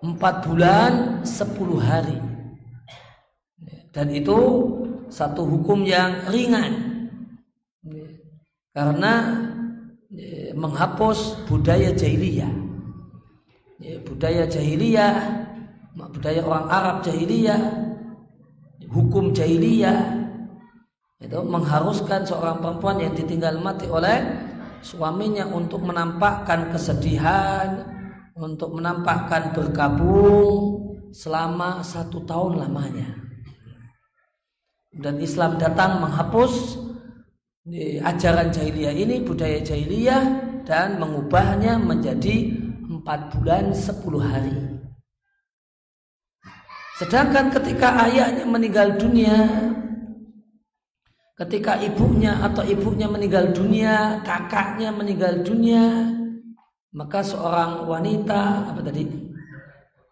Empat 0.00 0.34
bulan 0.48 1.20
sepuluh 1.20 1.76
hari. 1.84 2.16
Dan 3.92 4.08
itu 4.16 4.38
satu 5.12 5.44
hukum 5.44 5.84
yang 5.84 6.32
ringan. 6.32 6.72
Karena 8.72 9.12
e, 10.14 10.50
menghapus 10.54 11.46
budaya 11.46 11.94
jahiliyah. 11.94 12.50
E, 13.80 13.98
budaya 14.02 14.46
jahiliyah, 14.46 15.16
budaya 15.94 16.42
orang 16.42 16.66
Arab 16.66 16.96
jahiliyah, 17.06 17.62
hukum 18.90 19.30
jahiliyah 19.30 20.20
itu 21.20 21.36
mengharuskan 21.44 22.24
seorang 22.24 22.64
perempuan 22.64 22.96
yang 22.96 23.12
ditinggal 23.12 23.60
mati 23.60 23.84
oleh 23.84 24.24
suaminya 24.80 25.44
untuk 25.52 25.84
menampakkan 25.84 26.72
kesedihan, 26.72 27.84
untuk 28.40 28.72
menampakkan 28.72 29.52
berkabung 29.52 30.80
selama 31.12 31.84
satu 31.84 32.24
tahun 32.24 32.64
lamanya. 32.64 33.20
Dan 34.90 35.20
Islam 35.20 35.60
datang 35.60 36.00
menghapus 36.00 36.80
ajaran 38.00 38.48
jahiliyah 38.54 38.94
ini, 38.94 39.16
budaya 39.20 39.60
jahiliyah 39.60 40.22
dan 40.64 40.96
mengubahnya 40.96 41.76
menjadi 41.76 42.56
empat 42.88 43.36
bulan 43.36 43.74
sepuluh 43.76 44.22
hari. 44.22 44.56
Sedangkan 47.00 47.48
ketika 47.52 48.08
ayahnya 48.08 48.44
meninggal 48.44 49.00
dunia, 49.00 49.48
Ketika 51.40 51.80
ibunya 51.80 52.36
atau 52.36 52.60
ibunya 52.60 53.08
meninggal 53.08 53.56
dunia, 53.56 54.20
kakaknya 54.20 54.92
meninggal 54.92 55.40
dunia, 55.40 56.12
maka 56.92 57.24
seorang 57.24 57.88
wanita 57.88 58.68
apa 58.68 58.84
tadi 58.84 59.08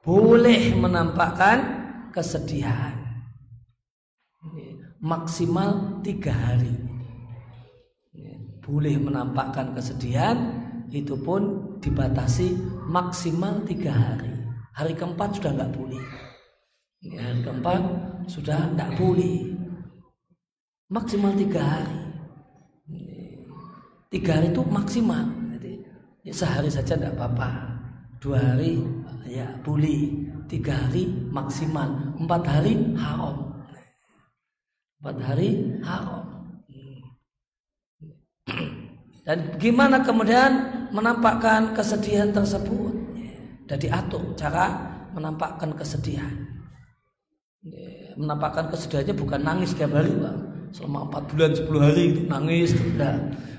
boleh 0.01 0.73
menampakkan 0.73 1.59
kesedihan 2.17 2.97
maksimal 5.05 6.01
tiga 6.01 6.33
hari. 6.33 6.88
Boleh 8.69 9.01
menampakkan 9.01 9.73
kesedihan 9.73 10.37
itu 10.93 11.17
pun 11.17 11.73
dibatasi 11.81 12.53
maksimal 12.85 13.65
tiga 13.65 13.97
hari. 13.97 14.29
Hari 14.77 14.93
keempat 14.93 15.41
sudah 15.41 15.57
nggak 15.57 15.73
boleh. 15.73 16.05
Hari 17.17 17.41
keempat 17.41 17.81
sudah 18.29 18.69
nggak 18.77 18.93
boleh. 19.01 19.57
Maksimal 20.93 21.33
tiga 21.33 21.65
hari. 21.65 21.99
Tiga 24.13 24.37
hari 24.37 24.53
itu 24.53 24.61
maksimal. 24.69 25.25
Jadi 25.57 25.73
ya 26.29 26.33
sehari 26.37 26.69
saja 26.69 26.93
tidak 26.93 27.17
apa-apa. 27.17 27.73
Dua 28.21 28.37
hari 28.37 28.85
ya 29.25 29.49
boleh. 29.65 30.29
Tiga 30.45 30.77
hari 30.77 31.09
maksimal. 31.33 31.89
Empat 32.21 32.45
hari 32.45 32.77
haram. 33.01 33.65
Empat 35.01 35.17
hari 35.25 35.81
haram 35.81 36.28
dan 39.29 39.39
gimana 39.61 40.01
kemudian 40.01 40.51
menampakkan 40.89 41.77
kesedihan 41.77 42.33
tersebut? 42.33 42.97
Dan 43.69 43.77
diatur 43.77 44.33
cara 44.33 44.73
menampakkan 45.13 45.77
kesedihan. 45.77 46.33
Menampakkan 48.17 48.73
kesedihannya 48.73 49.13
bukan 49.13 49.41
nangis 49.45 49.77
tiap 49.77 49.93
hari 49.93 50.09
bang 50.17 50.49
selama 50.73 51.09
empat 51.09 51.23
bulan 51.33 51.53
sepuluh 51.53 51.81
hari 51.85 52.03
itu 52.17 52.21
nangis. 52.25 52.73
Tidak 52.73 53.17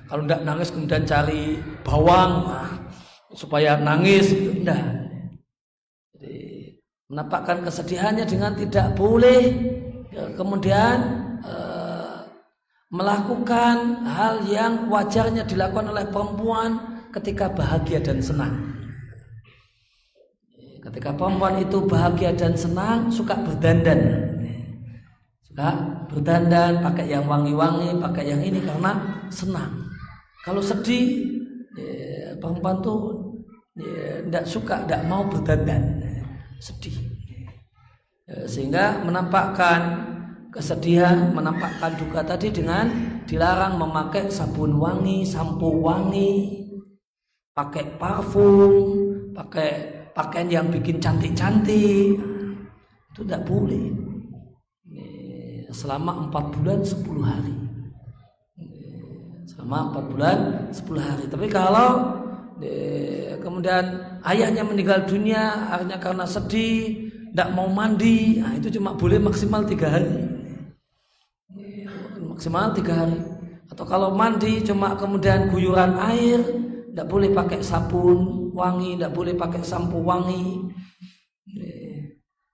kalau 0.09 0.25
tidak 0.25 0.41
nangis 0.41 0.73
kemudian 0.73 1.03
cari 1.05 1.43
bawang 1.85 2.31
nah, 2.49 2.69
supaya 3.37 3.77
nangis 3.77 4.33
tidak 4.33 4.81
jadi 6.17 6.73
menampakkan 7.13 7.61
kesedihannya 7.61 8.25
dengan 8.25 8.57
tidak 8.57 8.97
boleh 8.97 9.41
ya, 10.09 10.33
kemudian 10.33 11.18
melakukan 12.89 14.05
hal 14.05 14.45
yang 14.49 14.89
wajarnya 14.89 15.45
dilakukan 15.45 15.93
oleh 15.93 16.05
perempuan 16.09 17.01
ketika 17.13 17.49
bahagia 17.53 18.01
dan 18.01 18.17
senang 18.21 18.69
Ketika 20.79 21.11
perempuan 21.11 21.59
itu 21.59 21.83
bahagia 21.85 22.31
dan 22.33 22.55
senang, 22.55 23.11
suka 23.11 23.35
berdandan. 23.35 23.99
Suka 25.43 25.69
berdandan, 26.07 26.79
pakai 26.79 27.11
yang 27.11 27.27
wangi-wangi, 27.27 27.99
pakai 27.99 28.31
yang 28.31 28.41
ini 28.41 28.63
karena 28.63 28.95
senang. 29.27 29.85
Kalau 30.41 30.63
sedih, 30.63 31.35
ya, 31.75 32.33
perempuan 32.39 32.79
tuh 32.79 33.21
tidak 33.75 34.43
ya, 34.47 34.49
suka, 34.49 34.87
tidak 34.87 35.03
mau 35.11 35.27
berdandan, 35.27 35.99
sedih. 36.63 36.95
Ya, 38.23 38.47
sehingga 38.47 39.03
menampakkan 39.03 40.08
kesedihan, 40.49 41.29
menampakkan 41.33 41.93
duka 41.97 42.25
tadi 42.25 42.49
dengan 42.49 42.89
dilarang 43.29 43.77
memakai 43.77 44.29
sabun 44.33 44.81
wangi, 44.81 45.21
sampo 45.25 45.69
wangi, 45.81 46.65
pakai 47.53 47.97
parfum, 48.01 48.73
pakai 49.33 49.69
pakaian 50.13 50.49
yang 50.49 50.67
bikin 50.73 50.97
cantik-cantik. 50.97 52.17
Itu 53.13 53.21
tidak 53.25 53.45
boleh. 53.45 53.93
Selama 55.69 56.27
empat 56.27 56.45
bulan 56.57 56.81
sepuluh 56.81 57.23
hari. 57.23 57.55
Selama 59.45 59.93
empat 59.93 60.05
bulan 60.09 60.37
sepuluh 60.73 61.01
hari. 61.05 61.29
Tapi 61.29 61.45
kalau 61.45 62.19
kemudian 63.39 63.85
ayahnya 64.25 64.65
meninggal 64.65 65.05
dunia 65.07 65.71
akhirnya 65.71 65.97
karena 65.97 66.25
sedih 66.27 67.07
tidak 67.31 67.49
mau 67.55 67.71
mandi 67.71 68.43
nah 68.43 68.51
itu 68.51 68.67
cuma 68.75 68.91
boleh 68.93 69.15
maksimal 69.15 69.63
tiga 69.63 69.95
hari 69.95 70.28
maksimal 72.39 72.71
tiga 72.71 73.03
hari 73.03 73.19
atau 73.67 73.83
kalau 73.83 74.15
mandi 74.15 74.63
cuma 74.63 74.95
kemudian 74.95 75.51
guyuran 75.51 75.99
air 75.99 76.39
tidak 76.87 77.11
boleh 77.11 77.35
pakai 77.35 77.59
sabun 77.59 78.47
wangi, 78.55 78.95
tidak 78.95 79.11
boleh 79.11 79.35
pakai 79.35 79.59
sampo 79.59 79.99
wangi, 79.99 80.71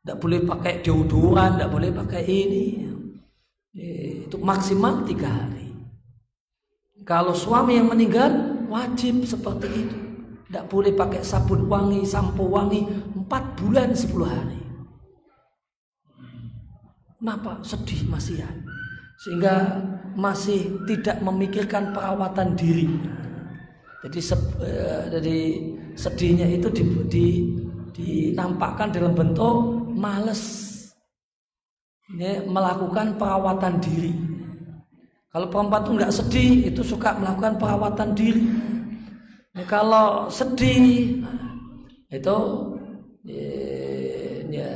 tidak 0.02 0.18
boleh 0.18 0.42
pakai 0.42 0.82
deodoran, 0.82 1.54
tidak 1.54 1.70
boleh 1.70 1.90
pakai 1.94 2.22
ini. 2.26 2.66
Itu 4.26 4.42
maksimal 4.42 5.06
tiga 5.06 5.30
hari. 5.30 5.70
Kalau 7.06 7.38
suami 7.38 7.78
yang 7.78 7.94
meninggal 7.94 8.66
wajib 8.66 9.22
seperti 9.22 9.70
itu. 9.70 9.98
Tidak 10.50 10.66
boleh 10.66 10.98
pakai 10.98 11.22
sabun 11.22 11.70
wangi, 11.70 12.02
sampo 12.06 12.50
wangi 12.50 12.86
empat 13.18 13.62
bulan 13.62 13.94
sepuluh 13.94 14.30
hari. 14.30 14.62
Kenapa? 17.18 17.62
Sedih 17.62 18.06
masih. 18.10 18.46
Sehingga 19.24 19.82
masih 20.16 20.84
tidak 20.88 21.20
memikirkan 21.24 21.92
perawatan 21.92 22.56
diri. 22.56 22.88
Jadi 24.06 24.20
uh, 24.32 25.04
jadi 25.10 25.38
sedihnya 25.96 26.48
itu 26.52 26.68
di, 26.70 26.84
di, 27.10 27.26
dinampakkan 27.96 28.94
dalam 28.94 29.16
bentuk 29.16 29.88
males 29.96 30.76
ya, 32.14 32.44
melakukan 32.46 33.18
perawatan 33.18 33.82
diri. 33.82 34.14
Kalau 35.36 35.52
perempuan 35.52 35.84
itu 35.84 35.92
nggak 36.00 36.16
sedih, 36.16 36.52
itu 36.72 36.82
suka 36.84 37.20
melakukan 37.20 37.60
perawatan 37.60 38.16
diri. 38.16 38.46
Ya, 39.52 39.64
kalau 39.68 40.32
sedih, 40.32 41.20
itu 42.08 42.38
ya, 43.28 43.48
ya, 44.48 44.70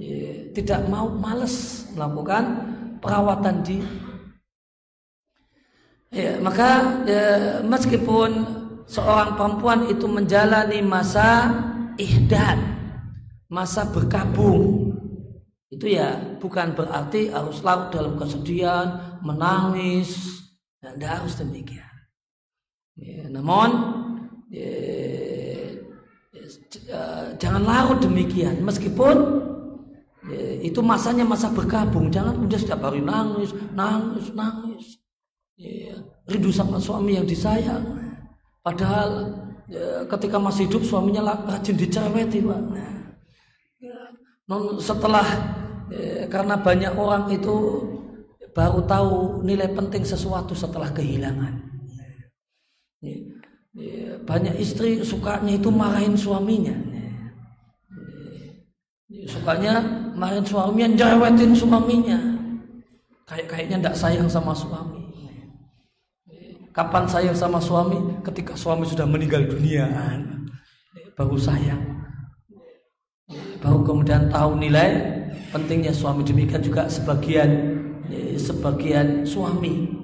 ya, 0.00 0.32
tidak 0.56 0.80
mau 0.88 1.12
males 1.12 1.84
melakukan 1.92 2.67
perawatan 2.98 3.62
diri. 3.62 3.96
Ya, 6.08 6.40
maka 6.40 7.04
ya, 7.04 7.60
meskipun 7.60 8.30
seorang 8.88 9.36
perempuan 9.36 9.92
itu 9.92 10.08
menjalani 10.08 10.80
masa 10.80 11.52
ihdad, 12.00 12.56
masa 13.52 13.84
berkabung. 13.92 14.88
Itu 15.68 15.84
ya 15.84 16.16
bukan 16.40 16.72
berarti 16.72 17.28
harus 17.28 17.60
larut 17.60 17.92
dalam 17.92 18.16
kesedihan, 18.16 19.20
menangis, 19.20 20.40
tidak 20.80 20.96
nah, 20.96 21.14
harus 21.20 21.34
demikian. 21.36 21.92
Ya, 22.96 23.28
namun 23.28 23.68
ya, 24.48 24.72
ya, 26.32 27.04
jangan 27.36 27.62
larut 27.68 28.00
demikian, 28.00 28.64
meskipun 28.64 29.16
ya, 30.28 30.44
itu 30.62 30.80
masanya 30.84 31.24
masa 31.24 31.48
berkabung. 31.50 32.12
Jangan 32.12 32.36
kemudian 32.36 32.60
setiap 32.60 32.84
hari 32.84 33.00
nangis, 33.00 33.50
nangis, 33.72 34.30
nangis. 34.36 35.00
Ya, 35.58 35.98
rindu 36.30 36.54
sama 36.54 36.78
suami 36.78 37.18
yang 37.18 37.26
disayang. 37.26 37.82
Padahal 38.62 39.34
ya, 39.66 40.04
ketika 40.06 40.36
masih 40.38 40.68
hidup 40.68 40.84
suaminya 40.84 41.34
rajin 41.48 41.74
dicereweti 41.74 42.44
pak. 42.44 42.60
non 44.48 44.80
setelah 44.80 45.26
ya, 45.92 46.24
karena 46.32 46.56
banyak 46.56 46.92
orang 46.96 47.28
itu 47.32 47.84
baru 48.56 48.80
tahu 48.88 49.44
nilai 49.44 49.68
penting 49.76 50.04
sesuatu 50.04 50.56
setelah 50.56 50.88
kehilangan. 50.92 51.64
Ya, 52.98 53.16
ya, 53.76 54.10
banyak 54.24 54.56
istri 54.58 55.04
sukanya 55.04 55.54
itu 55.54 55.68
marahin 55.70 56.16
suaminya. 56.16 56.74
Ya, 56.74 57.07
sukanya 59.08 59.80
marahin 60.12 60.44
suaminya, 60.44 60.86
jerewetin 60.92 61.52
suaminya. 61.56 62.18
Kayak 63.28 63.46
kayaknya 63.48 63.76
tidak 63.80 63.96
sayang 63.96 64.28
sama 64.28 64.52
suami. 64.56 65.04
Kapan 66.72 67.04
sayang 67.08 67.36
sama 67.36 67.58
suami? 67.60 67.98
Ketika 68.24 68.56
suami 68.56 68.84
sudah 68.88 69.04
meninggal 69.04 69.48
dunia. 69.48 69.88
Baru 71.16 71.36
sayang. 71.36 71.82
Baru 73.58 73.82
kemudian 73.82 74.30
tahu 74.30 74.56
nilai 74.56 75.02
pentingnya 75.50 75.92
suami. 75.92 76.22
Demikian 76.24 76.62
juga 76.62 76.86
sebagian 76.88 77.80
sebagian 78.38 79.26
suami 79.26 79.98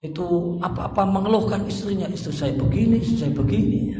itu 0.00 0.56
apa-apa 0.64 1.04
mengeluhkan 1.04 1.66
istrinya 1.68 2.08
istri 2.08 2.32
saya 2.32 2.54
begini 2.56 3.04
istri 3.04 3.26
saya 3.26 3.32
begini 3.36 3.92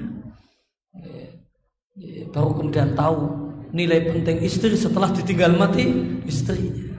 baru 2.32 2.56
kemudian 2.56 2.96
tahu 2.96 3.39
nilai 3.70 4.10
penting 4.10 4.42
istri 4.42 4.74
setelah 4.74 5.10
ditinggal 5.14 5.54
mati 5.54 5.86
istrinya 6.26 6.90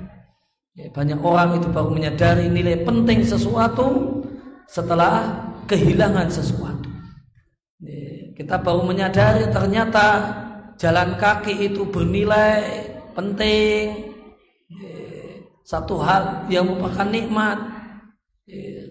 banyak 0.72 1.20
orang 1.20 1.60
itu 1.62 1.68
baru 1.70 1.94
menyadari 1.94 2.48
nilai 2.48 2.82
penting 2.82 3.22
sesuatu 3.22 4.20
setelah 4.72 5.36
kehilangan 5.68 6.32
sesuatu. 6.32 6.90
Kita 8.34 8.58
baru 8.64 8.88
menyadari 8.88 9.52
ternyata 9.52 10.32
jalan 10.80 11.20
kaki 11.20 11.72
itu 11.72 11.86
bernilai 11.86 12.64
penting. 13.14 14.16
Satu 15.68 16.00
hal 16.00 16.48
yang 16.48 16.68
merupakan 16.72 17.08
nikmat. 17.08 17.60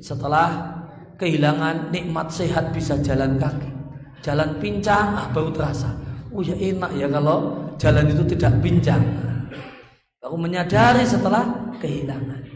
Setelah 0.01 0.81
kehilangan 1.17 1.93
nikmat 1.93 2.29
sehat 2.33 2.73
bisa 2.77 3.01
jalan 3.01 3.41
kaki. 3.41 3.69
Jalan 4.21 4.61
pincang 4.61 5.17
ah, 5.17 5.27
baru 5.33 5.49
terasa. 5.53 6.10
Oh 6.31 6.43
ya 6.43 6.55
enak 6.55 6.95
ya 6.95 7.11
kalau 7.11 7.71
jalan 7.75 8.07
itu 8.11 8.23
tidak 8.37 8.53
pincang. 8.63 9.03
Baru 10.23 10.37
menyadari 10.39 11.03
setelah 11.03 11.75
kehilangan. 11.83 12.47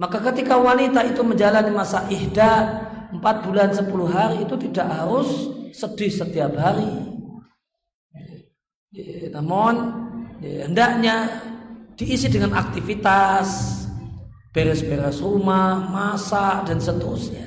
Maka 0.00 0.18
ketika 0.32 0.56
wanita 0.56 1.04
itu 1.04 1.20
menjalani 1.20 1.70
masa 1.70 2.08
ihda 2.08 2.80
4 3.12 3.44
bulan 3.44 3.70
10 3.70 3.86
hari 4.08 4.36
itu 4.48 4.56
tidak 4.70 4.88
harus 4.88 5.28
sedih 5.76 6.10
setiap 6.10 6.56
hari. 6.56 6.88
Namun 9.30 9.74
hendaknya 10.40 11.28
diisi 11.94 12.26
dengan 12.32 12.56
aktivitas 12.56 13.78
beres-beres 14.50 15.22
rumah, 15.22 15.86
masak 15.86 16.66
dan 16.66 16.82
seterusnya. 16.82 17.46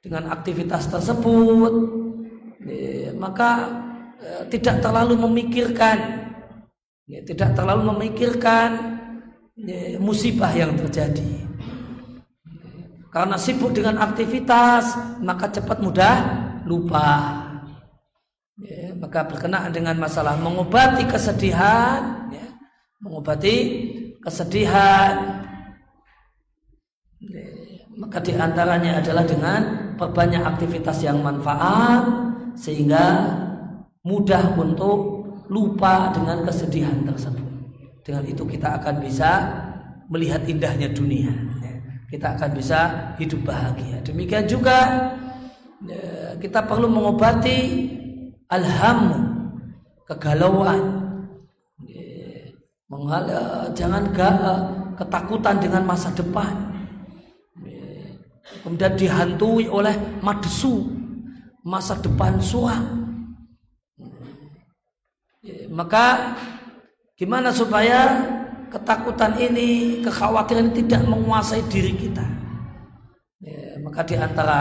Dengan 0.00 0.32
aktivitas 0.32 0.88
tersebut 0.88 2.02
maka 3.18 3.50
e, 3.66 3.91
tidak 4.50 4.80
terlalu 4.80 5.14
memikirkan 5.18 6.22
tidak 7.26 7.52
terlalu 7.52 7.92
memikirkan 7.92 8.70
musibah 10.00 10.48
yang 10.56 10.72
terjadi. 10.78 11.44
Karena 13.12 13.36
sibuk 13.36 13.76
dengan 13.76 14.00
aktivitas, 14.00 14.96
maka 15.20 15.52
cepat 15.52 15.84
mudah 15.84 16.16
lupa. 16.64 17.44
Ya, 18.56 18.96
maka 18.96 19.28
berkenaan 19.28 19.74
dengan 19.74 20.00
masalah 20.00 20.38
mengobati 20.40 21.04
kesedihan, 21.04 22.30
ya, 22.32 22.46
mengobati 23.04 23.56
kesedihan, 24.22 25.44
ya, 27.20 27.44
maka 28.00 28.22
di 28.22 28.32
antaranya 28.32 29.02
adalah 29.02 29.24
dengan 29.26 29.60
perbanyak 29.98 30.40
aktivitas 30.46 31.04
yang 31.04 31.20
manfaat 31.20 32.06
sehingga 32.54 33.04
mudah 34.02 34.58
untuk 34.58 35.26
lupa 35.46 36.10
dengan 36.14 36.42
kesedihan 36.46 37.02
tersebut. 37.06 37.50
Dengan 38.02 38.24
itu 38.26 38.42
kita 38.46 38.82
akan 38.82 38.94
bisa 38.98 39.30
melihat 40.10 40.42
indahnya 40.46 40.90
dunia 40.90 41.30
kita 42.12 42.36
akan 42.36 42.50
bisa 42.52 42.80
hidup 43.16 43.40
bahagia. 43.48 44.04
Demikian 44.04 44.44
juga 44.44 45.08
ya, 45.88 46.36
kita 46.36 46.60
perlu 46.60 46.84
mengobati 46.92 47.88
alham 48.52 49.00
kegalauan 50.04 51.00
Menghala, 52.92 53.72
jangan 53.72 54.04
gak 54.12 54.36
ketakutan 55.00 55.56
dengan 55.56 55.80
masa 55.88 56.12
depan. 56.12 56.52
Kemudian 58.60 58.92
dihantui 59.00 59.64
oleh 59.64 59.96
madesu 60.20 60.92
masa 61.64 61.96
depan 62.04 62.36
suam. 62.36 63.01
Maka 65.74 66.38
gimana 67.18 67.50
supaya 67.50 68.14
ketakutan 68.70 69.34
ini, 69.42 69.98
kekhawatiran 70.06 70.70
ini 70.70 70.86
tidak 70.86 71.02
menguasai 71.10 71.66
diri 71.66 71.98
kita? 71.98 72.22
Ya, 73.42 73.74
maka 73.82 74.06
di 74.06 74.14
antara 74.14 74.58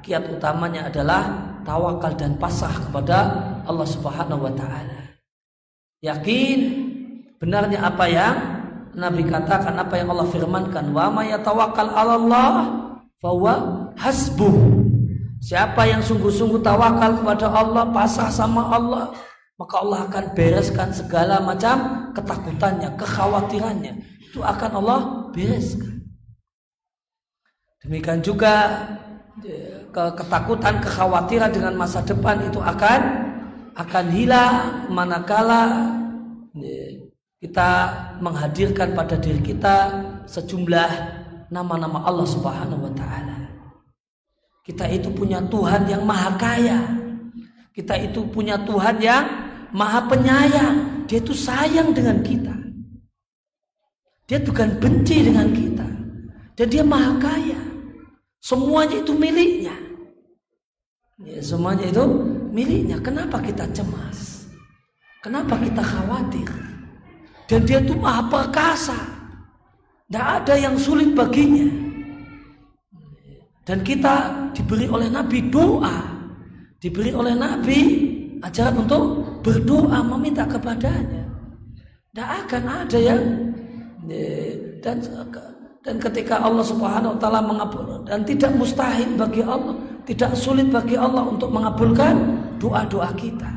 kiat 0.00 0.32
utamanya 0.32 0.88
adalah 0.88 1.52
tawakal 1.68 2.16
dan 2.16 2.40
pasrah 2.40 2.72
kepada 2.72 3.18
Allah 3.68 3.84
Subhanahu 3.84 4.48
wa 4.48 4.52
taala. 4.56 5.20
Yakin 6.00 6.58
benarnya 7.36 7.84
apa 7.84 8.08
yang 8.08 8.34
Nabi 8.96 9.28
katakan, 9.28 9.76
apa 9.76 10.00
yang 10.00 10.16
Allah 10.16 10.28
firmankan, 10.32 10.96
wa 10.96 11.12
may 11.12 11.28
yatawakkal 11.28 11.92
'ala 11.92 12.16
Allah 12.16 12.52
fahuwa 13.20 13.54
hasbuh. 14.00 14.80
Siapa 15.44 15.84
yang 15.84 16.00
sungguh-sungguh 16.00 16.64
tawakal 16.64 17.20
kepada 17.20 17.52
Allah, 17.52 17.84
pasrah 17.92 18.32
sama 18.32 18.72
Allah, 18.72 19.12
maka 19.60 19.74
Allah 19.80 20.08
akan 20.08 20.24
bereskan 20.32 20.90
segala 20.90 21.38
macam 21.40 22.08
ketakutannya, 22.16 22.96
kekhawatirannya. 22.96 23.92
Itu 24.32 24.40
akan 24.40 24.70
Allah 24.80 25.00
bereskan. 25.30 26.02
Demikian 27.82 28.22
juga 28.22 28.86
ya, 29.42 29.86
ketakutan, 29.92 30.78
kekhawatiran 30.78 31.50
dengan 31.50 31.74
masa 31.74 32.00
depan 32.06 32.46
itu 32.46 32.62
akan 32.62 33.00
akan 33.72 34.06
hilang 34.12 34.86
manakala 34.92 35.90
ya, 36.54 37.08
kita 37.42 37.70
menghadirkan 38.22 38.94
pada 38.94 39.18
diri 39.18 39.42
kita 39.42 39.90
sejumlah 40.30 40.90
nama-nama 41.50 42.06
Allah 42.06 42.28
Subhanahu 42.28 42.86
wa 42.86 42.92
taala. 42.94 43.50
Kita 44.62 44.86
itu 44.86 45.10
punya 45.10 45.42
Tuhan 45.50 45.90
yang 45.90 46.06
maha 46.06 46.38
kaya. 46.38 47.01
Kita 47.72 47.96
itu 47.96 48.28
punya 48.28 48.60
Tuhan 48.60 49.00
yang 49.00 49.24
maha 49.72 50.04
penyayang. 50.04 51.08
Dia 51.08 51.18
itu 51.24 51.32
sayang 51.32 51.96
dengan 51.96 52.20
kita. 52.20 52.52
Dia 54.28 54.38
bukan 54.44 54.76
benci 54.76 55.24
dengan 55.24 55.48
kita. 55.52 55.88
Dan 56.52 56.66
dia 56.68 56.84
maha 56.84 57.16
kaya. 57.16 57.60
Semuanya 58.44 59.00
itu 59.00 59.12
miliknya. 59.16 59.72
Ya, 61.24 61.40
semuanya 61.40 61.88
itu 61.88 62.04
miliknya. 62.52 63.00
Kenapa 63.00 63.40
kita 63.40 63.64
cemas? 63.72 64.44
Kenapa 65.24 65.56
kita 65.56 65.80
khawatir? 65.80 66.48
Dan 67.48 67.64
dia 67.64 67.80
itu 67.80 67.96
maha 67.96 68.28
perkasa. 68.28 68.96
Tidak 70.12 70.26
ada 70.44 70.54
yang 70.60 70.76
sulit 70.76 71.16
baginya. 71.16 71.72
Dan 73.64 73.80
kita 73.80 74.28
diberi 74.52 74.84
oleh 74.90 75.08
Nabi 75.08 75.48
doa. 75.48 76.11
Diberi 76.82 77.14
oleh 77.14 77.38
Nabi 77.38 77.78
ajaran 78.42 78.82
untuk 78.82 79.02
berdoa 79.46 80.02
meminta 80.02 80.42
kepadanya. 80.42 81.30
Tidak 82.10 82.28
akan 82.42 82.62
ada 82.66 82.98
yang 82.98 83.22
dan 84.82 84.98
dan 85.82 85.98
ketika 85.98 86.42
Allah 86.42 86.62
Subhanahu 86.62 87.14
wa 87.14 87.18
taala 87.18 87.42
mengabul 87.42 88.06
dan 88.06 88.26
tidak 88.26 88.54
mustahil 88.54 89.14
bagi 89.18 89.42
Allah, 89.46 89.78
tidak 90.06 90.34
sulit 90.34 90.70
bagi 90.70 90.98
Allah 90.98 91.26
untuk 91.26 91.50
mengabulkan 91.50 92.18
doa-doa 92.58 93.10
kita. 93.14 93.50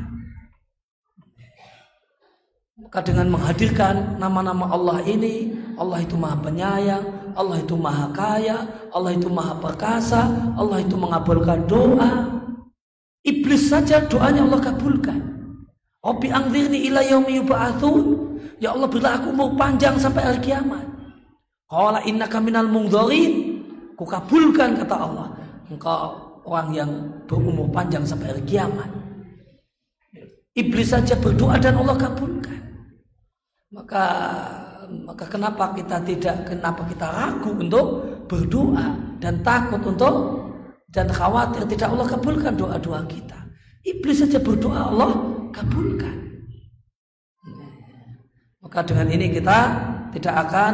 Maka 2.76 3.02
dengan 3.02 3.34
menghadirkan 3.34 4.22
nama-nama 4.22 4.70
Allah 4.70 5.02
ini, 5.06 5.54
Allah 5.74 6.02
itu 6.02 6.14
Maha 6.14 6.38
Penyayang, 6.38 7.34
Allah 7.34 7.58
itu 7.58 7.74
Maha 7.74 8.06
Kaya, 8.14 8.58
Allah 8.94 9.10
itu 9.14 9.26
Maha 9.26 9.58
Perkasa, 9.58 10.30
Allah 10.54 10.78
itu 10.82 10.94
mengabulkan 10.94 11.66
doa, 11.66 12.35
Iblis 13.26 13.74
saja 13.74 14.06
doanya 14.06 14.46
Allah 14.46 14.62
kabulkan. 14.62 15.18
Obi 16.06 16.30
angdirni 16.30 16.86
ila 16.86 17.02
yaumi 17.02 17.42
yub'atsun. 17.42 18.02
Ya 18.62 18.70
Allah 18.70 18.86
bila 18.86 19.18
aku 19.18 19.34
mau 19.34 19.50
panjang 19.58 19.98
sampai 19.98 20.22
hari 20.22 20.40
kiamat. 20.46 20.86
Qala 21.66 22.06
innaka 22.06 22.38
minal 22.38 22.70
mungdharin. 22.70 23.58
Ku 23.98 24.06
kabulkan 24.06 24.78
kata 24.78 24.94
Allah. 24.94 25.34
Engkau 25.66 26.14
orang 26.46 26.70
yang 26.70 26.90
berumur 27.26 27.66
panjang 27.74 28.06
sampai 28.06 28.30
hari 28.30 28.44
kiamat. 28.46 28.86
Iblis 30.54 30.94
saja 30.94 31.18
berdoa 31.18 31.58
dan 31.58 31.82
Allah 31.82 31.98
kabulkan. 31.98 32.60
Maka 33.74 34.04
maka 35.02 35.26
kenapa 35.26 35.74
kita 35.74 35.98
tidak 36.06 36.46
kenapa 36.46 36.86
kita 36.86 37.06
ragu 37.10 37.50
untuk 37.58 37.86
berdoa 38.30 39.18
dan 39.18 39.42
takut 39.42 39.82
untuk 39.82 40.14
dan 40.96 41.12
khawatir 41.12 41.68
tidak 41.68 41.92
Allah 41.92 42.08
kabulkan 42.08 42.56
doa-doa 42.56 43.04
kita. 43.04 43.36
Iblis 43.84 44.24
saja 44.24 44.40
berdoa 44.40 44.88
Allah 44.88 45.12
kabulkan. 45.52 46.16
Maka 48.64 48.80
dengan 48.80 49.12
ini 49.12 49.28
kita 49.28 49.58
tidak 50.16 50.34
akan 50.48 50.72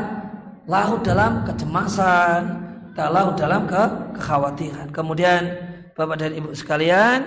larut 0.71 1.03
dalam 1.03 1.43
kecemasan, 1.43 2.41
tidak 2.95 3.11
larut 3.11 3.35
dalam 3.35 3.67
ke 3.67 3.83
kekhawatiran. 4.17 4.95
Kemudian 4.95 5.43
Bapak 5.99 6.23
dan 6.23 6.39
Ibu 6.39 6.55
sekalian, 6.55 7.19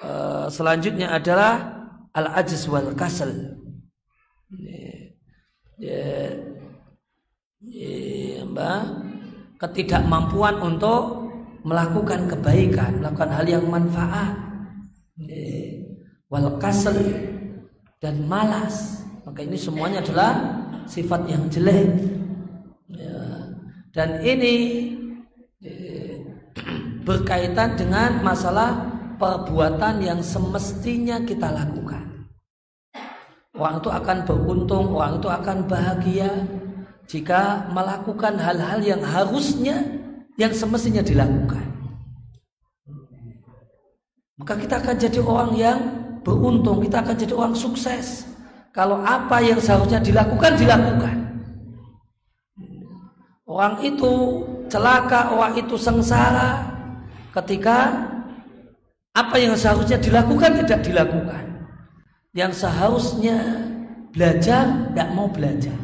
eh, 0.00 0.46
selanjutnya 0.48 1.12
adalah 1.12 1.84
al-ajiz 2.16 2.66
wal 2.72 2.96
kasal. 2.96 3.60
Ya, 4.56 5.12
ya, 5.76 6.08
ketidakmampuan 9.62 10.58
untuk 10.58 11.21
melakukan 11.62 12.26
kebaikan, 12.26 12.98
melakukan 12.98 13.30
hal 13.30 13.46
yang 13.46 13.64
manfaat, 13.66 14.34
wal 16.26 16.58
kasal 16.58 16.96
dan 18.02 18.26
malas. 18.26 19.06
Maka 19.22 19.46
ini 19.46 19.54
semuanya 19.54 20.02
adalah 20.02 20.32
sifat 20.90 21.30
yang 21.30 21.46
jelek. 21.46 21.88
Ya. 22.90 23.18
Dan 23.94 24.18
ini 24.26 24.54
berkaitan 27.06 27.78
dengan 27.78 28.18
masalah 28.26 28.90
perbuatan 29.22 30.02
yang 30.02 30.18
semestinya 30.18 31.22
kita 31.22 31.54
lakukan. 31.54 32.26
Orang 33.54 33.78
itu 33.78 33.90
akan 33.92 34.18
beruntung, 34.26 34.96
orang 34.96 35.22
itu 35.22 35.28
akan 35.30 35.58
bahagia 35.70 36.30
jika 37.06 37.68
melakukan 37.70 38.40
hal-hal 38.40 38.80
yang 38.82 39.02
harusnya 39.04 40.01
yang 40.42 40.50
semestinya 40.50 41.06
dilakukan. 41.06 41.62
Maka 44.42 44.58
kita 44.58 44.82
akan 44.82 44.96
jadi 44.98 45.20
orang 45.22 45.52
yang 45.54 45.78
beruntung, 46.26 46.82
kita 46.82 46.98
akan 46.98 47.14
jadi 47.14 47.34
orang 47.38 47.54
sukses. 47.54 48.26
Kalau 48.74 48.98
apa 49.06 49.38
yang 49.38 49.62
seharusnya 49.62 50.02
dilakukan, 50.02 50.58
dilakukan. 50.58 51.16
Orang 53.46 53.78
itu 53.86 54.42
celaka, 54.66 55.30
orang 55.30 55.54
itu 55.62 55.78
sengsara 55.78 56.74
ketika 57.30 58.10
apa 59.14 59.36
yang 59.38 59.54
seharusnya 59.54 60.00
dilakukan 60.02 60.58
tidak 60.66 60.80
dilakukan. 60.82 61.44
Yang 62.34 62.64
seharusnya 62.64 63.36
belajar 64.10 64.90
tidak 64.90 65.08
mau 65.12 65.28
belajar 65.28 65.76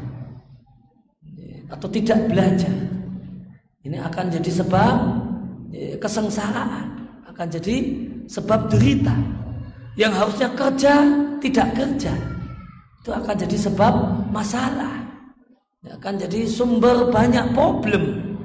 atau 1.68 1.88
tidak 1.92 2.24
belajar 2.32 2.72
ini 3.88 3.96
akan 3.96 4.28
jadi 4.28 4.50
sebab 4.52 4.94
ya, 5.72 5.96
kesengsaraan, 5.96 7.08
akan 7.32 7.46
jadi 7.48 7.76
sebab 8.28 8.68
derita. 8.68 9.16
Yang 9.96 10.12
harusnya 10.20 10.48
kerja 10.52 10.94
tidak 11.40 11.68
kerja, 11.72 12.12
itu 13.00 13.10
akan 13.10 13.34
jadi 13.34 13.56
sebab 13.56 13.94
masalah. 14.28 15.08
Akan 15.88 16.20
jadi 16.20 16.44
sumber 16.44 17.08
banyak 17.08 17.56
problem. 17.56 18.36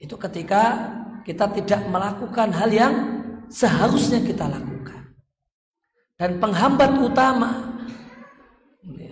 Itu 0.00 0.16
ketika 0.16 0.88
kita 1.28 1.44
tidak 1.52 1.84
melakukan 1.92 2.48
hal 2.56 2.72
yang 2.72 2.94
seharusnya 3.52 4.24
kita 4.24 4.48
lakukan. 4.48 5.12
Dan 6.16 6.40
penghambat 6.40 6.96
utama 7.04 7.50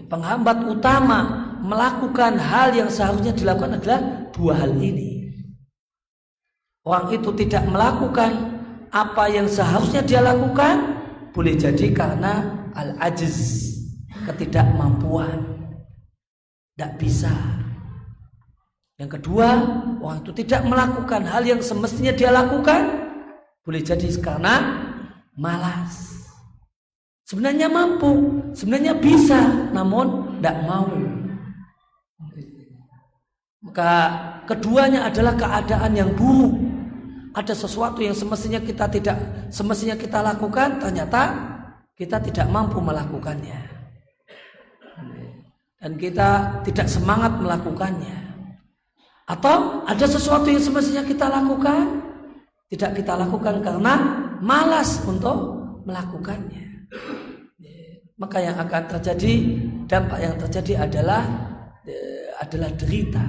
penghambat 0.08 0.64
utama 0.64 1.18
melakukan 1.60 2.40
hal 2.40 2.72
yang 2.72 2.88
seharusnya 2.88 3.36
dilakukan 3.36 3.76
adalah 3.76 4.00
dua 4.32 4.52
hal 4.64 4.72
ini 4.78 5.13
orang 6.84 7.10
itu 7.10 7.32
tidak 7.34 7.64
melakukan 7.66 8.60
apa 8.94 9.24
yang 9.32 9.50
seharusnya 9.50 10.04
dia 10.04 10.22
lakukan 10.22 11.02
boleh 11.34 11.58
jadi 11.58 11.90
karena 11.90 12.64
al-ajiz 12.78 13.72
ketidakmampuan. 14.22 15.42
Tidak 16.74 16.92
bisa. 16.98 17.30
Yang 18.98 19.18
kedua 19.18 19.48
orang 19.98 20.22
itu 20.22 20.32
tidak 20.42 20.62
melakukan 20.70 21.26
hal 21.26 21.42
yang 21.42 21.58
semestinya 21.58 22.14
dia 22.14 22.30
lakukan 22.30 23.10
boleh 23.66 23.82
jadi 23.82 24.06
karena 24.22 24.54
malas. 25.34 26.14
Sebenarnya 27.26 27.66
mampu 27.66 28.42
sebenarnya 28.54 28.94
bisa 29.00 29.70
namun 29.74 30.38
tidak 30.38 30.56
mau. 30.68 30.90
Maka 33.64 33.92
keduanya 34.44 35.08
adalah 35.08 35.34
keadaan 35.34 35.92
yang 35.96 36.10
buruk. 36.14 36.73
Ada 37.34 37.54
sesuatu 37.54 37.98
yang 37.98 38.14
semestinya 38.14 38.62
kita 38.62 38.86
tidak 38.86 39.18
semestinya 39.50 39.98
kita 39.98 40.22
lakukan, 40.22 40.78
ternyata 40.78 41.22
kita 41.98 42.22
tidak 42.22 42.46
mampu 42.46 42.78
melakukannya. 42.78 43.58
Dan 45.82 45.98
kita 45.98 46.62
tidak 46.64 46.86
semangat 46.86 47.34
melakukannya. 47.42 48.16
Atau 49.26 49.82
ada 49.84 50.06
sesuatu 50.06 50.46
yang 50.46 50.62
semestinya 50.62 51.02
kita 51.02 51.26
lakukan, 51.26 52.06
tidak 52.70 53.02
kita 53.02 53.18
lakukan 53.18 53.60
karena 53.60 53.94
malas 54.38 55.02
untuk 55.02 55.58
melakukannya. 55.84 56.86
Maka 58.14 58.38
yang 58.38 58.54
akan 58.54 58.82
terjadi 58.94 59.34
dampak 59.90 60.18
yang 60.22 60.34
terjadi 60.38 60.86
adalah 60.86 61.22
eh, 61.82 62.30
adalah 62.38 62.70
derita. 62.78 63.26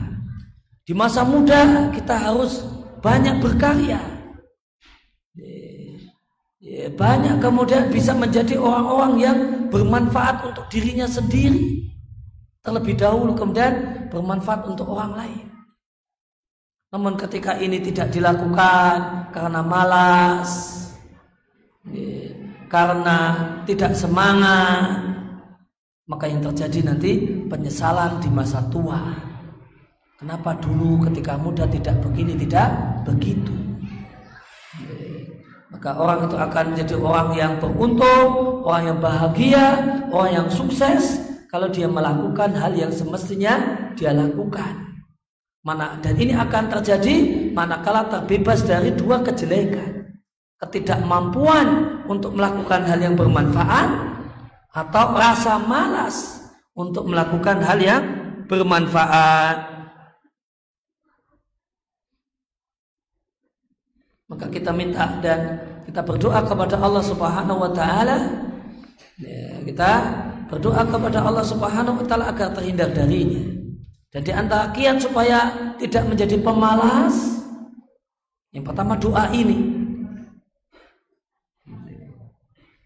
Di 0.86 0.94
masa 0.94 1.26
muda 1.26 1.90
kita 1.90 2.14
harus 2.14 2.62
banyak 3.06 3.38
berkarya. 3.38 4.02
Eh, 6.66 6.90
banyak 6.90 7.38
kemudian 7.38 7.94
bisa 7.94 8.18
menjadi 8.18 8.58
orang-orang 8.58 9.14
yang 9.22 9.38
bermanfaat 9.70 10.50
untuk 10.50 10.66
dirinya 10.74 11.06
sendiri. 11.06 11.86
Terlebih 12.66 12.98
dahulu 12.98 13.38
kemudian 13.38 14.10
bermanfaat 14.10 14.66
untuk 14.66 14.90
orang 14.90 15.14
lain. 15.14 15.46
Namun 16.90 17.14
ketika 17.22 17.62
ini 17.62 17.78
tidak 17.86 18.10
dilakukan 18.10 19.30
karena 19.30 19.62
malas, 19.62 20.50
karena 22.66 23.18
tidak 23.70 23.94
semangat, 23.94 25.06
maka 26.10 26.26
yang 26.26 26.42
terjadi 26.42 26.90
nanti 26.90 27.12
penyesalan 27.46 28.18
di 28.18 28.30
masa 28.34 28.66
tua. 28.74 29.35
Kenapa 30.26 30.58
dulu 30.58 31.06
ketika 31.06 31.38
muda 31.38 31.70
tidak 31.70 32.02
begini, 32.02 32.34
tidak 32.34 32.74
begitu? 33.06 33.54
Maka 35.70 36.02
orang 36.02 36.26
itu 36.26 36.34
akan 36.34 36.64
menjadi 36.74 36.96
orang 36.98 37.30
yang 37.38 37.54
beruntung, 37.62 38.28
orang 38.66 38.90
yang 38.90 38.98
bahagia, 38.98 39.66
orang 40.10 40.32
yang 40.34 40.48
sukses 40.50 41.22
kalau 41.54 41.70
dia 41.70 41.86
melakukan 41.86 42.58
hal 42.58 42.74
yang 42.74 42.90
semestinya 42.90 43.86
dia 43.94 44.18
lakukan. 44.18 44.98
Mana 45.62 46.02
dan 46.02 46.18
ini 46.18 46.34
akan 46.34 46.74
terjadi 46.74 47.16
manakala 47.54 48.10
terbebas 48.10 48.66
dari 48.66 48.98
dua 48.98 49.22
kejelekan. 49.22 50.10
Ketidakmampuan 50.58 52.02
untuk 52.10 52.34
melakukan 52.34 52.82
hal 52.82 52.98
yang 52.98 53.14
bermanfaat 53.14 54.18
atau 54.74 55.06
rasa 55.14 55.62
malas 55.62 56.42
untuk 56.74 57.06
melakukan 57.14 57.62
hal 57.62 57.78
yang 57.78 58.02
bermanfaat. 58.50 59.75
Maka 64.26 64.50
kita 64.50 64.74
minta 64.74 65.22
dan 65.22 65.62
kita 65.86 66.02
berdoa 66.02 66.42
kepada 66.42 66.82
Allah 66.82 67.04
Subhanahu 67.06 67.62
wa 67.62 67.70
taala 67.70 68.26
ya, 69.22 69.62
kita 69.62 69.92
berdoa 70.50 70.82
kepada 70.82 71.22
Allah 71.22 71.46
Subhanahu 71.46 72.02
wa 72.02 72.06
taala 72.10 72.34
agar 72.34 72.50
terhindar 72.58 72.90
darinya. 72.90 73.46
Dan 74.10 74.22
di 74.26 74.34
antara 74.34 74.74
kiat 74.74 74.98
supaya 74.98 75.54
tidak 75.78 76.10
menjadi 76.10 76.42
pemalas, 76.42 77.44
yang 78.50 78.66
pertama 78.66 78.98
doa 78.98 79.30
ini. 79.30 79.76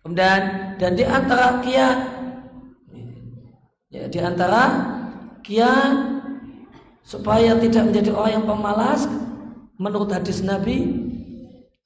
Kemudian 0.04 0.42
dan 0.76 0.92
di 0.98 1.06
antara 1.06 1.62
kiat, 1.64 2.00
ya 3.94 4.10
di 4.12 4.20
antara 4.20 4.64
kiat 5.46 5.94
supaya 7.06 7.56
tidak 7.62 7.94
menjadi 7.94 8.10
orang 8.12 8.34
yang 8.42 8.46
pemalas, 8.50 9.08
menurut 9.80 10.10
hadis 10.12 10.42
Nabi 10.44 11.09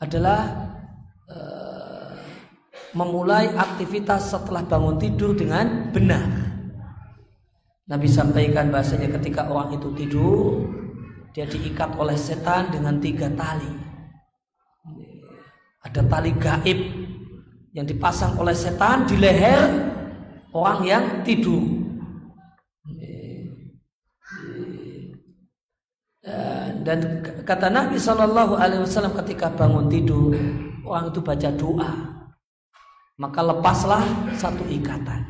adalah 0.03 0.51
uh, 1.31 2.11
memulai 2.91 3.55
aktivitas 3.55 4.35
setelah 4.35 4.67
bangun 4.67 4.99
tidur 4.99 5.31
dengan 5.31 5.95
benar. 5.95 6.27
Nabi 7.87 8.07
sampaikan 8.11 8.67
bahasanya 8.71 9.11
ketika 9.19 9.47
orang 9.47 9.75
itu 9.75 9.91
tidur 9.95 10.67
dia 11.33 11.49
diikat 11.49 11.97
oleh 11.97 12.13
setan 12.13 12.69
dengan 12.69 12.99
tiga 13.01 13.31
tali. 13.33 13.73
Ada 15.83 16.05
tali 16.07 16.31
gaib 16.37 16.79
yang 17.73 17.83
dipasang 17.89 18.37
oleh 18.37 18.53
setan 18.53 19.03
di 19.09 19.17
leher 19.17 19.67
orang 20.53 20.79
yang 20.85 21.03
tidur. 21.25 21.81
Dan 26.83 27.23
kata 27.43 27.67
Nabi 27.69 27.99
Shallallahu 27.99 28.55
Alaihi 28.55 28.81
Wasallam 28.83 29.13
ketika 29.23 29.51
bangun 29.51 29.91
tidur 29.91 30.33
orang 30.87 31.11
itu 31.11 31.19
baca 31.19 31.49
doa 31.53 32.13
maka 33.17 33.39
lepaslah 33.45 34.03
satu 34.33 34.65
ikatan. 34.69 35.21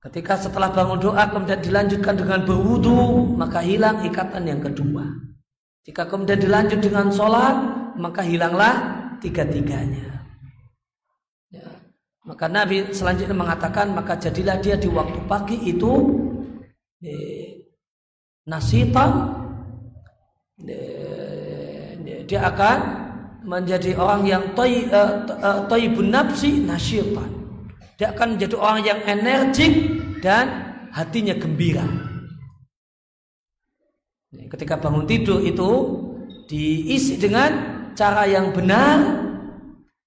Ketika 0.00 0.36
setelah 0.40 0.72
bangun 0.72 0.96
doa 0.96 1.28
kemudian 1.28 1.60
dilanjutkan 1.60 2.16
dengan 2.16 2.40
berwudu, 2.44 3.36
maka 3.36 3.60
hilang 3.60 4.00
ikatan 4.04 4.48
yang 4.48 4.60
kedua. 4.64 5.04
Jika 5.84 6.08
kemudian 6.08 6.40
dilanjut 6.40 6.80
dengan 6.80 7.12
sholat, 7.12 7.56
maka 8.00 8.24
hilanglah 8.24 8.80
tiga-tiganya. 9.20 10.24
Ya. 11.52 11.68
Maka 12.24 12.48
Nabi 12.48 12.96
selanjutnya 12.96 13.36
mengatakan, 13.36 13.92
maka 13.92 14.16
jadilah 14.16 14.56
dia 14.60 14.80
di 14.80 14.88
waktu 14.88 15.20
pagi 15.28 15.56
itu 15.68 15.92
eh, 17.04 17.68
nasita, 18.48 19.36
dia 22.28 22.40
akan 22.46 22.78
menjadi 23.44 23.96
orang 23.96 24.22
yang 24.28 24.44
toy, 24.52 24.86
uh, 24.92 25.24
uh, 25.40 26.00
nafsi 26.04 26.60
nasyitan 26.60 27.40
dia 28.00 28.16
akan 28.16 28.40
menjadi 28.40 28.56
orang 28.56 28.80
yang 28.80 29.00
energik 29.04 29.74
dan 30.24 30.72
hatinya 30.88 31.36
gembira. 31.36 31.84
Ketika 34.32 34.80
bangun 34.80 35.04
tidur 35.04 35.44
itu 35.44 35.68
diisi 36.48 37.20
dengan 37.20 37.50
cara 37.92 38.24
yang 38.24 38.56
benar, 38.56 39.20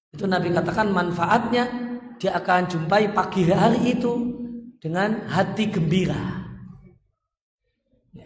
itu 0.10 0.26
Nabi 0.26 0.50
katakan 0.50 0.90
manfaatnya 0.90 1.70
dia 2.18 2.34
akan 2.34 2.66
jumpai 2.66 3.14
pagi 3.14 3.46
hari 3.54 3.94
itu 3.94 4.42
dengan 4.82 5.30
hati 5.30 5.70
gembira. 5.70 6.50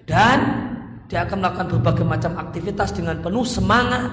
Dan 0.08 0.67
dia 1.08 1.24
akan 1.24 1.40
melakukan 1.40 1.68
berbagai 1.72 2.06
macam 2.06 2.36
aktivitas 2.36 2.92
dengan 2.92 3.20
penuh 3.24 3.48
semangat. 3.48 4.12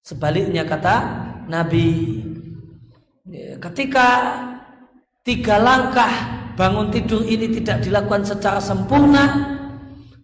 Sebaliknya 0.00 0.64
kata 0.64 0.96
Nabi 1.48 2.20
ketika 3.60 4.08
tiga 5.20 5.60
langkah 5.60 6.10
bangun 6.56 6.88
tidur 6.88 7.20
ini 7.28 7.52
tidak 7.60 7.84
dilakukan 7.84 8.24
secara 8.24 8.60
sempurna, 8.60 9.24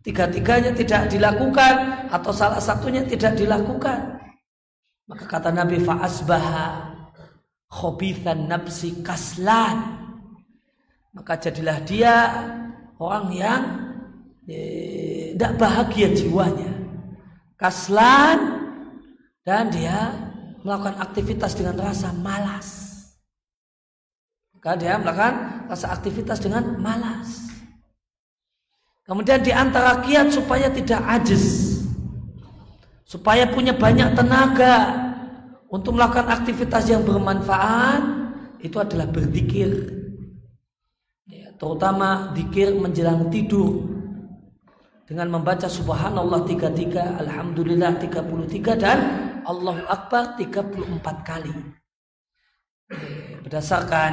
tiga-tiganya 0.01 0.73
tidak 0.73 1.13
dilakukan 1.13 2.09
atau 2.09 2.33
salah 2.33 2.61
satunya 2.61 3.05
tidak 3.05 3.37
dilakukan, 3.37 4.17
maka 5.05 5.25
kata 5.29 5.53
Nabi 5.53 5.85
fa'asbaha 5.85 6.67
khobithan 7.69 8.49
nafsi 8.49 9.05
kaslan. 9.05 10.03
Maka 11.17 11.33
jadilah 11.41 11.81
dia 11.85 12.15
orang 13.01 13.33
yang 13.33 13.86
tidak 14.47 15.53
eh, 15.53 15.59
bahagia 15.59 16.09
jiwanya. 16.15 16.71
Kaslan 17.59 18.39
dan 19.43 19.75
dia 19.75 20.15
melakukan 20.63 21.03
aktivitas 21.03 21.59
dengan 21.59 21.83
rasa 21.83 22.15
malas. 22.15 22.69
Maka 24.55 24.79
dia 24.79 24.99
melakukan 25.03 25.67
rasa 25.67 25.91
aktivitas 25.91 26.39
dengan 26.39 26.79
malas. 26.79 27.51
Kemudian 29.07 29.43
di 29.43 29.51
antara 29.51 30.03
kiat 30.03 30.31
supaya 30.35 30.71
tidak 30.71 31.03
ajis. 31.23 31.79
Supaya 33.07 33.47
punya 33.47 33.71
banyak 33.71 34.19
tenaga 34.19 35.07
untuk 35.71 35.95
melakukan 35.95 36.27
aktivitas 36.27 36.91
yang 36.91 37.07
bermanfaat 37.07 38.03
itu 38.63 38.75
adalah 38.83 39.07
berzikir. 39.07 39.95
Ya, 41.31 41.55
terutama 41.55 42.35
zikir 42.35 42.75
menjelang 42.75 43.31
tidur 43.31 43.96
dengan 45.07 45.39
membaca 45.39 45.71
subhanallah 45.71 46.43
33, 46.43 47.23
alhamdulillah 47.23 47.95
33 48.03 48.75
dan 48.75 48.99
Allahu 49.47 49.87
akbar 49.87 50.35
34 50.35 51.23
kali. 51.23 51.55
Ya, 52.91 53.39
berdasarkan 53.43 54.13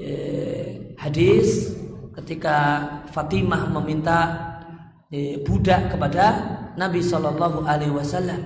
eh, 0.00 0.96
hadis 0.96 1.76
ketika 2.16 2.56
Fatimah 3.12 3.68
meminta 3.68 4.18
eh, 5.12 5.40
budak 5.44 5.92
kepada 5.92 6.24
Nabi 6.76 7.00
Shallallahu 7.00 7.64
Alaihi 7.64 7.92
Wasallam 7.92 8.40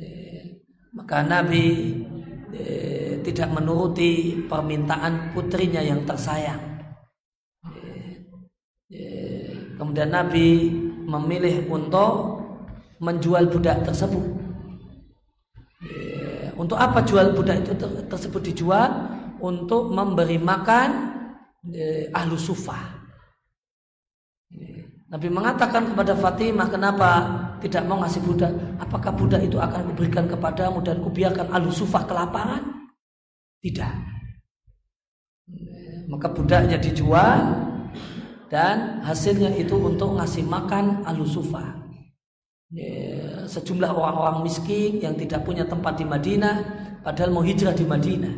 eh, 0.00 0.64
maka 0.96 1.24
Nabi 1.24 1.96
eh, 2.52 3.20
tidak 3.24 3.52
menuruti 3.52 4.44
permintaan 4.48 5.32
putrinya 5.36 5.84
yang 5.84 6.04
tersayang 6.08 6.60
eh, 7.68 8.16
eh, 8.92 9.69
kemudian 9.80 10.12
Nabi 10.12 10.68
memilih 11.08 11.64
untuk 11.72 12.44
menjual 13.00 13.48
budak 13.48 13.80
tersebut. 13.80 14.20
Ya, 15.80 16.52
untuk 16.60 16.76
apa 16.76 17.00
jual 17.00 17.32
budak 17.32 17.64
itu 17.64 17.72
tersebut 18.04 18.44
dijual? 18.52 19.16
Untuk 19.40 19.88
memberi 19.88 20.36
makan 20.36 20.88
ya, 21.72 22.12
ahlu 22.12 22.36
sufah. 22.36 23.00
Ya, 24.52 24.84
Nabi 25.08 25.32
mengatakan 25.32 25.88
kepada 25.88 26.12
Fatimah, 26.12 26.68
kenapa 26.68 27.10
tidak 27.64 27.88
mau 27.88 28.04
ngasih 28.04 28.20
budak? 28.20 28.52
Apakah 28.76 29.16
budak 29.16 29.40
itu 29.40 29.56
akan 29.56 29.90
kuberikan 29.90 30.28
kepadamu 30.28 30.84
dan 30.84 31.00
kubiarkan 31.00 31.48
ahlu 31.48 31.72
sufah 31.72 32.04
kelaparan? 32.04 32.84
Tidak. 33.64 33.92
Maka 36.12 36.28
budaknya 36.28 36.76
dijual 36.76 37.69
dan 38.50 39.00
hasilnya 39.06 39.54
itu 39.54 39.78
untuk 39.78 40.18
ngasih 40.18 40.42
makan 40.42 41.06
alusufa 41.06 41.80
sejumlah 43.50 43.90
orang-orang 43.90 44.46
miskin 44.46 45.02
yang 45.02 45.18
tidak 45.18 45.42
punya 45.42 45.66
tempat 45.66 45.98
di 45.98 46.06
Madinah 46.06 46.56
padahal 47.02 47.34
mau 47.34 47.42
hijrah 47.42 47.74
di 47.74 47.82
Madinah. 47.82 48.34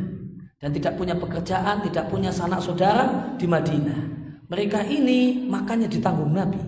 Dan 0.63 0.71
tidak 0.71 0.95
punya 0.95 1.19
pekerjaan 1.19 1.83
tidak 1.83 2.07
punya 2.07 2.31
sanak 2.31 2.63
saudara 2.63 3.35
di 3.35 3.51
Madinah. 3.51 4.01
Mereka 4.47 4.87
ini 4.87 5.43
makannya 5.51 5.91
ditanggung 5.91 6.31
Nabi. 6.31 6.63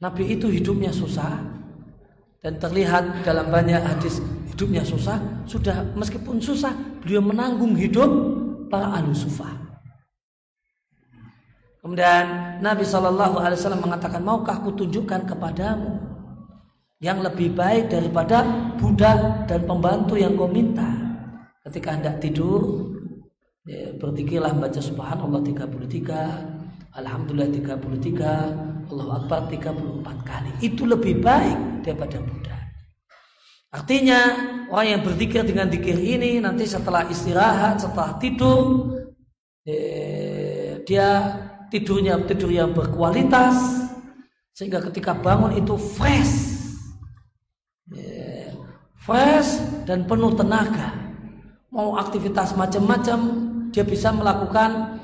Nabi 0.00 0.24
itu 0.24 0.48
hidupnya 0.48 0.88
susah. 0.90 1.36
Dan 2.40 2.56
terlihat 2.56 3.26
dalam 3.28 3.52
banyak 3.52 3.76
hadis 3.76 4.24
hidupnya 4.48 4.88
susah. 4.88 5.20
Sudah 5.44 5.84
meskipun 5.92 6.40
susah 6.40 6.72
beliau 7.04 7.20
menanggung 7.20 7.76
hidup 7.76 8.08
para 8.72 8.96
alusufah 8.96 9.65
Kemudian 11.86 12.58
Nabi 12.66 12.82
Shallallahu 12.82 13.38
Alaihi 13.38 13.62
Wasallam 13.62 13.86
mengatakan, 13.86 14.18
maukah 14.18 14.58
kutunjukkan 14.58 15.22
kepadamu 15.22 16.02
yang 16.98 17.22
lebih 17.22 17.54
baik 17.54 17.94
daripada 17.94 18.42
budak 18.74 19.46
dan 19.46 19.62
pembantu 19.62 20.18
yang 20.18 20.34
kau 20.34 20.50
minta. 20.50 20.82
Ketika 21.62 21.94
hendak 21.94 22.18
tidur, 22.18 22.90
ya, 23.70 23.94
berzikirlah 24.02 24.58
baca 24.58 24.82
Subhanallah 24.82 25.38
33, 25.46 26.90
Alhamdulillah 26.90 27.54
33, 27.54 28.90
Allah 28.90 29.06
Akbar 29.22 29.46
34 29.46 30.26
kali. 30.26 30.50
Itu 30.66 30.90
lebih 30.90 31.22
baik 31.22 31.86
daripada 31.86 32.18
budak. 32.18 32.62
Artinya 33.70 34.20
orang 34.74 34.88
yang 34.90 35.02
berzikir 35.06 35.46
dengan 35.46 35.70
zikir 35.70 35.94
ini 35.94 36.42
nanti 36.42 36.66
setelah 36.66 37.06
istirahat, 37.06 37.78
setelah 37.78 38.18
tidur, 38.18 38.90
eh, 39.62 40.82
dia 40.82 41.45
tidurnya 41.76 42.16
tidur 42.24 42.48
yang 42.48 42.72
berkualitas 42.72 43.84
sehingga 44.56 44.80
ketika 44.88 45.12
bangun 45.12 45.52
itu 45.60 45.76
fresh. 45.76 46.56
Yeah. 47.92 48.56
fresh 49.04 49.60
dan 49.84 50.08
penuh 50.08 50.32
tenaga. 50.32 50.96
Mau 51.68 52.00
aktivitas 52.00 52.56
macam-macam 52.56 53.18
dia 53.68 53.84
bisa 53.84 54.08
melakukan 54.10 54.96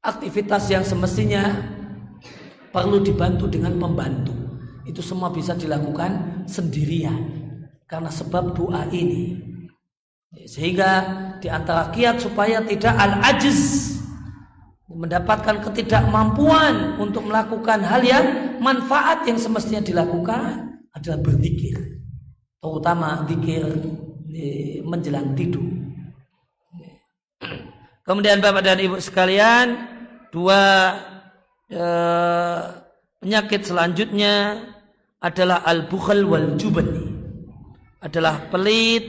aktivitas 0.00 0.72
yang 0.72 0.80
semestinya 0.80 1.52
perlu 2.72 3.04
dibantu 3.04 3.46
dengan 3.46 3.76
pembantu 3.76 4.34
itu 4.84 5.00
semua 5.00 5.32
bisa 5.32 5.56
dilakukan 5.56 6.44
sendirian 6.44 7.16
karena 7.88 8.12
sebab 8.12 8.52
doa 8.52 8.84
ini. 8.92 9.40
Sehingga 10.44 10.90
di 11.38 11.48
antara 11.48 11.88
kiat 11.94 12.20
supaya 12.20 12.60
tidak 12.66 12.92
al-ajiz 12.98 13.93
mendapatkan 14.84 15.64
ketidakmampuan 15.64 17.00
untuk 17.00 17.24
melakukan 17.24 17.80
hal 17.80 18.04
yang 18.04 18.26
manfaat 18.60 19.24
yang 19.24 19.40
semestinya 19.40 19.80
dilakukan 19.80 20.76
adalah 20.92 21.18
berzikir. 21.24 22.04
Terutama 22.60 23.24
zikir 23.24 23.64
menjelang 24.84 25.32
tidur. 25.32 25.64
Kemudian 28.04 28.44
Bapak 28.44 28.60
dan 28.60 28.80
Ibu 28.80 29.00
sekalian 29.00 29.66
dua 30.28 30.92
eh, 31.72 32.60
penyakit 33.24 33.64
selanjutnya 33.64 34.60
adalah 35.24 35.64
al-bukhl 35.64 36.28
wal 36.28 36.52
jubni 36.60 37.08
adalah 38.04 38.44
pelit 38.52 39.08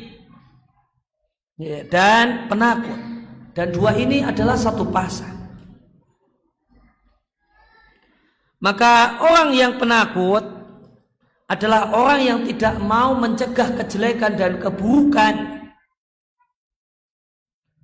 ya, 1.60 1.84
dan 1.92 2.48
penakut. 2.48 3.00
Dan 3.56 3.72
dua 3.72 3.96
ini 3.96 4.20
adalah 4.20 4.60
satu 4.60 4.84
pasang 4.88 5.35
Maka 8.64 9.20
orang 9.20 9.52
yang 9.52 9.76
penakut 9.76 10.44
adalah 11.46 11.94
orang 11.94 12.22
yang 12.24 12.40
tidak 12.48 12.82
mau 12.82 13.14
mencegah 13.14 13.78
kejelekan 13.78 14.34
dan 14.34 14.58
keburukan 14.58 15.34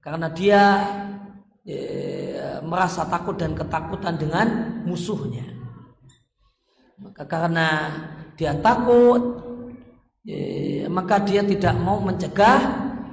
karena 0.02 0.28
dia 0.34 0.64
ya, 1.62 2.58
merasa 2.66 3.06
takut 3.06 3.38
dan 3.38 3.54
ketakutan 3.54 4.18
dengan 4.18 4.48
musuhnya. 4.82 5.46
Maka 6.98 7.22
karena 7.30 7.68
dia 8.34 8.58
takut, 8.58 9.22
ya, 10.26 10.90
maka 10.90 11.22
dia 11.22 11.46
tidak 11.46 11.78
mau 11.78 12.02
mencegah 12.02 12.60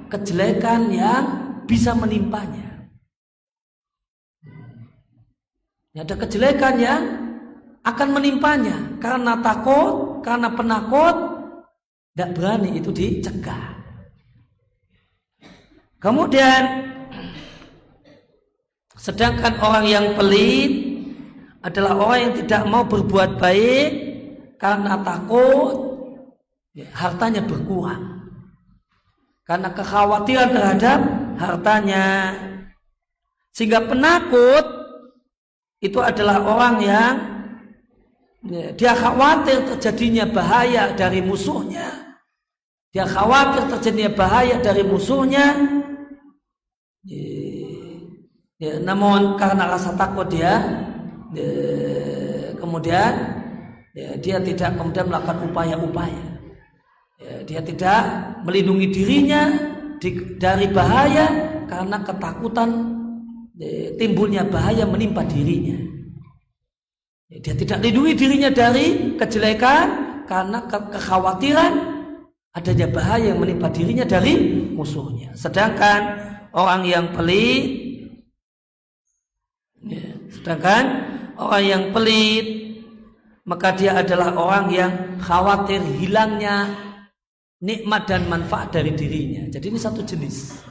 kejelekan 0.09 0.89
yang 0.89 1.23
bisa 1.69 1.93
menimpanya. 1.93 2.89
Ada 5.93 6.15
kejelekan 6.15 6.75
yang 6.79 7.01
akan 7.89 8.09
menimpanya 8.19 8.77
karena 9.01 9.39
takut, 9.41 10.21
karena 10.21 10.51
penakut, 10.51 11.15
tidak 12.13 12.29
berani 12.37 12.69
itu 12.77 12.89
dicegah. 12.91 13.79
Kemudian 15.99 16.91
sedangkan 18.95 19.59
orang 19.59 19.85
yang 19.87 20.05
pelit 20.15 20.71
adalah 21.63 21.93
orang 21.99 22.19
yang 22.29 22.33
tidak 22.43 22.61
mau 22.67 22.83
berbuat 22.87 23.39
baik 23.39 23.89
karena 24.59 24.95
takut 25.03 25.75
ya, 26.75 26.87
hartanya 26.95 27.43
berkurang. 27.43 28.19
Karena 29.43 29.73
kekhawatiran 29.73 30.49
terhadap 30.53 30.99
hartanya. 31.41 32.05
Sehingga 33.49 33.81
penakut 33.81 34.61
itu 35.81 35.97
adalah 35.99 36.37
orang 36.45 36.75
yang 36.85 37.15
Ya, 37.15 37.38
dia 38.47 38.95
khawatir 38.95 39.67
terjadinya 39.75 40.23
bahaya 40.23 40.95
dari 40.95 41.19
musuhnya. 41.19 42.15
Dia 42.89 43.03
khawatir 43.03 43.67
terjadinya 43.67 44.11
bahaya 44.15 44.55
dari 44.63 44.81
musuhnya. 44.87 45.45
Ya, 47.03 47.27
ya, 48.59 48.73
namun 48.79 49.35
karena 49.35 49.67
rasa 49.67 49.91
takut 49.99 50.31
dia, 50.31 50.55
ya, 51.35 51.51
kemudian 52.59 53.11
ya, 53.91 54.15
dia 54.19 54.37
tidak 54.39 54.79
kemudian 54.79 55.11
melakukan 55.11 55.39
upaya-upaya. 55.51 56.25
Ya, 57.19 57.33
dia 57.43 57.59
tidak 57.59 57.99
melindungi 58.47 58.87
dirinya 58.87 59.51
di, 59.99 60.39
dari 60.39 60.71
bahaya 60.71 61.27
karena 61.67 61.99
ketakutan 62.07 62.69
ya, 63.59 63.99
timbulnya 63.99 64.47
bahaya 64.47 64.87
menimpa 64.87 65.27
dirinya. 65.27 65.98
Dia 67.29 67.53
tidak 67.53 67.85
lindungi 67.85 68.17
dirinya 68.17 68.49
dari 68.49 69.13
kejelekan 69.13 69.85
karena 70.25 70.65
ke 70.65 70.77
kekhawatiran 70.97 71.73
adanya 72.57 72.89
bahaya 72.89 73.29
yang 73.29 73.37
menimpa 73.37 73.69
dirinya 73.69 74.01
dari 74.01 74.65
musuhnya. 74.73 75.37
Sedangkan 75.37 76.17
orang 76.57 76.81
yang 76.89 77.13
pelit, 77.13 77.65
ya, 79.85 80.09
sedangkan 80.33 80.83
orang 81.37 81.63
yang 81.69 81.83
pelit, 81.93 82.45
maka 83.45 83.77
dia 83.77 84.01
adalah 84.01 84.33
orang 84.33 84.65
yang 84.73 84.91
khawatir 85.21 85.85
hilangnya 86.01 86.73
nikmat 87.61 88.09
dan 88.09 88.25
manfaat 88.25 88.73
dari 88.73 88.97
dirinya. 88.97 89.45
Jadi 89.53 89.69
ini 89.69 89.77
satu 89.77 90.01
jenis. 90.01 90.65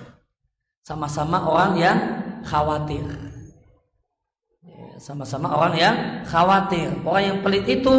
Sama-sama 0.82 1.46
orang 1.46 1.72
yang 1.78 1.98
khawatir 2.42 3.04
sama-sama 4.98 5.54
orang 5.54 5.74
yang 5.78 5.96
khawatir. 6.26 6.90
Orang 7.06 7.24
yang 7.24 7.38
pelit 7.40 7.64
itu 7.70 7.94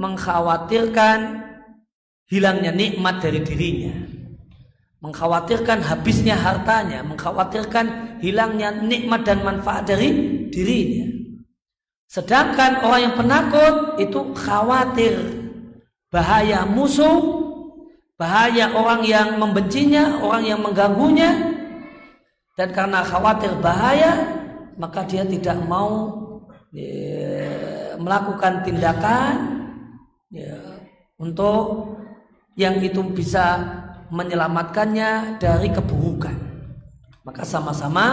mengkhawatirkan 0.00 1.44
hilangnya 2.32 2.72
nikmat 2.72 3.20
dari 3.20 3.40
dirinya. 3.44 3.94
Mengkhawatirkan 5.00 5.80
habisnya 5.80 6.36
hartanya, 6.36 7.00
mengkhawatirkan 7.04 8.18
hilangnya 8.20 8.72
nikmat 8.72 9.24
dan 9.24 9.40
manfaat 9.40 9.88
dari 9.88 10.12
dirinya. 10.52 11.08
Sedangkan 12.10 12.84
orang 12.84 13.00
yang 13.08 13.14
penakut 13.16 13.74
itu 14.02 14.20
khawatir 14.36 15.16
bahaya 16.10 16.66
musuh, 16.66 17.22
bahaya 18.18 18.74
orang 18.76 19.06
yang 19.06 19.38
membencinya, 19.38 20.20
orang 20.20 20.42
yang 20.44 20.60
mengganggunya, 20.60 21.30
dan 22.58 22.68
karena 22.74 23.00
khawatir 23.00 23.54
bahaya, 23.62 24.39
maka 24.80 25.04
dia 25.04 25.28
tidak 25.28 25.60
mau 25.68 26.16
ya, 26.72 28.00
melakukan 28.00 28.64
tindakan 28.64 29.36
ya, 30.32 30.56
untuk 31.20 31.92
yang 32.56 32.80
itu 32.80 33.04
bisa 33.12 33.60
menyelamatkannya 34.08 35.36
dari 35.36 35.68
keburukan. 35.68 36.34
Maka 37.20 37.44
sama-sama 37.44 38.06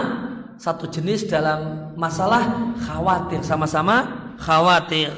satu 0.60 0.86
jenis 0.92 1.24
dalam 1.24 1.92
masalah 1.96 2.76
khawatir, 2.84 3.40
sama-sama 3.40 4.36
khawatir. 4.36 5.10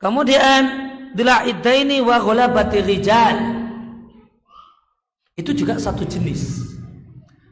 Kemudian 0.00 0.90
dilaidaini 1.14 2.02
wa 2.02 2.18
ghulabati 2.18 2.82
rijal. 2.82 3.36
Itu 5.36 5.56
juga 5.56 5.80
satu 5.80 6.04
jenis. 6.04 6.68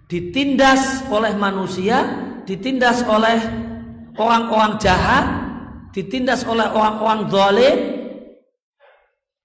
Ditindas 0.09 1.05
oleh 1.13 1.37
manusia, 1.37 2.28
ditindas 2.49 3.05
oleh 3.05 3.37
orang-orang 4.16 4.81
jahat, 4.81 5.27
ditindas 5.93 6.49
oleh 6.49 6.65
orang-orang 6.65 7.29
zalim, 7.29 7.77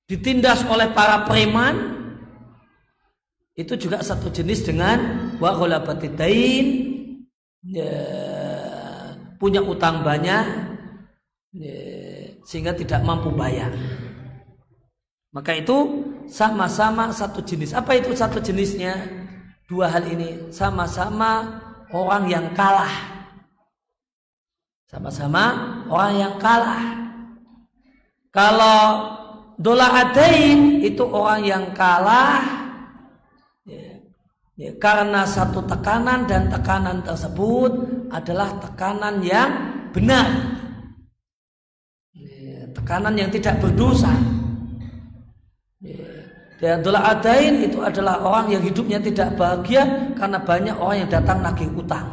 ditindas 0.08 0.64
oleh 0.72 0.88
para 0.96 1.28
preman 1.28 2.00
itu 3.60 3.76
juga 3.76 4.00
satu 4.00 4.32
jenis 4.32 4.64
dengan 4.66 5.30
wa 5.38 5.54
dain 6.16 6.66
ya, 7.68 7.94
punya 9.36 9.60
utang 9.62 10.02
banyak 10.02 10.46
ya, 11.54 11.80
sehingga 12.48 12.72
tidak 12.72 13.04
mampu 13.04 13.36
bayar. 13.36 13.76
Maka 15.34 15.58
itu 15.58 16.06
sama-sama 16.30 17.10
satu 17.10 17.42
jenis. 17.42 17.74
Apa 17.74 17.98
itu 17.98 18.14
satu 18.14 18.38
jenisnya? 18.38 18.94
Dua 19.66 19.90
hal 19.90 20.06
ini. 20.06 20.54
Sama-sama 20.54 21.58
orang 21.94 22.26
yang 22.26 22.50
kalah 22.58 22.92
sama-sama 24.90 25.46
orang 25.88 26.14
yang 26.18 26.36
kalah 26.42 26.84
kalau 28.34 29.14
Dola 29.54 29.86
adain 29.94 30.82
itu 30.82 31.06
orang 31.06 31.46
yang 31.46 31.66
kalah 31.78 32.42
ya, 33.70 34.02
ya, 34.58 34.72
karena 34.82 35.30
satu 35.30 35.62
tekanan 35.70 36.26
dan 36.26 36.50
tekanan 36.50 37.06
tersebut 37.06 37.72
adalah 38.10 38.58
tekanan 38.58 39.22
yang 39.22 39.50
benar. 39.94 40.26
Ya, 42.18 42.66
tekanan 42.74 43.14
yang 43.14 43.30
tidak 43.30 43.62
berdosa. 43.62 44.10
Ya, 45.78 46.02
dola 46.64 47.12
adain 47.12 47.60
itu 47.68 47.84
adalah 47.84 48.24
orang 48.24 48.56
yang 48.56 48.64
hidupnya 48.64 48.96
tidak 49.04 49.36
bahagia 49.36 49.84
karena 50.16 50.40
banyak 50.40 50.76
orang 50.80 50.98
yang 51.04 51.12
datang 51.12 51.44
nagih 51.44 51.68
utang. 51.76 52.08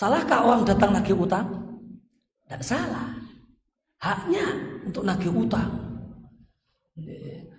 Salahkah 0.00 0.40
orang 0.40 0.64
datang 0.64 0.96
nagih 0.96 1.12
utang? 1.12 1.44
Tidak 2.48 2.64
salah. 2.64 3.12
Haknya 4.00 4.46
untuk 4.88 5.04
nagih 5.04 5.28
utang. 5.36 5.68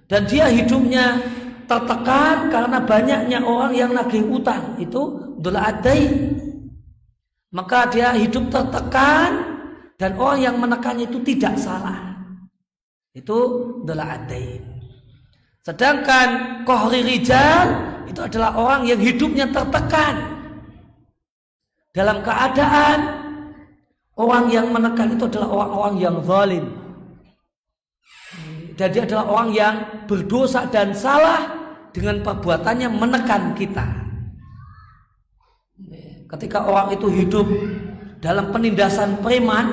Dan 0.09 0.25
dia 0.25 0.49
hidupnya 0.49 1.21
tertekan 1.69 2.49
karena 2.49 2.81
banyaknya 2.81 3.39
orang 3.45 3.77
yang 3.77 3.93
nagih 3.93 4.25
utang. 4.25 4.73
Itu 4.81 5.37
dola 5.37 5.69
adai. 5.69 6.09
Maka 7.53 7.85
dia 7.93 8.17
hidup 8.17 8.49
tertekan 8.49 9.61
dan 10.01 10.17
orang 10.17 10.39
yang 10.41 10.55
menekannya 10.57 11.05
itu 11.05 11.21
tidak 11.21 11.53
salah. 11.61 12.17
Itu 13.13 13.37
dola 13.85 14.17
adai. 14.17 14.70
Sedangkan 15.61 16.61
kohri 16.65 17.05
rijal 17.05 17.69
itu 18.09 18.17
adalah 18.17 18.57
orang 18.57 18.81
yang 18.89 18.97
hidupnya 18.97 19.45
tertekan. 19.49 20.41
Dalam 21.91 22.23
keadaan 22.23 22.99
orang 24.15 24.45
yang 24.49 24.71
menekan 24.71 25.13
itu 25.13 25.27
adalah 25.27 25.49
orang-orang 25.51 25.95
yang 25.99 26.15
zalim 26.23 26.65
dan 28.81 28.87
dia 28.97 29.05
adalah 29.05 29.25
orang 29.29 29.49
yang 29.53 29.75
berdosa 30.09 30.65
dan 30.73 30.89
salah 30.95 31.53
dengan 31.93 32.25
perbuatannya 32.25 32.89
menekan 32.89 33.53
kita. 33.53 33.85
Ketika 36.25 36.65
orang 36.65 36.95
itu 36.95 37.05
hidup 37.11 37.45
dalam 38.23 38.49
penindasan 38.49 39.21
preman, 39.21 39.67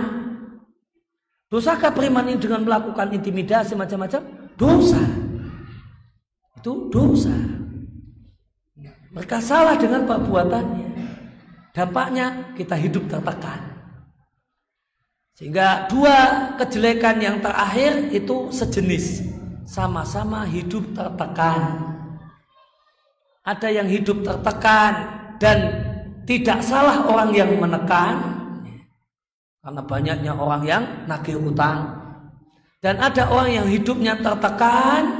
dosakah 1.48 1.88
preman 1.94 2.28
ini 2.28 2.36
dengan 2.36 2.68
melakukan 2.68 3.14
intimidasi 3.14 3.78
macam-macam? 3.78 4.20
Dosa. 4.60 5.00
Itu 6.58 6.90
dosa. 6.90 7.34
Mereka 9.14 9.38
salah 9.38 9.78
dengan 9.78 10.04
perbuatannya. 10.10 10.90
Dampaknya 11.70 12.54
kita 12.58 12.74
hidup 12.74 13.06
tertekan. 13.06 13.62
Sehingga 15.38 15.86
dua 15.86 16.50
kejelekan 16.58 17.22
yang 17.22 17.38
terakhir 17.38 18.10
itu 18.10 18.50
sejenis, 18.50 19.22
sama-sama 19.70 20.42
hidup 20.50 20.82
tertekan. 20.98 21.78
Ada 23.46 23.70
yang 23.70 23.86
hidup 23.86 24.26
tertekan 24.26 24.92
dan 25.38 25.58
tidak 26.26 26.58
salah 26.66 27.06
orang 27.06 27.30
yang 27.30 27.54
menekan, 27.54 28.18
karena 29.62 29.82
banyaknya 29.86 30.32
orang 30.34 30.62
yang 30.66 30.82
nagih 31.06 31.38
utang. 31.38 32.02
Dan 32.82 32.98
ada 32.98 33.30
orang 33.30 33.62
yang 33.62 33.66
hidupnya 33.70 34.18
tertekan 34.18 35.17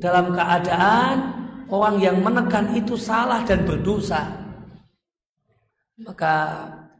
dalam 0.00 0.32
keadaan 0.32 1.16
orang 1.68 1.96
yang 2.00 2.16
menekan 2.24 2.72
itu 2.72 2.96
salah 2.96 3.44
dan 3.44 3.68
berdosa. 3.68 4.24
Maka 5.96 6.32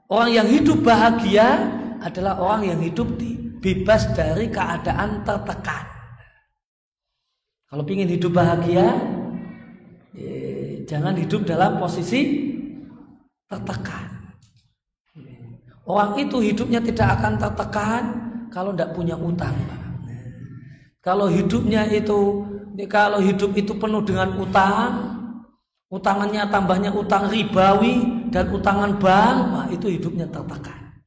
Orang 0.07 0.31
yang 0.31 0.47
hidup 0.47 0.87
bahagia 0.87 1.67
adalah 1.99 2.39
orang 2.39 2.63
yang 2.71 2.79
hidup 2.79 3.19
di, 3.19 3.35
bebas 3.59 4.07
dari 4.15 4.47
keadaan 4.47 5.27
tertekan. 5.27 5.83
Kalau 7.67 7.83
ingin 7.91 8.15
hidup 8.15 8.31
bahagia, 8.31 8.87
eh, 10.15 10.87
jangan 10.87 11.19
hidup 11.19 11.43
dalam 11.43 11.83
posisi 11.83 12.47
tertekan. 13.51 14.15
Orang 15.83 16.15
itu 16.23 16.39
hidupnya 16.39 16.79
tidak 16.79 17.19
akan 17.19 17.33
tertekan 17.43 18.03
kalau 18.55 18.71
tidak 18.71 18.95
punya 18.95 19.19
utang. 19.19 19.55
Kalau 21.07 21.31
hidupnya 21.31 21.87
itu, 21.87 22.43
kalau 22.91 23.23
hidup 23.23 23.55
itu 23.55 23.79
penuh 23.79 24.03
dengan 24.03 24.35
utang, 24.43 24.91
utangannya 25.87 26.51
tambahnya 26.51 26.91
utang 26.91 27.31
ribawi, 27.31 28.27
dan 28.35 28.51
utangan 28.51 28.99
bank, 28.99 29.37
nah 29.55 29.67
itu 29.71 29.87
hidupnya 29.87 30.27
tertekan. 30.27 30.99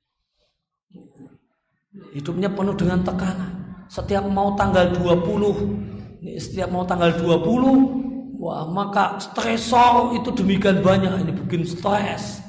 Hidupnya 2.15 2.47
penuh 2.47 2.79
dengan 2.79 3.03
tekanan. 3.03 3.83
Setiap 3.91 4.23
mau 4.23 4.55
tanggal 4.55 4.87
20, 4.95 6.23
setiap 6.39 6.71
mau 6.71 6.87
tanggal 6.87 7.11
20, 7.19 8.39
wah 8.39 8.63
maka 8.71 9.19
stresor 9.19 10.15
itu 10.15 10.31
demikian 10.31 10.79
banyak 10.79 11.11
ini 11.27 11.31
bikin 11.43 11.67
stres. 11.67 12.39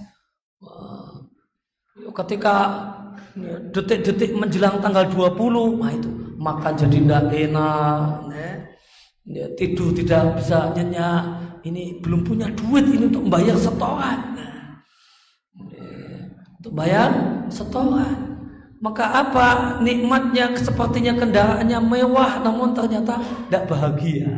Ketika 2.15 2.55
detik-detik 3.75 4.39
menjelang 4.39 4.79
tanggal 4.79 5.11
20, 5.11 5.83
nah 5.83 5.91
itu 5.91 6.20
makan 6.41 6.73
jadi 6.73 6.97
tidak 7.05 7.25
enak, 7.37 8.01
ya, 9.29 9.47
tidur 9.61 9.93
tidak 9.93 10.41
bisa 10.41 10.73
nyenyak, 10.73 11.23
ini 11.69 12.01
belum 12.01 12.25
punya 12.25 12.49
duit 12.57 12.89
ini 12.89 13.13
untuk 13.13 13.29
membayar 13.29 13.57
setoran 13.61 14.31
untuk 16.61 16.77
bayar 16.77 17.11
setoran. 17.49 18.37
Maka 18.81 19.05
apa 19.13 19.47
nikmatnya 19.81 20.57
sepertinya 20.57 21.17
kendaraannya 21.17 21.81
mewah 21.85 22.41
namun 22.45 22.77
ternyata 22.77 23.17
tidak 23.49 23.65
bahagia. 23.69 24.29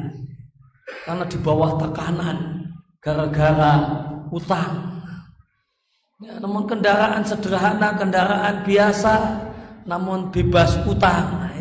Karena 1.02 1.26
di 1.26 1.38
bawah 1.42 1.78
tekanan 1.78 2.38
gara-gara 3.02 3.74
utang. 4.30 5.02
Ya, 6.22 6.38
namun 6.38 6.70
kendaraan 6.70 7.26
sederhana, 7.26 7.98
kendaraan 7.98 8.62
biasa 8.62 9.14
namun 9.86 10.30
bebas 10.30 10.78
utang. 10.86 11.51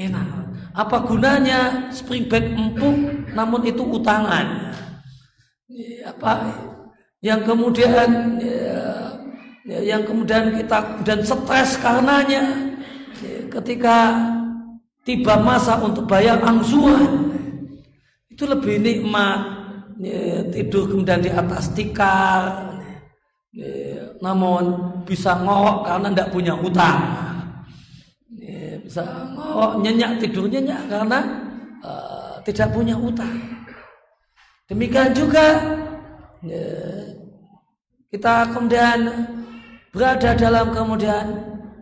Enak. 0.00 0.28
Apa 0.72 1.04
gunanya 1.04 1.92
springback 1.92 2.56
empuk 2.56 2.96
namun 3.36 3.60
itu 3.68 3.84
utangan? 3.84 4.72
Apa 6.08 6.56
yang 7.20 7.44
kemudian 7.44 8.40
ya, 8.40 8.80
ya, 9.68 9.78
yang 9.84 10.08
kemudian 10.08 10.56
kita 10.56 11.04
dan 11.04 11.20
stres 11.20 11.76
karenanya 11.76 12.72
ya, 13.20 13.38
ketika 13.60 13.96
tiba 15.04 15.36
masa 15.36 15.76
untuk 15.84 16.08
bayar 16.08 16.40
angsuran 16.40 17.28
itu 18.32 18.48
lebih 18.48 18.80
nikmat 18.80 19.40
ya, 20.00 20.48
tidur 20.48 20.88
kemudian 20.88 21.20
di 21.20 21.28
atas 21.28 21.76
tikar 21.76 22.72
ya, 23.52 24.16
namun 24.24 24.96
bisa 25.04 25.36
ngorok 25.44 25.92
karena 25.92 26.08
tidak 26.08 26.32
punya 26.32 26.54
utang 26.56 26.98
ya, 27.04 27.29
bisa 28.90 29.06
ngorok 29.38 29.86
nyenyak 29.86 30.18
tidur 30.18 30.50
nyenyak 30.50 30.82
karena 30.90 31.18
uh, 31.86 32.42
tidak 32.42 32.74
punya 32.74 32.98
utang 32.98 33.38
demikian 34.66 35.14
juga 35.14 35.78
ya, 36.42 36.66
kita 38.10 38.50
kemudian 38.50 38.98
berada 39.94 40.34
dalam 40.34 40.74
kemudian 40.74 41.26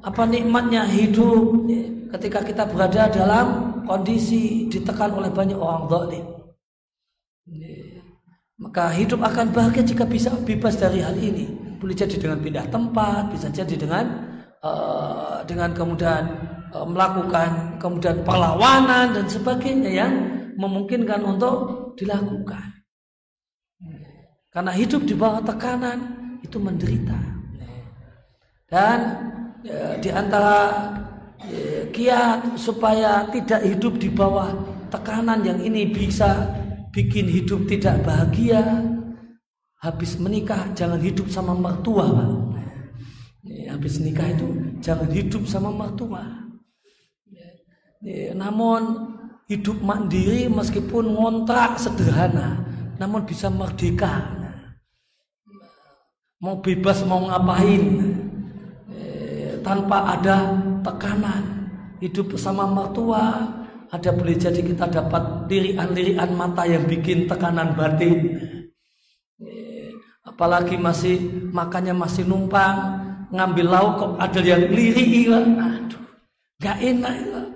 apa 0.05 0.23
nikmatnya 0.29 0.85
hidup 0.85 1.65
ketika 2.13 2.45
kita 2.45 2.65
berada 2.69 3.09
dalam 3.09 3.47
kondisi 3.89 4.69
ditekan 4.69 5.13
oleh 5.13 5.33
banyak 5.33 5.57
orang 5.57 5.89
zalim. 5.89 6.25
Maka 8.59 8.91
hidup 8.93 9.23
akan 9.23 9.55
bahagia 9.55 9.87
jika 9.87 10.05
bisa 10.05 10.35
bebas 10.45 10.77
dari 10.77 11.01
hal 11.01 11.15
ini. 11.15 11.47
Boleh 11.79 11.95
jadi 11.95 12.19
dengan 12.19 12.43
pindah 12.43 12.67
tempat, 12.69 13.31
bisa 13.31 13.47
jadi 13.55 13.71
dengan 13.79 14.05
uh, 14.67 15.47
dengan 15.47 15.71
kemudian 15.71 16.27
uh, 16.73 16.87
melakukan 16.89 17.81
kemudian 17.81 18.25
perlawanan 18.25 19.17
dan 19.17 19.27
sebagainya 19.29 19.91
yang 19.91 20.13
memungkinkan 20.59 21.23
untuk 21.23 21.57
dilakukan. 21.95 22.79
Karena 24.49 24.73
hidup 24.75 25.07
di 25.07 25.15
bawah 25.15 25.39
tekanan 25.45 25.99
itu 26.43 26.59
menderita. 26.59 27.19
Dan 28.69 28.99
ya, 29.63 29.97
di 30.03 30.11
antara 30.11 30.59
ya, 31.47 31.87
kiat 31.95 32.59
supaya 32.59 33.29
tidak 33.31 33.63
hidup 33.65 34.03
di 34.03 34.11
bawah 34.11 34.51
tekanan 34.91 35.47
yang 35.47 35.61
ini 35.63 35.89
bisa 35.93 36.49
bikin 36.91 37.29
hidup 37.29 37.69
tidak 37.71 38.03
bahagia. 38.03 38.83
Habis 39.79 40.19
menikah 40.19 40.75
jangan 40.75 40.99
hidup 40.99 41.31
sama 41.31 41.55
mertua. 41.55 42.11
Ya, 43.47 43.79
habis 43.79 44.03
nikah 44.03 44.27
itu 44.27 44.75
jangan 44.83 45.07
hidup 45.15 45.47
sama 45.47 45.71
mertua. 45.71 46.48
Ya, 47.99 48.31
namun 48.31 49.11
hidup 49.51 49.83
mandiri 49.83 50.47
meskipun 50.47 51.19
ngontrak 51.19 51.83
sederhana, 51.83 52.63
namun 53.01 53.27
bisa 53.27 53.51
merdeka. 53.51 54.23
Mau 56.39 56.63
bebas 56.63 57.03
mau 57.03 57.27
ngapain 57.27 57.83
eh, 58.95 59.59
tanpa 59.67 60.15
ada 60.15 60.55
tekanan. 60.87 61.67
Hidup 61.99 62.39
bersama 62.39 62.71
mertua, 62.71 63.51
ada 63.91 64.11
boleh 64.15 64.39
jadi 64.39 64.63
kita 64.63 64.87
dapat 64.87 65.51
lirian-lirian 65.51 66.31
mata 66.39 66.63
yang 66.63 66.87
bikin 66.87 67.27
tekanan 67.27 67.75
batin. 67.75 68.39
Eh, 69.43 69.91
apalagi 70.23 70.79
masih 70.79 71.51
makannya 71.51 71.99
masih 71.99 72.23
numpang, 72.23 73.03
ngambil 73.35 73.67
lauk 73.67 73.93
kok 73.99 74.13
ada 74.23 74.39
yang 74.39 74.71
lirik, 74.71 75.27
aduh, 75.35 76.03
gak 76.63 76.79
enak. 76.79 77.15
Ya. 77.19 77.48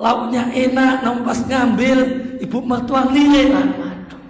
Lauknya 0.00 0.48
enak, 0.48 1.04
nampas 1.04 1.44
ngambil, 1.44 1.98
ibu 2.40 2.58
mertua 2.64 3.04
aduh. 3.04 4.24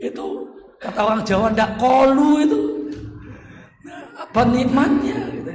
Itu 0.00 0.48
kata 0.80 1.00
orang 1.04 1.22
Jawa 1.28 1.52
ndak 1.52 1.76
kolu 1.76 2.40
itu. 2.40 2.60
Nah, 3.84 4.02
apa 4.24 4.40
nikmatnya? 4.48 5.18
Gitu. 5.28 5.52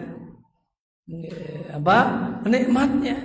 Apa 1.73 1.98
nikmatnya? 2.45 3.18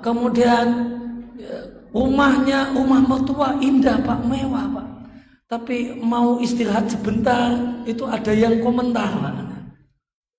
Kemudian 0.00 0.66
ya, 1.36 1.56
rumahnya 1.92 2.72
rumah 2.72 3.04
mertua 3.04 3.60
indah 3.60 4.00
pak 4.00 4.24
mewah 4.24 4.72
pak. 4.72 4.88
Tapi 5.52 6.00
mau 6.00 6.40
istirahat 6.40 6.88
sebentar 6.88 7.52
itu 7.84 8.08
ada 8.08 8.32
yang 8.32 8.64
komentar 8.64 9.12
pak. 9.20 9.43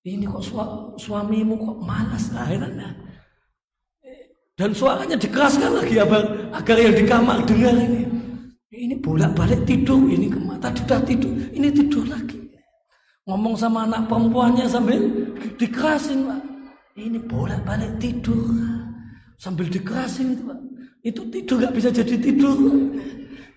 Ini 0.05 0.29
kok 0.29 0.45
suamimu 1.01 1.57
kok 1.57 1.77
malas 1.81 2.29
akhirnya. 2.29 2.93
Dan 4.53 4.71
suaranya 4.71 5.17
dikeraskan 5.17 5.81
lagi 5.81 5.97
agar, 5.97 6.53
agar 6.53 6.77
yang 6.77 6.93
di 6.93 7.03
kamar 7.09 7.41
dengar 7.43 7.73
ini. 7.73 8.05
Ini 8.69 9.01
bolak-balik 9.01 9.65
tidur, 9.65 10.05
ini 10.05 10.29
kemata 10.29 10.69
sudah 10.77 11.01
tidur, 11.01 11.33
ini 11.51 11.73
tidur 11.73 12.05
lagi. 12.05 12.37
Ngomong 13.25 13.57
sama 13.57 13.89
anak 13.89 14.05
perempuannya 14.05 14.69
sambil 14.69 15.01
dikerasin 15.57 16.29
pak. 16.29 16.39
Ini 16.95 17.17
bolak-balik 17.25 17.97
tidur 17.97 18.45
sambil 19.41 19.65
dikerasin 19.73 20.37
itu 20.37 20.43
pak. 20.45 20.59
Itu 21.01 21.21
tidur 21.33 21.65
nggak 21.65 21.73
bisa 21.73 21.89
jadi 21.89 22.15
tidur. 22.21 22.57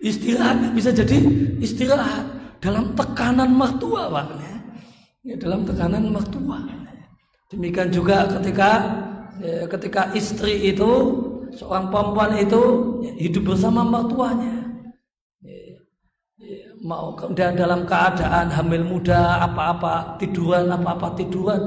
Istirahat 0.00 0.72
bisa 0.72 0.96
jadi 0.96 1.18
istirahat 1.60 2.24
dalam 2.64 2.96
tekanan 2.96 3.52
mertua 3.52 4.08
pak. 4.08 4.47
Ya, 5.28 5.36
dalam 5.36 5.68
tekanan 5.68 6.08
mertua. 6.08 6.64
Demikian 7.52 7.92
juga 7.92 8.24
ketika 8.40 8.70
ya, 9.44 9.68
ketika 9.68 10.08
istri 10.16 10.72
itu 10.72 10.90
seorang 11.52 11.92
perempuan 11.92 12.32
itu 12.40 12.62
ya, 13.04 13.12
hidup 13.28 13.52
bersama 13.52 13.84
mertuanya. 13.84 14.72
Ya, 15.44 15.84
ya, 16.40 16.72
mau 16.80 17.12
kemudian 17.12 17.60
dalam 17.60 17.84
keadaan 17.84 18.48
hamil 18.48 18.88
muda 18.88 19.44
apa-apa 19.44 20.16
tiduran 20.16 20.72
apa-apa 20.72 21.12
tiduran 21.20 21.60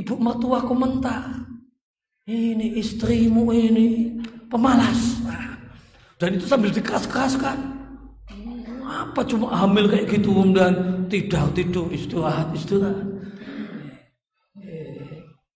ibu 0.00 0.16
mertua 0.16 0.64
komentar 0.64 1.44
ini 2.24 2.80
istrimu 2.80 3.52
ini 3.52 4.16
pemalas. 4.48 5.20
Dan 6.16 6.40
itu 6.40 6.48
sambil 6.48 6.72
dikeras-keraskan. 6.72 7.73
Apa 8.94 9.26
cuma 9.26 9.50
hamil 9.50 9.90
kayak 9.90 10.06
gitu 10.06 10.30
dan 10.54 11.04
tidak 11.10 11.50
tidur 11.58 11.90
istirahat 11.90 12.54
istirahat. 12.54 13.02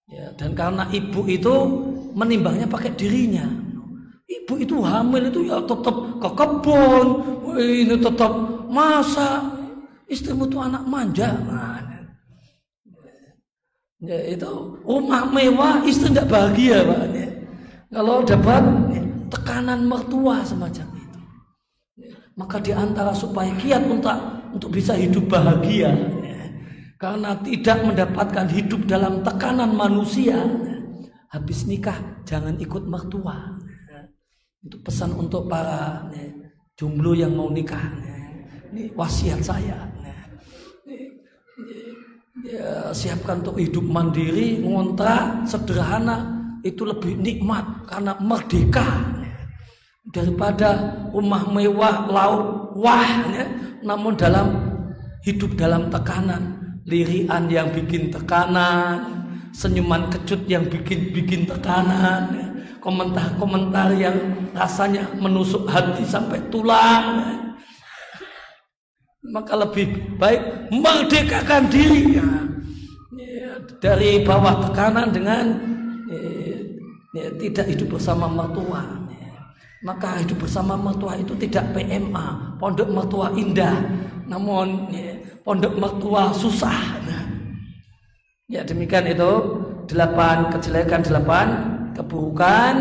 Ya, 0.09 0.35
dan 0.35 0.57
karena 0.59 0.89
ibu 0.91 1.23
itu 1.31 1.55
menimbangnya 2.19 2.67
pakai 2.67 2.91
dirinya. 2.99 3.47
Ibu 4.27 4.59
itu 4.59 4.83
hamil 4.83 5.31
itu 5.31 5.47
ya 5.47 5.63
tetap 5.63 5.97
ke 6.19 6.29
kebun, 6.35 7.07
ini 7.55 7.97
tetap 7.97 8.33
masak. 8.67 9.55
Istrimu 10.09 10.49
itu 10.49 10.57
anak 10.59 10.89
manja. 10.89 11.37
Nah, 11.45 11.79
Ya, 13.99 14.15
itu 14.31 14.79
rumah 14.87 15.27
mewah 15.27 15.83
istri 15.83 16.15
tidak 16.15 16.31
bahagia 16.31 16.87
pak. 16.87 17.03
Kalau 17.91 18.23
dapat 18.23 18.63
tekanan 19.27 19.91
mertua 19.91 20.47
semacam 20.47 20.88
maka 22.39 22.63
di 22.63 22.71
antara 22.71 23.11
supaya 23.11 23.51
kiat 23.59 23.83
untuk 23.91 24.15
untuk 24.55 24.71
bisa 24.71 24.95
hidup 24.95 25.27
bahagia, 25.27 25.91
karena 26.97 27.35
tidak 27.43 27.83
mendapatkan 27.83 28.47
hidup 28.49 28.87
dalam 28.87 29.21
tekanan 29.27 29.75
manusia, 29.75 30.39
habis 31.35 31.67
nikah 31.67 31.99
jangan 32.23 32.55
ikut 32.63 32.87
mertua. 32.87 33.59
Itu 34.63 34.79
pesan 34.81 35.19
untuk 35.19 35.51
para 35.51 36.07
ya, 36.15 36.31
jomblo 36.79 37.13
yang 37.19 37.35
mau 37.35 37.51
nikah. 37.51 37.83
Ini 38.73 38.95
wasiat 38.95 39.43
saya. 39.43 39.79
Ya. 40.03 40.19
Ya 41.59 41.99
ya, 42.45 42.95
siapkan 42.95 43.43
untuk 43.43 43.59
hidup 43.59 43.85
mandiri, 43.85 44.63
ngontrak, 44.63 45.47
sederhana 45.49 46.39
itu 46.63 46.83
lebih 46.83 47.19
nikmat 47.19 47.87
karena 47.87 48.19
merdeka 48.19 48.87
daripada 50.13 50.97
rumah 51.13 51.45
mewah 51.53 52.09
laut 52.09 52.73
wah 52.79 53.29
ya, 53.33 53.45
namun 53.85 54.17
dalam 54.17 54.49
hidup 55.25 55.59
dalam 55.59 55.93
tekanan 55.93 56.57
lirian 56.89 57.51
yang 57.53 57.69
bikin 57.69 58.09
tekanan 58.09 59.29
senyuman 59.53 60.09
kecut 60.09 60.45
yang 60.49 60.65
bikin 60.65 61.13
bikin 61.13 61.45
tekanan 61.45 62.33
ya, 62.33 62.47
komentar-komentar 62.81 63.93
yang 63.97 64.17
rasanya 64.57 65.05
menusuk 65.19 65.69
hati 65.69 66.05
sampai 66.07 66.41
tulang 66.49 67.05
ya. 67.21 67.37
Maka 69.29 69.61
lebih 69.61 70.17
baik 70.17 70.73
merdekakan 70.73 71.69
diri 71.69 72.17
ya, 72.17 72.29
ya, 73.13 73.61
dari 73.77 74.25
bawah 74.25 74.71
tekanan 74.71 75.13
dengan 75.13 75.45
ya, 77.13 77.29
tidak 77.37 77.67
hidup 77.69 77.99
bersama 77.99 78.25
mertua. 78.25 79.08
Maka 79.87 80.19
hidup 80.19 80.43
bersama 80.43 80.75
mertua 80.75 81.15
itu 81.15 81.39
tidak 81.39 81.71
PMA 81.71 82.59
pondok 82.59 82.91
mertua 82.91 83.31
indah. 83.39 83.79
Namun 84.27 84.91
ya, 84.91 85.15
pondok 85.47 85.79
mertua 85.79 86.35
susah. 86.35 86.79
Nah, 87.07 87.23
ya 88.51 88.67
demikian 88.67 89.07
itu. 89.09 89.65
Delapan 89.89 90.53
kejelekan 90.53 91.01
delapan 91.01 91.47
keburukan 91.97 92.75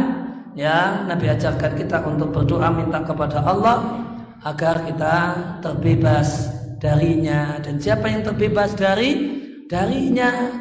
yang 0.59 1.07
Nabi 1.07 1.31
ajarkan 1.31 1.79
kita 1.79 2.03
untuk 2.03 2.35
berdoa 2.35 2.67
minta 2.67 2.99
kepada 2.99 3.39
Allah 3.47 4.03
agar 4.43 4.83
kita 4.83 5.15
terbebas 5.63 6.51
darinya. 6.83 7.63
Dan 7.63 7.79
siapa 7.79 8.11
yang 8.11 8.27
terbebas 8.27 8.75
dari 8.75 9.39
darinya? 9.71 10.51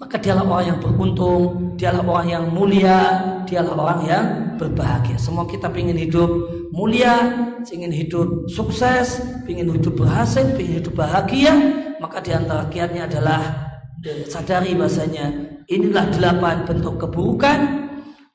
Maka 0.00 0.16
dialah 0.16 0.48
orang 0.48 0.66
yang 0.72 0.80
beruntung, 0.80 1.42
dialah 1.76 2.00
orang 2.08 2.28
yang 2.32 2.44
mulia, 2.48 3.00
dialah 3.44 3.74
orang 3.76 4.00
yang 4.08 4.24
berbahagia. 4.58 5.16
Semua 5.16 5.46
kita 5.46 5.70
ingin 5.70 5.94
hidup 5.94 6.28
mulia, 6.74 7.48
ingin 7.70 7.94
hidup 7.94 8.50
sukses, 8.50 9.22
ingin 9.46 9.70
hidup 9.70 9.94
berhasil, 9.94 10.44
ingin 10.58 10.82
hidup 10.82 10.98
bahagia, 10.98 11.54
maka 12.02 12.18
di 12.18 12.34
antara 12.34 12.66
kiatnya 12.66 13.06
adalah 13.06 13.40
sadari 14.26 14.74
bahasanya 14.74 15.30
inilah 15.70 16.10
delapan 16.10 16.66
bentuk 16.66 16.98
keburukan 16.98 17.58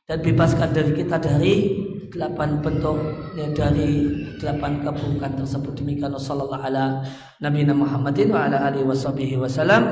dan 0.04 0.18
bebaskan 0.20 0.70
dari 0.76 0.92
kita 0.96 1.16
dari 1.20 1.56
delapan 2.14 2.62
bentuk 2.62 3.00
ya, 3.34 3.50
dari 3.56 4.06
delapan 4.38 4.84
keburukan 4.86 5.32
tersebut. 5.40 5.74
Demikian 5.82 6.14
sallallahu 6.14 6.62
ala 6.62 7.02
Nabi 7.42 7.66
Muhammadin 7.66 8.30
wa 8.30 8.46
ala 8.46 8.70
alihi 8.70 8.86
washabihi 8.86 9.36
wasallam 9.40 9.84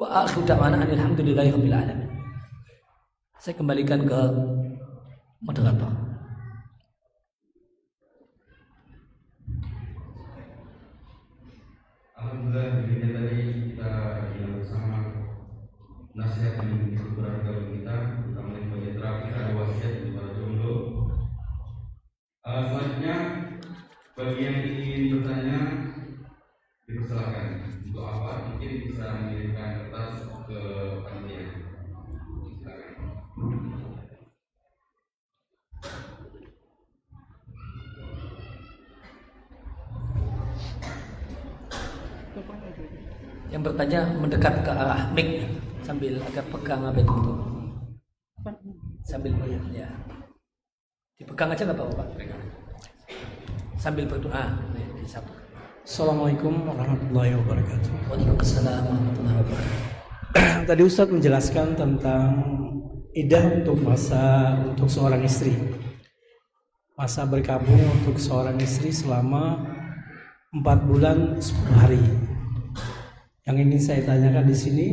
wa 0.00 0.24
akhiru 0.24 0.48
da'wana 0.48 0.80
alhamdulillahi 0.80 1.52
alamin. 1.52 2.08
Saya 3.36 3.60
kembalikan 3.60 4.08
ke 4.08 4.20
moderator 5.44 6.04
Alhamdulillah 12.24 12.80
demikian 12.80 13.12
tadi 13.12 13.40
kita 13.68 13.90
yang 14.40 14.56
bersama 14.56 14.96
nasihat 16.16 16.56
yang 16.64 16.96
beberapa 17.12 17.68
kita 17.68 17.94
terutama 18.16 18.56
sebagai 18.56 18.92
terakhir 18.96 19.32
ada 19.36 19.52
wasiat 19.60 19.92
dari 20.00 20.10
para 20.16 20.30
jomblo. 20.32 20.74
Uh, 22.46 22.62
selanjutnya 22.64 23.16
bagi 24.16 24.40
yang 24.40 24.58
ingin 24.64 25.02
bertanya 25.12 25.58
dipersilakan 26.88 27.46
untuk 27.84 28.04
apa 28.08 28.30
mungkin 28.48 28.72
bisa 28.86 29.04
mengirimkan 29.20 29.70
kertas 29.84 30.24
ke 30.48 30.60
panitia. 31.04 31.63
Yang 43.54 43.62
bertanya 43.62 44.02
mendekat 44.18 44.66
ke 44.66 44.70
arah 44.74 45.06
mic 45.14 45.46
sambil 45.86 46.18
agak 46.26 46.42
pegang 46.50 46.82
apa 46.90 46.98
itu 46.98 47.18
sambil 49.06 49.30
ya 49.70 49.86
dipegang 51.14 51.54
aja 51.54 51.62
nggak 51.70 51.78
apa-apa 51.78 52.02
sambil 53.78 54.10
berdoa 54.10 54.58
di 54.74 55.06
satu 55.06 55.30
Assalamualaikum 55.84 56.64
warahmatullahi 56.64 57.36
wabarakatuh. 57.44 58.08
Waalaikumsalam 58.08 58.88
warahmatullahi 58.88 59.36
wabarakatuh. 59.36 60.64
Tadi 60.72 60.80
Ustadz 60.80 61.12
menjelaskan 61.12 61.76
tentang 61.76 62.28
idah 63.12 63.44
untuk 63.60 63.84
masa 63.84 64.56
untuk 64.64 64.88
seorang 64.88 65.20
istri. 65.28 65.52
Masa 66.96 67.28
berkabung 67.28 67.84
untuk 68.00 68.16
seorang 68.16 68.56
istri 68.64 68.96
selama 68.96 69.60
empat 70.56 70.88
bulan 70.88 71.36
10 71.36 71.52
hari. 71.76 72.23
Yang 73.44 73.56
ingin 73.60 73.76
saya 73.76 74.00
tanyakan 74.08 74.48
di 74.48 74.56
sini, 74.56 74.86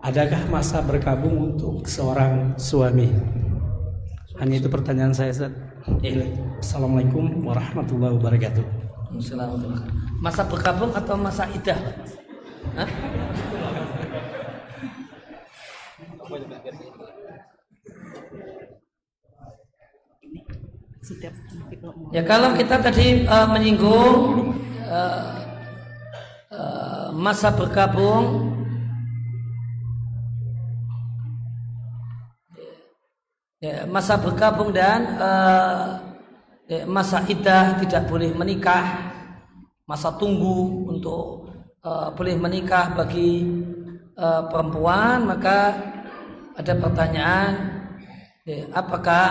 adakah 0.00 0.48
masa 0.48 0.80
berkabung 0.80 1.52
untuk 1.52 1.84
seorang 1.84 2.56
suami? 2.56 3.04
Hanya 4.40 4.64
itu 4.64 4.72
pertanyaan 4.72 5.12
saya, 5.12 5.28
Ustaz. 5.28 5.52
Iya. 6.00 6.24
Assalamualaikum 6.56 7.44
warahmatullahi 7.44 8.16
wabarakatuh. 8.16 8.64
Assalamualaikum. 9.20 9.92
Masa 10.24 10.48
berkabung 10.48 10.88
atau 10.96 11.20
masa 11.20 11.44
idah? 11.52 11.76
Ya 22.08 22.24
kalau 22.24 22.56
kita 22.56 22.80
tadi 22.80 23.28
uh, 23.28 23.44
menyinggung 23.52 24.56
uh, 24.88 25.45
masa 27.16 27.48
berkabung 27.48 28.52
ya, 33.60 33.88
masa 33.88 34.20
berkabung 34.20 34.70
dan 34.70 35.16
uh, 35.16 35.96
ya, 36.68 36.84
masa 36.84 37.24
idah 37.26 37.80
tidak 37.80 38.06
boleh 38.06 38.30
menikah. 38.36 39.12
Masa 39.86 40.10
tunggu 40.18 40.90
untuk 40.90 41.46
uh, 41.86 42.10
boleh 42.10 42.34
menikah 42.34 42.90
bagi 42.90 43.46
uh, 44.18 44.50
perempuan 44.50 45.22
maka 45.30 45.78
ada 46.58 46.74
pertanyaan 46.74 47.52
ya, 48.42 48.66
apakah 48.74 49.28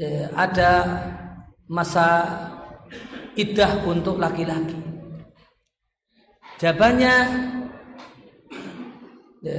ya, 0.00 0.32
ada 0.32 0.72
masa 1.68 2.24
idah 3.36 3.84
untuk 3.84 4.16
laki-laki 4.16 4.93
jawabannya 6.60 7.14
ya, 9.42 9.58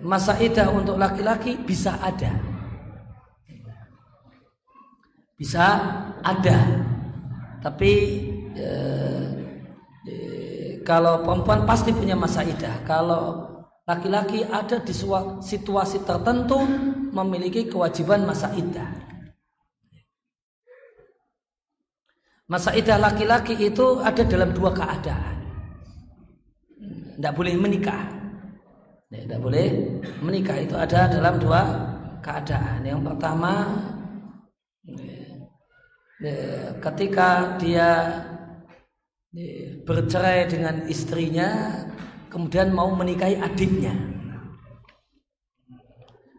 masa 0.00 0.38
idah 0.38 0.70
untuk 0.70 0.96
laki-laki 0.96 1.58
bisa 1.60 1.98
ada 2.00 2.32
bisa 5.36 5.64
ada 6.20 6.58
tapi 7.60 7.92
eh, 8.56 9.24
eh, 10.08 10.70
kalau 10.80 11.20
perempuan 11.20 11.68
pasti 11.68 11.92
punya 11.92 12.16
masa 12.16 12.40
idah. 12.40 12.80
Kalau 12.88 13.46
laki-laki 13.84 14.48
ada 14.48 14.80
di 14.80 14.96
situasi 15.44 16.08
tertentu 16.08 16.56
memiliki 17.12 17.68
kewajiban 17.68 18.24
masa 18.24 18.48
idah. 18.56 18.88
Masa 22.50 22.74
idah 22.74 22.98
laki-laki 22.98 23.54
itu 23.60 24.00
ada 24.02 24.26
dalam 24.26 24.50
dua 24.50 24.74
keadaan. 24.74 25.39
Tidak 27.20 27.36
boleh 27.36 27.52
menikah. 27.52 28.00
Tidak 29.12 29.36
boleh 29.44 29.68
menikah. 30.24 30.56
Itu 30.56 30.72
ada 30.80 31.04
dalam 31.04 31.36
dua 31.36 31.60
keadaan. 32.24 32.80
Yang 32.80 33.12
pertama 33.12 33.52
ketika 36.80 37.60
dia 37.60 37.88
bercerai 39.84 40.48
dengan 40.48 40.88
istrinya 40.88 41.76
kemudian 42.32 42.72
mau 42.72 42.88
menikahi 42.96 43.36
adiknya. 43.36 43.92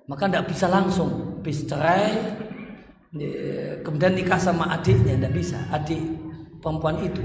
Maka 0.10 0.34
tidak 0.34 0.50
bisa 0.50 0.66
langsung. 0.66 1.38
Bis 1.46 1.62
cerai 1.70 2.10
kemudian 3.86 4.18
nikah 4.18 4.42
sama 4.42 4.74
adiknya 4.74 5.14
tidak 5.14 5.34
bisa. 5.38 5.62
Adik 5.70 6.02
perempuan 6.58 7.06
itu 7.06 7.22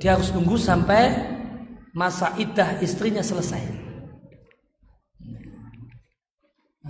dia 0.00 0.16
harus 0.16 0.32
tunggu 0.32 0.56
sampai 0.56 1.12
masa 1.92 2.32
idah 2.40 2.80
istrinya 2.80 3.20
selesai 3.20 3.60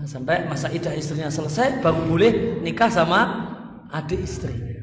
sampai 0.06 0.48
masa 0.48 0.72
idah 0.72 0.96
istrinya 0.96 1.28
selesai 1.28 1.82
baru 1.84 2.08
boleh 2.08 2.62
nikah 2.64 2.88
sama 2.88 3.20
adik 3.92 4.24
istri 4.24 4.80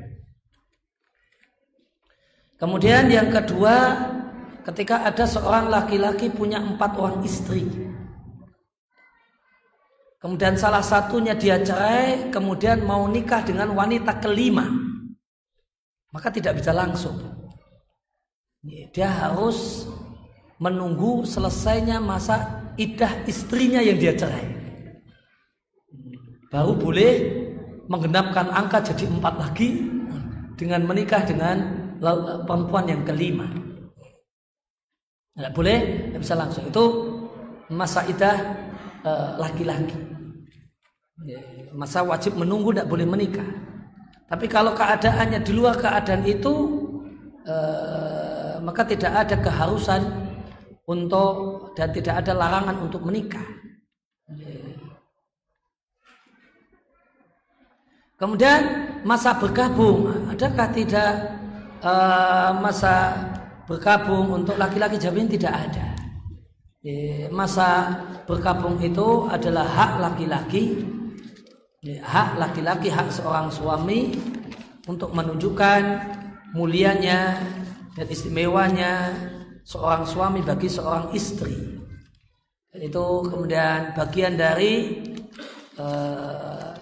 Kemudian 2.57 3.05
yang 3.13 3.29
kedua, 3.29 3.93
ketika 4.65 5.05
ada 5.05 5.29
seorang 5.29 5.69
laki-laki 5.69 6.33
punya 6.33 6.57
empat 6.57 6.97
orang 6.97 7.21
istri. 7.21 7.69
Kemudian 10.17 10.57
salah 10.57 10.81
satunya 10.81 11.37
dia 11.37 11.61
cerai, 11.61 12.33
kemudian 12.33 12.81
mau 12.81 13.05
nikah 13.05 13.45
dengan 13.45 13.69
wanita 13.77 14.17
kelima. 14.17 14.65
Maka 16.09 16.33
tidak 16.33 16.57
bisa 16.57 16.73
langsung. 16.73 17.21
Dia 18.67 19.07
harus 19.07 19.87
menunggu 20.59 21.23
selesainya 21.23 22.03
masa 22.03 22.67
idah 22.75 23.23
istrinya 23.23 23.79
yang 23.79 23.95
dia 23.95 24.13
cerai. 24.13 24.57
Baru 26.51 26.75
boleh 26.75 27.11
menggenapkan 27.87 28.51
angka 28.51 28.91
jadi 28.91 29.07
empat 29.07 29.33
lagi 29.39 29.87
dengan 30.59 30.83
menikah 30.83 31.23
dengan 31.23 31.57
perempuan 32.43 32.87
yang 32.91 33.01
kelima. 33.07 33.47
Tidak 35.37 35.53
boleh, 35.53 35.77
tidak 36.09 36.21
bisa 36.25 36.35
langsung. 36.35 36.65
Itu 36.67 36.83
masa 37.69 38.03
idah 38.09 38.37
eh, 39.05 39.29
laki-laki. 39.37 39.99
Ya, 41.25 41.41
masa 41.73 42.01
wajib 42.01 42.37
menunggu 42.37 42.73
tidak 42.73 42.89
boleh 42.89 43.05
menikah. 43.05 43.45
Tapi 44.27 44.45
kalau 44.49 44.73
keadaannya 44.73 45.39
di 45.45 45.51
luar 45.53 45.77
keadaan 45.77 46.25
itu, 46.25 46.53
eh, 47.45 48.26
maka 48.61 48.87
tidak 48.87 49.13
ada 49.13 49.35
keharusan 49.37 50.01
untuk 50.87 51.35
dan 51.75 51.91
tidak 51.91 52.23
ada 52.23 52.31
larangan 52.31 52.77
untuk 52.87 53.03
menikah. 53.03 53.43
Kemudian 58.17 58.61
masa 59.05 59.37
bergabung, 59.37 60.09
adakah 60.33 60.67
tidak 60.73 61.37
uh, 61.85 62.49
masa 62.57 63.13
berkabung 63.69 64.41
untuk 64.41 64.57
laki-laki 64.57 64.97
jamin 64.97 65.29
tidak 65.29 65.53
ada. 65.53 65.87
Masa 67.35 67.93
berkabung 68.23 68.79
itu 68.79 69.27
adalah 69.27 69.67
hak 69.67 69.91
laki-laki, 69.99 70.87
hak 71.83 72.39
laki-laki, 72.39 72.87
hak 72.87 73.11
seorang 73.11 73.51
suami 73.51 74.15
untuk 74.87 75.11
menunjukkan 75.11 75.81
mulianya 76.55 77.43
dan 77.97 78.05
istimewanya 78.13 79.09
seorang 79.65 80.05
suami 80.05 80.45
bagi 80.45 80.69
seorang 80.69 81.09
istri. 81.17 81.57
Dan 82.69 82.79
itu 82.85 83.05
kemudian 83.25 83.97
bagian 83.97 84.37
dari 84.37 85.01
uh, 85.81 86.77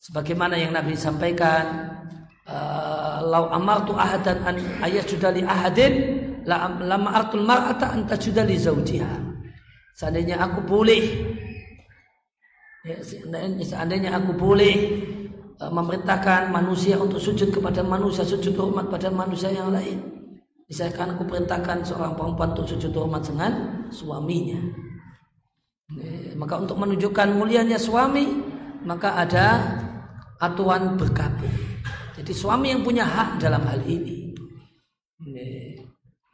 sebagaimana 0.00 0.56
yang 0.56 0.72
Nabi 0.72 0.96
sampaikan 0.96 1.92
uh, 2.48 3.20
lau 3.20 3.52
amartu 3.52 3.92
ahadan 3.92 4.40
an 4.40 4.56
ayasjuda 4.80 5.36
li 5.36 5.44
ahadin 5.44 5.94
la 6.48 6.72
lama 6.80 7.12
artul 7.12 7.44
mar'ata 7.44 7.92
an 7.92 8.08
tajuda 8.08 8.44
li 8.44 8.56
zawjiha 8.56 9.16
seandainya 9.96 10.36
aku 10.44 10.60
boleh 10.64 11.02
ya, 12.84 13.00
seandainya 13.64 14.12
aku 14.16 14.36
boleh 14.36 14.76
uh, 15.56 15.72
memerintahkan 15.72 16.52
manusia 16.52 17.00
untuk 17.00 17.20
sujud 17.20 17.48
kepada 17.48 17.80
manusia 17.80 18.28
sujud 18.28 18.52
hormat 18.60 18.92
pada 18.92 19.08
manusia 19.08 19.48
yang 19.48 19.72
lain 19.72 20.13
Misalkan 20.64 21.12
aku 21.12 21.28
perintahkan 21.28 21.84
seorang 21.84 22.16
perempuan 22.16 22.56
untuk 22.56 22.66
sujud 22.72 22.92
hormat 22.96 23.20
dengan 23.24 23.52
suaminya. 23.92 24.60
Maka 26.34 26.54
untuk 26.64 26.80
menunjukkan 26.80 27.36
mulianya 27.36 27.76
suami, 27.76 28.24
maka 28.88 29.20
ada 29.20 29.46
aturan 30.40 30.96
berkabung. 30.96 31.52
Jadi 32.16 32.32
suami 32.32 32.72
yang 32.72 32.80
punya 32.80 33.04
hak 33.04 33.36
dalam 33.36 33.60
hal 33.68 33.84
ini. 33.84 34.32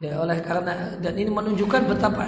Ya, 0.01 0.17
oleh 0.17 0.41
karena 0.41 0.97
dan 0.97 1.13
ini 1.13 1.29
menunjukkan 1.29 1.85
betapa 1.85 2.25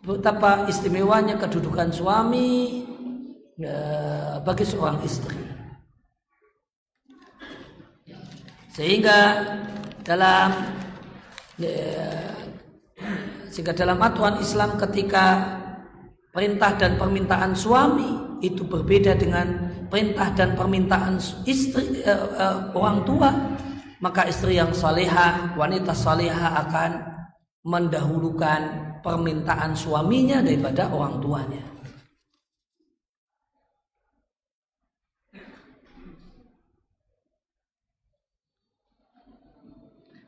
betapa 0.00 0.64
istimewanya 0.64 1.36
kedudukan 1.36 1.92
suami 1.92 2.80
ya, 3.60 3.76
bagi 4.40 4.64
seorang 4.64 5.02
istri. 5.04 5.36
Sehingga 8.72 9.18
dalam 10.02 10.50
Ya, 11.54 12.34
sehingga 13.54 13.70
dalam 13.70 14.02
aturan 14.02 14.42
Islam 14.42 14.74
ketika 14.74 15.54
perintah 16.34 16.74
dan 16.74 16.98
permintaan 16.98 17.54
suami 17.54 18.42
itu 18.42 18.66
berbeda 18.66 19.14
dengan 19.14 19.70
perintah 19.86 20.34
dan 20.34 20.58
permintaan 20.58 21.22
istri 21.46 22.02
uh, 22.02 22.26
uh, 22.34 22.58
orang 22.74 23.06
tua 23.06 23.30
maka 24.02 24.26
istri 24.26 24.58
yang 24.58 24.74
salehah 24.74 25.54
wanita 25.54 25.94
salehah 25.94 26.66
akan 26.66 26.90
mendahulukan 27.62 28.60
permintaan 29.06 29.78
suaminya 29.78 30.42
daripada 30.42 30.90
orang 30.90 31.22
tuanya 31.22 31.73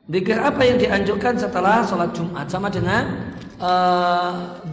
Zikir 0.07 0.39
apa 0.39 0.63
yang 0.63 0.79
dianjurkan 0.79 1.35
setelah 1.35 1.83
sholat 1.83 2.15
Jumat 2.15 2.47
sama 2.47 2.71
dengan 2.71 3.35
uh, 3.59 4.63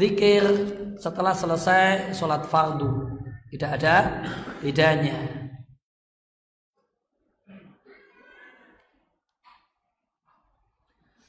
setelah 0.94 1.34
selesai 1.34 2.14
sholat 2.14 2.46
fardu. 2.46 3.18
Tidak 3.50 3.70
ada 3.70 4.22
bedanya. 4.62 5.18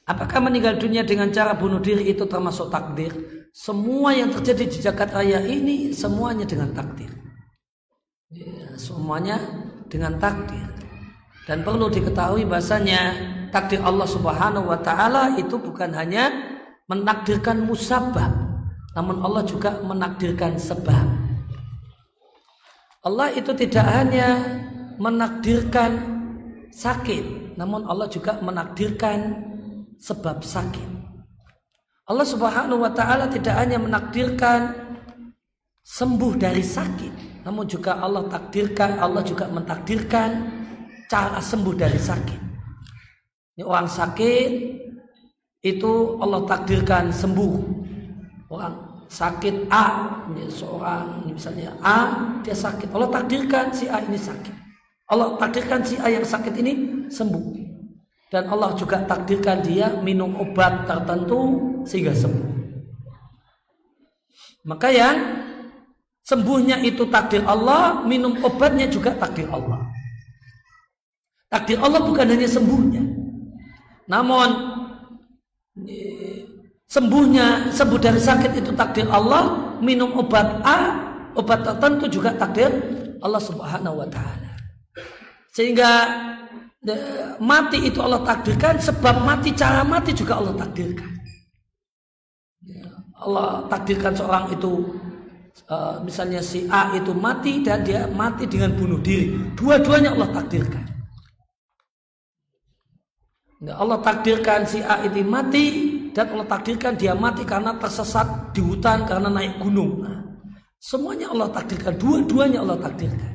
Apakah 0.06 0.38
meninggal 0.38 0.78
dunia 0.78 1.02
dengan 1.02 1.34
cara 1.34 1.58
bunuh 1.58 1.82
diri 1.82 2.06
itu 2.06 2.30
termasuk 2.30 2.70
takdir? 2.70 3.10
Semua 3.50 4.14
yang 4.14 4.30
terjadi 4.30 4.70
di 4.70 4.78
Jakarta 4.78 5.18
Raya 5.18 5.42
ini 5.42 5.90
semuanya 5.90 6.46
dengan 6.46 6.70
takdir. 6.70 7.10
Ya, 8.30 8.78
semuanya 8.78 9.42
dengan 9.90 10.14
takdir. 10.22 10.62
Dan 11.50 11.66
perlu 11.66 11.90
diketahui 11.90 12.46
bahasanya 12.46 13.34
takdir 13.50 13.82
Allah 13.82 14.06
Subhanahu 14.08 14.70
wa 14.70 14.78
taala 14.80 15.34
itu 15.36 15.58
bukan 15.58 15.92
hanya 15.94 16.30
menakdirkan 16.86 17.66
musabab, 17.66 18.30
namun 18.94 19.18
Allah 19.22 19.42
juga 19.42 19.82
menakdirkan 19.82 20.54
sebab. 20.54 21.06
Allah 23.06 23.30
itu 23.34 23.54
tidak 23.54 23.86
hanya 23.86 24.38
menakdirkan 24.98 25.98
sakit, 26.70 27.56
namun 27.58 27.86
Allah 27.86 28.06
juga 28.10 28.38
menakdirkan 28.42 29.46
sebab 29.98 30.42
sakit. 30.42 30.88
Allah 32.06 32.26
Subhanahu 32.26 32.86
wa 32.86 32.92
taala 32.94 33.26
tidak 33.26 33.54
hanya 33.58 33.82
menakdirkan 33.82 34.74
sembuh 35.82 36.38
dari 36.38 36.62
sakit, 36.62 37.42
namun 37.42 37.66
juga 37.66 37.98
Allah 37.98 38.26
takdirkan, 38.30 39.02
Allah 39.02 39.26
juga 39.26 39.50
mentakdirkan 39.50 40.30
cara 41.10 41.42
sembuh 41.42 41.74
dari 41.74 41.98
sakit. 41.98 42.45
Ini 43.56 43.64
orang 43.64 43.88
sakit 43.88 44.50
itu 45.64 45.92
Allah 46.20 46.44
takdirkan 46.44 47.08
sembuh. 47.08 47.54
Orang 48.52 49.06
sakit 49.08 49.72
A, 49.72 49.86
ini 50.28 50.44
seorang 50.52 51.24
misalnya 51.32 51.72
A 51.80 51.98
dia 52.44 52.52
sakit. 52.52 52.92
Allah 52.92 53.08
takdirkan 53.08 53.72
si 53.72 53.88
A 53.88 54.04
ini 54.04 54.20
sakit. 54.20 54.54
Allah 55.08 55.40
takdirkan 55.40 55.80
si 55.86 55.96
A 55.96 56.12
yang 56.12 56.26
sakit 56.26 56.54
ini 56.60 56.72
sembuh. 57.08 57.46
Dan 58.26 58.50
Allah 58.50 58.74
juga 58.74 59.06
takdirkan 59.06 59.62
dia 59.62 59.88
minum 60.02 60.34
obat 60.36 60.84
tertentu 60.84 61.56
sehingga 61.86 62.10
sembuh. 62.10 62.52
Maka 64.66 64.90
yang 64.90 65.16
sembuhnya 66.26 66.82
itu 66.82 67.06
takdir 67.06 67.46
Allah, 67.46 68.02
minum 68.02 68.34
obatnya 68.42 68.90
juga 68.90 69.14
takdir 69.14 69.46
Allah. 69.46 69.78
Takdir 71.46 71.78
Allah 71.78 72.02
bukan 72.02 72.26
hanya 72.26 72.50
sembuhnya, 72.50 73.05
namun 74.06 74.48
sembuhnya 76.86 77.74
sembuh 77.74 78.00
dari 78.00 78.20
sakit 78.22 78.52
itu 78.62 78.70
takdir 78.72 79.06
Allah, 79.10 79.76
minum 79.82 80.14
obat 80.16 80.62
A, 80.62 80.78
obat 81.34 81.66
tertentu 81.66 82.06
juga 82.08 82.32
takdir 82.34 82.70
Allah 83.20 83.42
Subhanahu 83.42 84.00
wa 84.00 84.08
taala. 84.08 84.56
Sehingga 85.52 85.90
mati 87.42 87.90
itu 87.90 87.98
Allah 87.98 88.22
takdirkan, 88.22 88.78
sebab 88.78 89.26
mati 89.26 89.50
cara 89.52 89.82
mati 89.82 90.14
juga 90.14 90.38
Allah 90.38 90.54
takdirkan. 90.54 91.10
Allah 93.16 93.64
takdirkan 93.72 94.12
seorang 94.12 94.52
itu 94.52 94.72
uh, 95.72 95.98
misalnya 96.04 96.44
si 96.44 96.68
A 96.68 96.94
itu 96.94 97.16
mati 97.16 97.64
dan 97.64 97.82
dia 97.82 98.06
mati 98.06 98.44
dengan 98.46 98.76
bunuh 98.76 99.00
diri. 99.00 99.34
Dua-duanya 99.56 100.14
Allah 100.14 100.30
takdirkan. 100.36 100.95
Allah 103.64 103.98
takdirkan 104.04 104.68
si 104.68 104.84
A 104.84 105.00
itu 105.00 105.24
mati 105.24 105.66
dan 106.12 106.28
Allah 106.36 106.44
takdirkan 106.44 106.92
dia 106.92 107.16
mati 107.16 107.40
karena 107.48 107.72
tersesat 107.80 108.52
di 108.52 108.60
hutan 108.60 109.08
karena 109.08 109.32
naik 109.32 109.56
gunung. 109.56 110.04
Nah, 110.04 110.20
semuanya 110.76 111.32
Allah 111.32 111.48
takdirkan, 111.48 111.96
dua-duanya 111.96 112.60
Allah 112.60 112.76
takdirkan. 112.76 113.32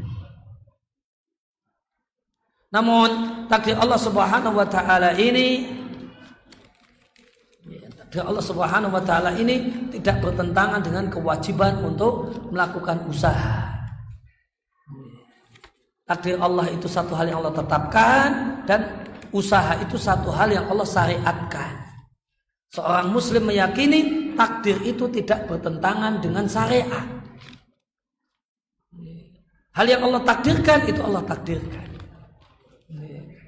Namun 2.72 3.10
takdir 3.52 3.76
Allah 3.76 4.00
Subhanahu 4.00 4.56
wa 4.56 4.68
taala 4.70 5.12
ini 5.18 5.68
takdir 8.00 8.24
Allah 8.24 8.46
Subhanahu 8.46 8.96
wa 8.96 9.04
taala 9.04 9.36
ini 9.36 9.90
tidak 9.92 10.24
bertentangan 10.24 10.80
dengan 10.80 11.12
kewajiban 11.12 11.84
untuk 11.84 12.32
melakukan 12.54 13.04
usaha. 13.12 13.68
Takdir 16.08 16.40
Allah 16.40 16.72
itu 16.72 16.88
satu 16.88 17.12
hal 17.12 17.28
yang 17.28 17.44
Allah 17.44 17.56
tetapkan 17.60 18.30
dan 18.64 19.11
usaha 19.32 19.80
itu 19.80 19.96
satu 19.96 20.32
hal 20.32 20.52
yang 20.52 20.68
Allah 20.68 20.88
syariatkan. 20.88 21.72
Seorang 22.72 23.12
muslim 23.12 23.52
meyakini 23.52 24.32
takdir 24.36 24.80
itu 24.84 25.12
tidak 25.12 25.48
bertentangan 25.48 26.24
dengan 26.24 26.48
syariat. 26.48 27.04
Hal 29.72 29.88
yang 29.88 30.04
Allah 30.08 30.24
takdirkan 30.24 30.88
itu 30.88 31.00
Allah 31.04 31.24
takdirkan. 31.24 31.88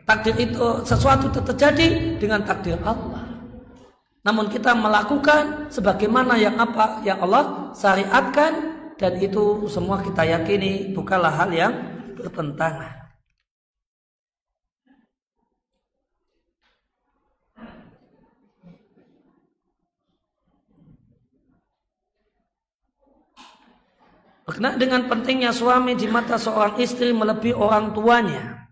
Takdir 0.04 0.36
itu 0.40 0.84
sesuatu 0.84 1.32
terjadi 1.32 2.20
dengan 2.20 2.44
takdir 2.44 2.76
Allah. 2.84 3.24
Namun 4.24 4.48
kita 4.52 4.76
melakukan 4.76 5.68
sebagaimana 5.68 6.40
yang 6.40 6.56
apa 6.56 7.04
yang 7.04 7.20
Allah 7.24 7.72
syariatkan 7.76 8.52
dan 8.96 9.20
itu 9.20 9.68
semua 9.68 10.00
kita 10.00 10.24
yakini 10.24 10.96
bukanlah 10.96 11.32
hal 11.32 11.52
yang 11.52 11.74
bertentangan. 12.16 13.03
Berkenaan 24.44 24.76
dengan 24.76 25.08
pentingnya 25.08 25.56
suami 25.56 25.96
di 25.96 26.04
mata 26.12 26.36
seorang 26.36 26.76
istri 26.84 27.16
melebihi 27.16 27.56
orang 27.56 27.96
tuanya. 27.96 28.68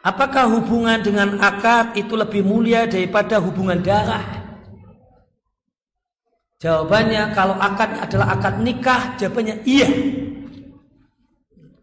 Apakah 0.00 0.48
hubungan 0.48 1.02
dengan 1.02 1.36
akad 1.42 1.98
itu 1.98 2.14
lebih 2.14 2.40
mulia 2.46 2.86
daripada 2.86 3.42
hubungan 3.42 3.82
darah? 3.82 4.22
Jawabannya 6.56 7.36
kalau 7.36 7.58
akad 7.60 8.00
adalah 8.00 8.38
akad 8.38 8.54
nikah, 8.64 9.18
jawabannya 9.20 9.60
iya. 9.68 9.90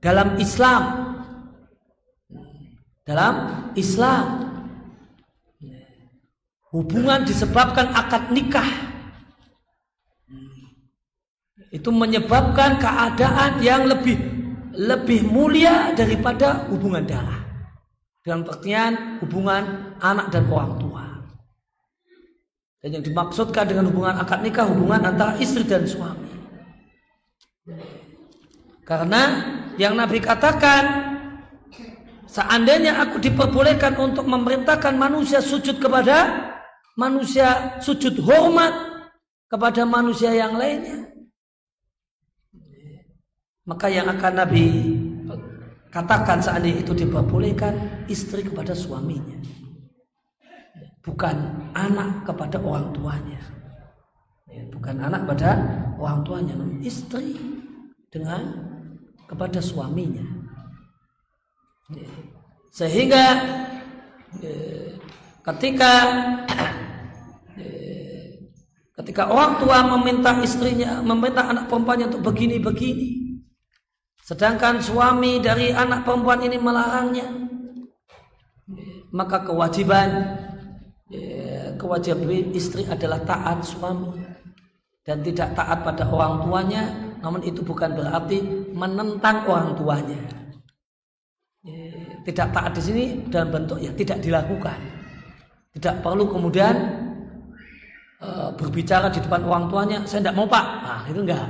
Dalam 0.01 0.39
Islam. 0.41 0.81
Dalam 3.03 3.33
Islam 3.75 4.52
Hubungan 6.73 7.21
disebabkan 7.21 7.93
akad 7.93 8.33
nikah. 8.33 8.65
Itu 11.69 11.93
menyebabkan 11.93 12.81
keadaan 12.81 13.61
yang 13.61 13.85
lebih 13.85 14.17
lebih 14.73 15.21
mulia 15.21 15.93
daripada 15.93 16.65
hubungan 16.73 17.05
darah. 17.05 17.45
Dengan 18.25 18.41
pengertian 18.41 19.21
hubungan 19.21 19.93
anak 20.01 20.33
dan 20.33 20.49
orang 20.49 20.73
tua. 20.81 21.05
Dan 22.81 22.97
yang 22.97 23.05
dimaksudkan 23.05 23.69
dengan 23.69 23.93
hubungan 23.93 24.17
akad 24.17 24.41
nikah 24.41 24.65
hubungan 24.65 25.13
antara 25.13 25.37
istri 25.37 25.61
dan 25.61 25.85
suami. 25.85 26.25
Karena 28.81 29.21
yang 29.77 29.93
Nabi 29.93 30.17
katakan 30.17 31.13
seandainya 32.25 32.97
aku 32.97 33.21
diperbolehkan 33.21 33.93
untuk 34.01 34.25
memerintahkan 34.25 34.97
manusia 34.97 35.37
sujud 35.37 35.77
kepada 35.77 36.49
manusia 36.93 37.79
sujud 37.81 38.17
hormat 38.21 38.73
kepada 39.49 39.85
manusia 39.85 40.33
yang 40.33 40.57
lainnya. 40.57 41.09
Maka 43.63 43.87
yang 43.87 44.11
akan 44.11 44.33
Nabi 44.43 44.65
katakan 45.93 46.41
seandainya 46.41 46.83
itu 46.83 46.93
diperbolehkan 47.05 48.05
istri 48.09 48.43
kepada 48.43 48.73
suaminya. 48.73 49.37
Bukan 51.05 51.35
anak 51.77 52.27
kepada 52.27 52.57
orang 52.59 52.89
tuanya. 52.95 53.41
Ya, 54.49 54.63
bukan 54.69 55.01
anak 55.01 55.25
pada 55.29 55.49
orang 55.97 56.21
tuanya 56.25 56.55
istri 56.83 57.37
dengan 58.09 58.41
kepada 59.29 59.61
suaminya. 59.61 60.23
Ya, 61.93 62.09
sehingga 62.73 63.25
ya, 64.41 64.55
ketika 65.51 65.93
ketika 69.01 69.29
orang 69.29 69.57
tua 69.57 69.81
meminta 69.97 70.37
istrinya 70.43 71.01
meminta 71.01 71.49
anak 71.49 71.65
perempuannya 71.71 72.13
untuk 72.13 72.33
begini-begini 72.33 73.39
sedangkan 74.21 74.79
suami 74.79 75.41
dari 75.41 75.73
anak 75.73 76.05
perempuan 76.05 76.45
ini 76.45 76.57
melarangnya 76.61 77.27
maka 79.13 79.45
kewajiban 79.45 80.41
Ya, 81.13 81.69
kewajiban 81.77 82.49
istri 82.57 82.89
adalah 82.89 83.21
taat 83.21 83.61
suami 83.61 84.17
dan 85.05 85.21
tidak 85.21 85.53
taat 85.53 85.85
pada 85.85 86.09
orang 86.09 86.41
tuanya. 86.41 86.83
Namun 87.21 87.45
itu 87.45 87.61
bukan 87.61 87.93
berarti 87.93 88.41
menentang 88.73 89.45
orang 89.45 89.77
tuanya. 89.77 90.19
Ya, 91.61 91.85
tidak 92.25 92.49
taat 92.49 92.71
di 92.73 92.81
sini 92.81 93.03
dalam 93.29 93.53
bentuk 93.53 93.77
ya 93.77 93.93
tidak 93.93 94.25
dilakukan. 94.25 94.79
Tidak 95.77 96.01
perlu 96.01 96.25
kemudian 96.33 96.75
e, 98.23 98.29
berbicara 98.55 99.11
di 99.11 99.19
depan 99.19 99.43
orang 99.43 99.67
tuanya 99.67 99.97
saya 100.07 100.23
tidak 100.23 100.37
mau 100.39 100.47
pak. 100.47 100.65
Nah 100.87 101.01
itu 101.11 101.19
enggak. 101.19 101.45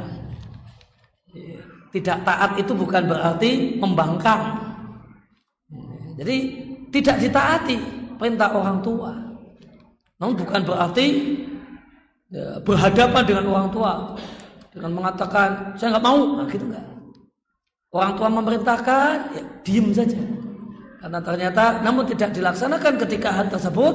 Tidak 1.93 2.17
taat 2.25 2.51
itu 2.57 2.73
bukan 2.73 3.05
berarti 3.05 3.77
membangkang. 3.77 4.57
Jadi 6.17 6.37
tidak 6.89 7.21
ditaati 7.21 7.77
perintah 8.17 8.49
orang 8.57 8.81
tua. 8.81 9.13
Namun 10.17 10.33
bukan 10.33 10.61
berarti 10.65 11.05
ya, 12.33 12.57
berhadapan 12.65 13.23
dengan 13.25 13.45
orang 13.53 13.69
tua. 13.69 13.93
Dengan 14.73 14.89
mengatakan 14.97 15.77
saya 15.77 15.93
nggak 15.93 16.05
mau, 16.05 16.41
nah, 16.41 16.49
gitu 16.49 16.65
enggak. 16.65 16.87
Orang 17.93 18.17
tua 18.17 18.25
memerintahkan, 18.25 19.13
ya, 19.37 19.43
diem 19.61 19.93
saja. 19.93 20.17
Karena 20.97 21.19
ternyata, 21.21 21.83
namun 21.85 22.09
tidak 22.09 22.33
dilaksanakan 22.33 22.93
ketika 23.05 23.29
hal 23.29 23.53
tersebut 23.53 23.93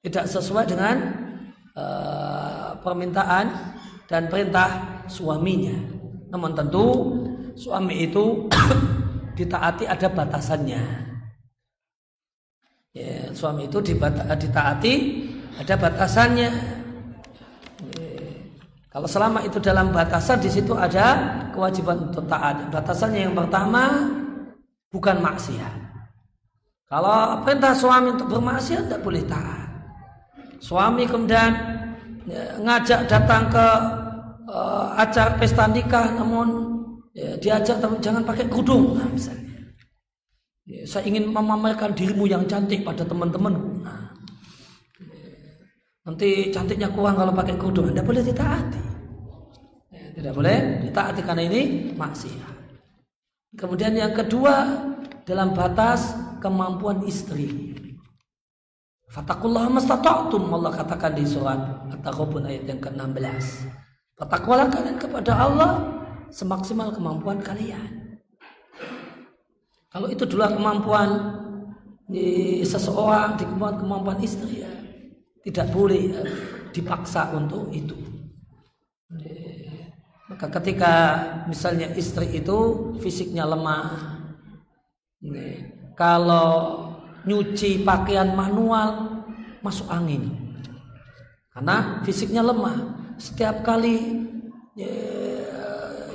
tidak 0.00 0.24
sesuai 0.24 0.64
dengan 0.72 0.96
uh, 1.80 2.76
permintaan 2.84 3.48
dan 4.04 4.28
perintah 4.28 5.00
suaminya. 5.08 5.76
Namun 6.28 6.52
tentu 6.52 6.84
suami 7.56 8.04
itu 8.04 8.44
ditaati 9.40 9.88
ada 9.88 10.08
batasannya. 10.12 10.82
Ya, 12.92 13.32
suami 13.32 13.70
itu 13.70 13.80
ditaati 13.80 14.94
ada 15.56 15.74
batasannya. 15.80 16.50
Kalau 18.90 19.06
selama 19.06 19.46
itu 19.46 19.62
dalam 19.62 19.94
batasan 19.94 20.42
di 20.42 20.50
situ 20.50 20.74
ada 20.74 21.14
kewajiban 21.54 22.10
untuk 22.10 22.26
taat. 22.26 22.74
Batasannya 22.74 23.30
yang 23.30 23.38
pertama 23.38 24.10
bukan 24.90 25.22
maksiat. 25.22 25.74
Kalau 26.90 27.38
perintah 27.46 27.70
suami 27.70 28.18
untuk 28.18 28.34
bermaksiat 28.34 28.90
tidak 28.90 29.02
boleh 29.06 29.22
taat. 29.30 29.59
Suami 30.60 31.08
kemudian 31.08 31.50
ya, 32.28 32.60
ngajak 32.60 33.08
datang 33.08 33.48
ke 33.48 33.66
uh, 34.46 34.92
acara 35.00 35.40
pesta 35.40 35.64
nikah 35.64 36.12
namun 36.12 36.48
ya, 37.16 37.34
diajak 37.40 37.80
tapi 37.80 37.96
jangan 38.04 38.22
pakai 38.22 38.46
kerudung 38.46 39.00
nah, 39.00 39.08
misalnya. 39.08 39.72
Ya, 40.68 40.84
saya 40.86 41.08
ingin 41.08 41.32
memamerkan 41.32 41.96
dirimu 41.96 42.28
yang 42.28 42.44
cantik 42.44 42.84
pada 42.84 43.02
teman-temanku. 43.02 43.82
Nah, 43.82 44.10
Nanti 46.00 46.48
cantiknya 46.48 46.88
kurang 46.90 47.14
kalau 47.14 47.30
pakai 47.30 47.60
kerudung, 47.60 47.92
tidak 47.92 48.08
boleh 48.08 48.22
ditaati. 48.24 48.82
Ya, 49.92 50.04
tidak 50.16 50.32
boleh 50.32 50.56
ditaati 50.82 51.20
karena 51.20 51.42
ini 51.44 51.92
maksiat. 51.92 52.54
Kemudian 53.54 53.92
yang 53.94 54.10
kedua 54.16 54.80
dalam 55.28 55.52
batas 55.52 56.16
kemampuan 56.40 57.04
istri. 57.04 57.76
Fatakullah 59.10 59.66
mastata'tum 59.66 60.54
Allah 60.54 60.70
katakan 60.70 61.18
di 61.18 61.26
surat 61.26 61.58
At-Taghabun 61.90 62.46
ayat 62.46 62.70
yang 62.70 62.78
ke-16. 62.78 63.66
Bertakwalah 64.14 64.70
kalian 64.70 65.02
kepada 65.02 65.34
Allah 65.34 65.70
semaksimal 66.30 66.94
kemampuan 66.94 67.42
kalian. 67.42 68.22
Kalau 69.90 70.06
itu 70.06 70.22
dulu 70.22 70.46
kemampuan 70.46 71.10
di 72.06 72.62
seseorang, 72.62 73.34
di 73.34 73.50
kemampuan 73.50 73.76
kemampuan 73.82 74.18
istri 74.22 74.62
ya, 74.62 74.70
tidak 75.42 75.74
boleh 75.74 76.14
eh, 76.14 76.30
dipaksa 76.70 77.34
untuk 77.34 77.74
itu. 77.74 77.98
Maka 80.30 80.46
ketika 80.62 80.94
misalnya 81.50 81.90
istri 81.98 82.38
itu 82.38 82.58
fisiknya 83.02 83.42
lemah, 83.42 83.90
kalau 85.98 86.86
nyuci 87.28 87.84
pakaian 87.84 88.32
manual 88.32 89.20
masuk 89.60 89.86
angin, 89.92 90.32
karena 91.52 92.00
fisiknya 92.04 92.40
lemah. 92.40 92.96
Setiap 93.20 93.60
kali 93.60 94.24
ya, 94.72 94.88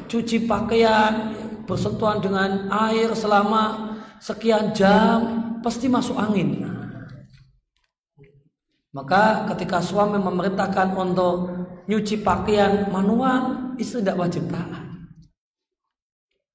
cuci 0.10 0.50
pakaian 0.50 1.38
bersentuhan 1.70 2.18
dengan 2.18 2.66
air 2.90 3.14
selama 3.14 3.94
sekian 4.18 4.74
jam 4.74 5.46
pasti 5.62 5.86
masuk 5.86 6.18
angin. 6.18 6.66
Maka 8.90 9.46
ketika 9.54 9.84
suami 9.84 10.18
memerintahkan 10.18 10.96
untuk 10.98 11.52
nyuci 11.86 12.26
pakaian 12.26 12.90
manual, 12.90 13.76
istri 13.78 14.02
tidak 14.02 14.26
wajib 14.26 14.50
taat. 14.50 14.86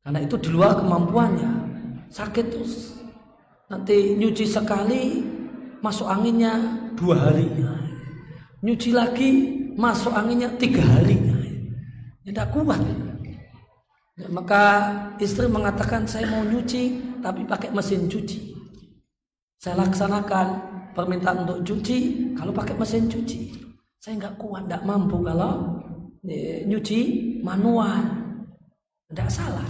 Karena 0.01 0.25
itu 0.25 0.35
di 0.41 0.49
luar 0.49 0.81
kemampuannya. 0.81 1.53
Sakit 2.11 2.47
terus. 2.51 3.00
Nanti 3.71 4.19
nyuci 4.19 4.45
sekali, 4.45 5.23
masuk 5.79 6.11
anginnya 6.11 6.59
dua 6.99 7.31
hari. 7.31 7.47
Nyuci 8.67 8.91
lagi, 8.91 9.31
masuk 9.79 10.11
anginnya 10.11 10.51
tiga 10.59 10.83
hari. 10.83 11.17
Tidak 12.27 12.47
kuat. 12.51 12.83
Maka 14.29 14.65
istri 15.17 15.49
mengatakan 15.49 16.05
saya 16.05 16.29
mau 16.29 16.45
nyuci 16.45 17.17
tapi 17.25 17.47
pakai 17.49 17.73
mesin 17.73 18.05
cuci. 18.11 18.53
Saya 19.57 19.81
laksanakan 19.87 20.47
permintaan 20.93 21.47
untuk 21.47 21.63
cuci 21.65 21.99
kalau 22.37 22.53
pakai 22.53 22.75
mesin 22.77 23.07
cuci 23.07 23.71
saya 24.01 24.17
nggak 24.17 24.37
kuat 24.41 24.65
nggak 24.65 24.85
mampu 24.89 25.21
kalau 25.21 25.77
e, 26.25 26.65
nyuci 26.65 27.01
manual 27.45 28.01
tidak 29.13 29.29
salah 29.29 29.69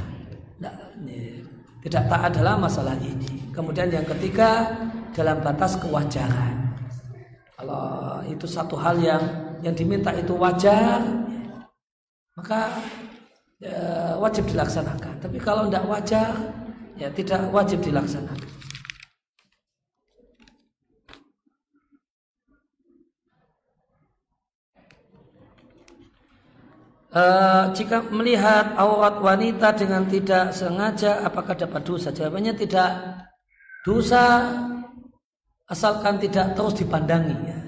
tidak, 0.55 0.75
e, 1.03 1.40
tidak 1.81 2.05
taat 2.13 2.31
adalah 2.37 2.61
masalah 2.61 2.97
ini. 3.01 3.51
Kemudian 3.51 3.89
yang 3.89 4.05
ketiga 4.05 4.69
dalam 5.17 5.41
batas 5.41 5.81
kewajaran. 5.81 6.77
Kalau 7.57 8.21
itu 8.29 8.47
satu 8.49 8.77
hal 8.77 8.97
yang 9.01 9.23
yang 9.61 9.77
diminta 9.77 10.09
itu 10.17 10.33
wajar 10.33 11.05
maka 12.33 12.73
e, 13.61 13.73
wajib 14.17 14.49
dilaksanakan. 14.49 15.21
Tapi 15.21 15.37
kalau 15.37 15.69
tidak 15.69 15.85
wajar 15.89 16.33
ya 16.97 17.09
tidak 17.13 17.49
wajib 17.53 17.85
dilaksanakan 17.85 18.60
Uh, 27.11 27.75
jika 27.75 28.07
melihat 28.15 28.71
aurat 28.79 29.19
wanita 29.19 29.75
dengan 29.75 30.07
tidak 30.07 30.55
sengaja 30.55 31.27
apakah 31.27 31.59
dapat 31.59 31.83
dosa? 31.83 32.15
Jawabannya 32.15 32.55
tidak 32.55 32.91
dosa 33.83 34.47
asalkan 35.67 36.23
tidak 36.23 36.55
terus 36.55 36.79
dipandangi. 36.79 37.35
Ya. 37.51 37.59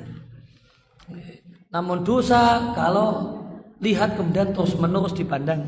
Namun 1.74 2.06
dosa 2.06 2.70
kalau 2.78 3.43
lihat 3.82 4.14
kemudian 4.14 4.55
terus 4.55 4.78
menerus 4.78 5.10
dipandang. 5.10 5.66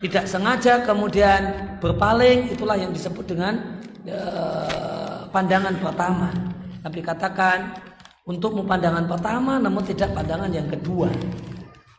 Tidak 0.00 0.24
sengaja 0.24 0.80
kemudian 0.88 1.76
berpaling 1.76 2.56
itulah 2.56 2.72
yang 2.72 2.88
disebut 2.88 3.36
dengan 3.36 3.76
uh, 4.08 5.28
pandangan 5.28 5.76
pertama. 5.76 6.32
Tapi 6.80 7.04
katakan 7.04 7.76
untuk 8.30 8.62
pandangan 8.62 9.10
pertama 9.10 9.58
namun 9.58 9.82
tidak 9.82 10.14
pandangan 10.14 10.54
yang 10.54 10.70
kedua. 10.70 11.10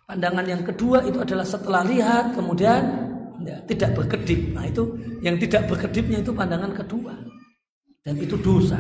Pandangan 0.07 0.45
yang 0.47 0.63
kedua 0.63 1.03
itu 1.03 1.19
adalah 1.19 1.43
setelah 1.43 1.83
lihat 1.83 2.31
kemudian 2.31 2.81
ya, 3.43 3.59
tidak 3.67 3.99
berkedip. 3.99 4.55
Nah 4.55 4.63
itu 4.63 4.95
yang 5.19 5.35
tidak 5.35 5.67
berkedipnya 5.67 6.23
itu 6.23 6.31
pandangan 6.31 6.71
kedua 6.71 7.19
dan 8.07 8.15
itu 8.15 8.39
dosa. 8.39 8.79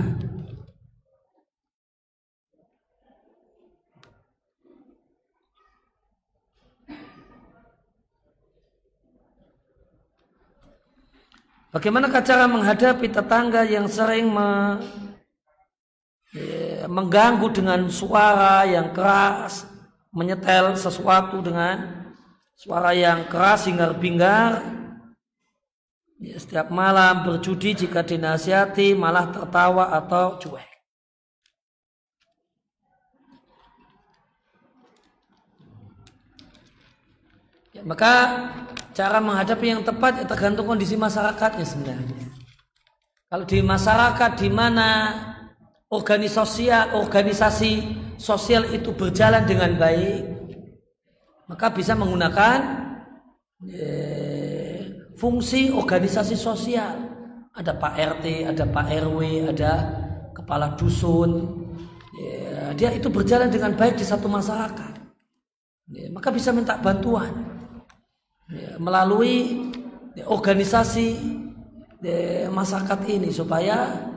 Bagaimana 11.71 12.11
cara 12.11 12.51
menghadapi 12.51 13.07
tetangga 13.07 13.63
yang 13.63 13.87
sering 13.87 14.27
me, 14.27 14.75
mengganggu 16.87 17.47
dengan 17.51 17.91
suara 17.91 18.63
yang 18.63 18.95
keras, 18.95 19.67
menyetel 20.15 20.75
sesuatu 20.79 21.43
dengan 21.43 22.07
suara 22.55 22.95
yang 22.95 23.27
keras 23.27 23.67
hingga 23.67 23.91
binggar. 23.95 24.63
Ya, 26.21 26.37
setiap 26.37 26.69
malam 26.69 27.25
berjudi 27.25 27.73
jika 27.73 28.05
dinasihati 28.05 28.93
malah 28.93 29.33
tertawa 29.33 29.89
atau 29.97 30.37
cuek. 30.37 30.69
Ya, 37.73 37.81
maka 37.81 38.13
cara 38.93 39.17
menghadapi 39.17 39.65
yang 39.65 39.81
tepat 39.81 40.21
ya 40.21 40.25
tergantung 40.29 40.69
kondisi 40.69 40.93
masyarakatnya 40.93 41.65
sebenarnya. 41.65 42.29
Kalau 43.31 43.47
di 43.47 43.63
masyarakat 43.63 44.31
di 44.37 44.49
mana 44.53 44.89
organisasi 45.91 46.71
organisasi 46.95 47.71
sosial 48.15 48.71
itu 48.71 48.95
berjalan 48.95 49.43
dengan 49.43 49.75
baik, 49.75 50.23
maka 51.51 51.67
bisa 51.75 51.99
menggunakan 51.99 52.57
eh, 53.67 55.11
fungsi 55.19 55.75
organisasi 55.75 56.39
sosial. 56.39 57.11
Ada 57.51 57.75
Pak 57.75 57.93
RT, 57.99 58.25
ada 58.47 58.63
Pak 58.63 58.87
RW, 58.87 59.19
ada 59.51 59.73
kepala 60.31 60.71
dusun. 60.79 61.59
Ya, 62.15 62.71
dia 62.71 62.89
itu 62.95 63.11
berjalan 63.11 63.51
dengan 63.51 63.75
baik 63.75 63.99
di 63.99 64.07
satu 64.07 64.31
masyarakat. 64.31 64.95
Ya, 65.91 66.07
maka 66.15 66.31
bisa 66.31 66.55
minta 66.55 66.79
bantuan 66.79 67.35
ya, 68.47 68.79
melalui 68.79 69.67
ya, 70.15 70.23
organisasi 70.31 71.19
ya, 71.99 72.47
masyarakat 72.47 72.99
ini 73.11 73.27
supaya 73.35 74.10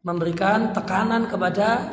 memberikan 0.00 0.72
tekanan 0.72 1.28
kepada 1.28 1.92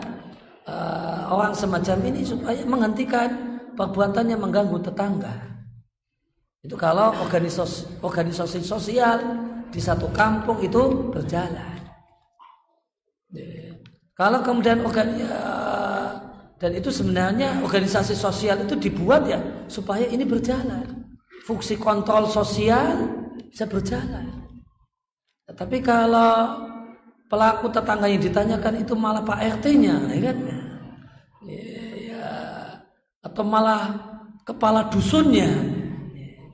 uh, 0.64 1.28
orang 1.32 1.52
semacam 1.52 1.98
ini 2.08 2.24
supaya 2.24 2.64
menghentikan 2.64 3.30
perbuatannya 3.76 4.38
mengganggu 4.40 4.80
tetangga. 4.80 5.36
Itu 6.64 6.76
kalau 6.76 7.14
organisasi, 7.24 8.04
organisasi 8.04 8.64
sosial 8.64 9.18
di 9.72 9.80
satu 9.80 10.08
kampung 10.16 10.60
itu 10.64 11.12
berjalan. 11.12 11.80
Ya. 13.32 13.76
Kalau 14.18 14.42
kemudian 14.42 14.82
organ, 14.82 15.14
ya, 15.14 15.38
dan 16.58 16.72
itu 16.74 16.90
sebenarnya 16.90 17.62
organisasi 17.62 18.18
sosial 18.18 18.66
itu 18.66 18.74
dibuat 18.74 19.30
ya 19.30 19.38
supaya 19.70 20.10
ini 20.10 20.26
berjalan 20.26 21.06
fungsi 21.46 21.78
kontrol 21.80 22.26
sosial 22.28 23.08
bisa 23.48 23.64
berjalan. 23.70 24.44
Tetapi 25.48 25.78
kalau 25.80 26.68
pelaku 27.28 27.68
tetangga 27.72 28.08
yang 28.08 28.24
ditanyakan 28.24 28.74
itu 28.84 28.94
malah 28.96 29.24
Pak 29.24 29.40
RT-nya, 29.60 29.96
ya 30.12 30.20
kan? 30.32 30.38
Ya, 31.48 31.80
ya, 31.96 32.26
atau 33.24 33.44
malah 33.44 33.96
kepala 34.48 34.88
dusunnya, 34.88 35.48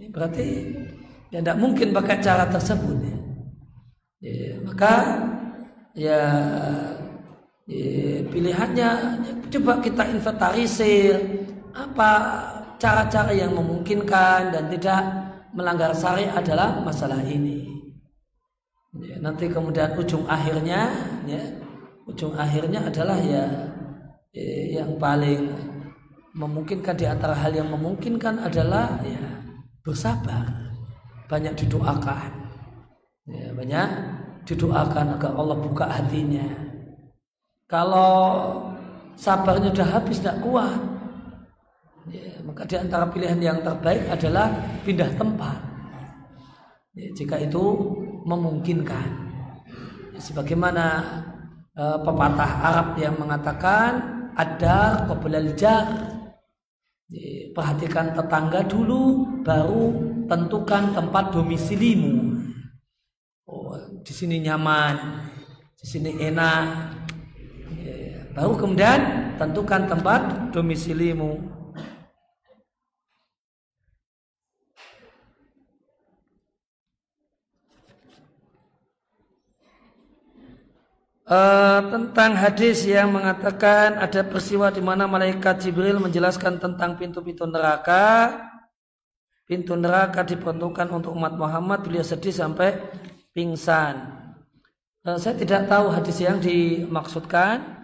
ini 0.01 0.09
berarti 0.09 0.45
ya 1.33 1.41
tidak 1.41 1.57
mungkin 1.57 1.93
pakai 1.93 2.17
cara 2.21 2.45
tersebut. 2.49 2.97
Ya. 3.01 3.17
Ya, 4.23 4.55
maka 4.63 4.93
ya, 5.97 6.21
ya 7.67 8.23
pilihannya 8.31 8.89
ya, 9.25 9.33
coba 9.51 9.83
kita 9.83 10.07
inventarisir 10.09 11.19
apa 11.73 12.09
cara-cara 12.77 13.33
yang 13.33 13.51
memungkinkan 13.57 14.53
dan 14.53 14.69
tidak 14.71 15.01
melanggar 15.53 15.91
syariat 15.93 16.39
adalah 16.39 16.81
masalah 16.81 17.21
ini. 17.25 17.72
Ya, 18.93 19.17
nanti 19.17 19.49
kemudian 19.49 19.97
ujung 19.97 20.21
akhirnya, 20.29 20.93
ya, 21.25 21.41
ujung 22.05 22.37
akhirnya 22.37 22.85
adalah 22.85 23.17
ya, 23.17 23.41
ya 24.29 24.81
yang 24.85 25.01
paling 25.01 25.49
memungkinkan 26.37 26.93
di 26.93 27.09
antara 27.09 27.33
hal 27.33 27.57
yang 27.57 27.73
memungkinkan 27.73 28.45
adalah 28.45 29.01
ya 29.01 29.17
bersabar, 29.81 30.45
banyak 31.25 31.57
didoakan, 31.65 32.53
ya, 33.25 33.49
banyak 33.57 33.89
didoakan 34.45 35.17
agar 35.17 35.31
Allah 35.41 35.57
buka 35.57 35.89
hatinya. 35.89 36.45
Kalau 37.65 38.13
sabarnya 39.17 39.73
sudah 39.73 39.89
habis 39.89 40.21
tidak 40.21 40.37
kuat, 40.45 40.77
ya, 42.13 42.45
maka 42.45 42.61
di 42.69 42.77
antara 42.77 43.09
pilihan 43.09 43.41
yang 43.41 43.57
terbaik 43.65 44.05
adalah 44.05 44.53
pindah 44.85 45.09
tempat. 45.17 45.57
Ya, 46.93 47.09
jika 47.17 47.41
itu 47.41 47.89
memungkinkan. 48.23 49.31
Sebagaimana 50.17 50.85
uh, 51.75 51.99
pepatah 52.01 52.51
Arab 52.63 52.87
yang 52.97 53.19
mengatakan 53.19 53.91
ada 54.33 55.05
kebelajar 55.05 55.83
ya, 57.11 57.51
perhatikan 57.53 58.15
tetangga 58.17 58.65
dulu 58.65 59.27
baru 59.45 59.93
tentukan 60.25 60.95
tempat 60.95 61.35
domisilimu. 61.35 62.39
Oh, 63.45 63.75
di 64.01 64.13
sini 64.15 64.41
nyaman 64.41 64.95
di 65.83 65.85
sini 65.85 66.11
enak. 66.15 66.65
Ya, 67.83 68.23
baru 68.31 68.55
kemudian 68.55 68.99
tentukan 69.35 69.83
tempat 69.91 70.55
domisilimu 70.55 71.52
uh, 81.27 81.79
tentang 81.87 82.35
hadis 82.35 82.83
yang 82.83 83.15
mengatakan 83.15 83.99
ada 83.99 84.23
peristiwa 84.23 84.71
di 84.71 84.83
mana 84.83 85.07
malaikat 85.07 85.63
Jibril 85.63 85.99
menjelaskan 85.99 86.59
tentang 86.59 86.99
pintu-pintu 86.99 87.47
neraka. 87.47 88.39
Pintu 89.43 89.75
neraka 89.75 90.23
diperuntukkan 90.23 90.87
untuk 90.91 91.11
umat 91.15 91.35
Muhammad. 91.35 91.83
Beliau 91.83 92.03
sedih 92.03 92.31
sampai 92.31 92.79
pingsan. 93.35 94.23
Uh, 95.03 95.19
saya 95.19 95.35
tidak 95.35 95.67
tahu 95.67 95.91
hadis 95.91 96.17
yang 96.23 96.39
dimaksudkan. 96.39 97.83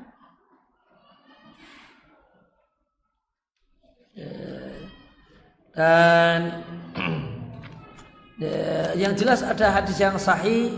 Dan 5.80 6.60
yang 9.00 9.16
jelas 9.16 9.40
ada 9.40 9.72
hadis 9.72 9.96
yang 9.96 10.20
sahih 10.20 10.76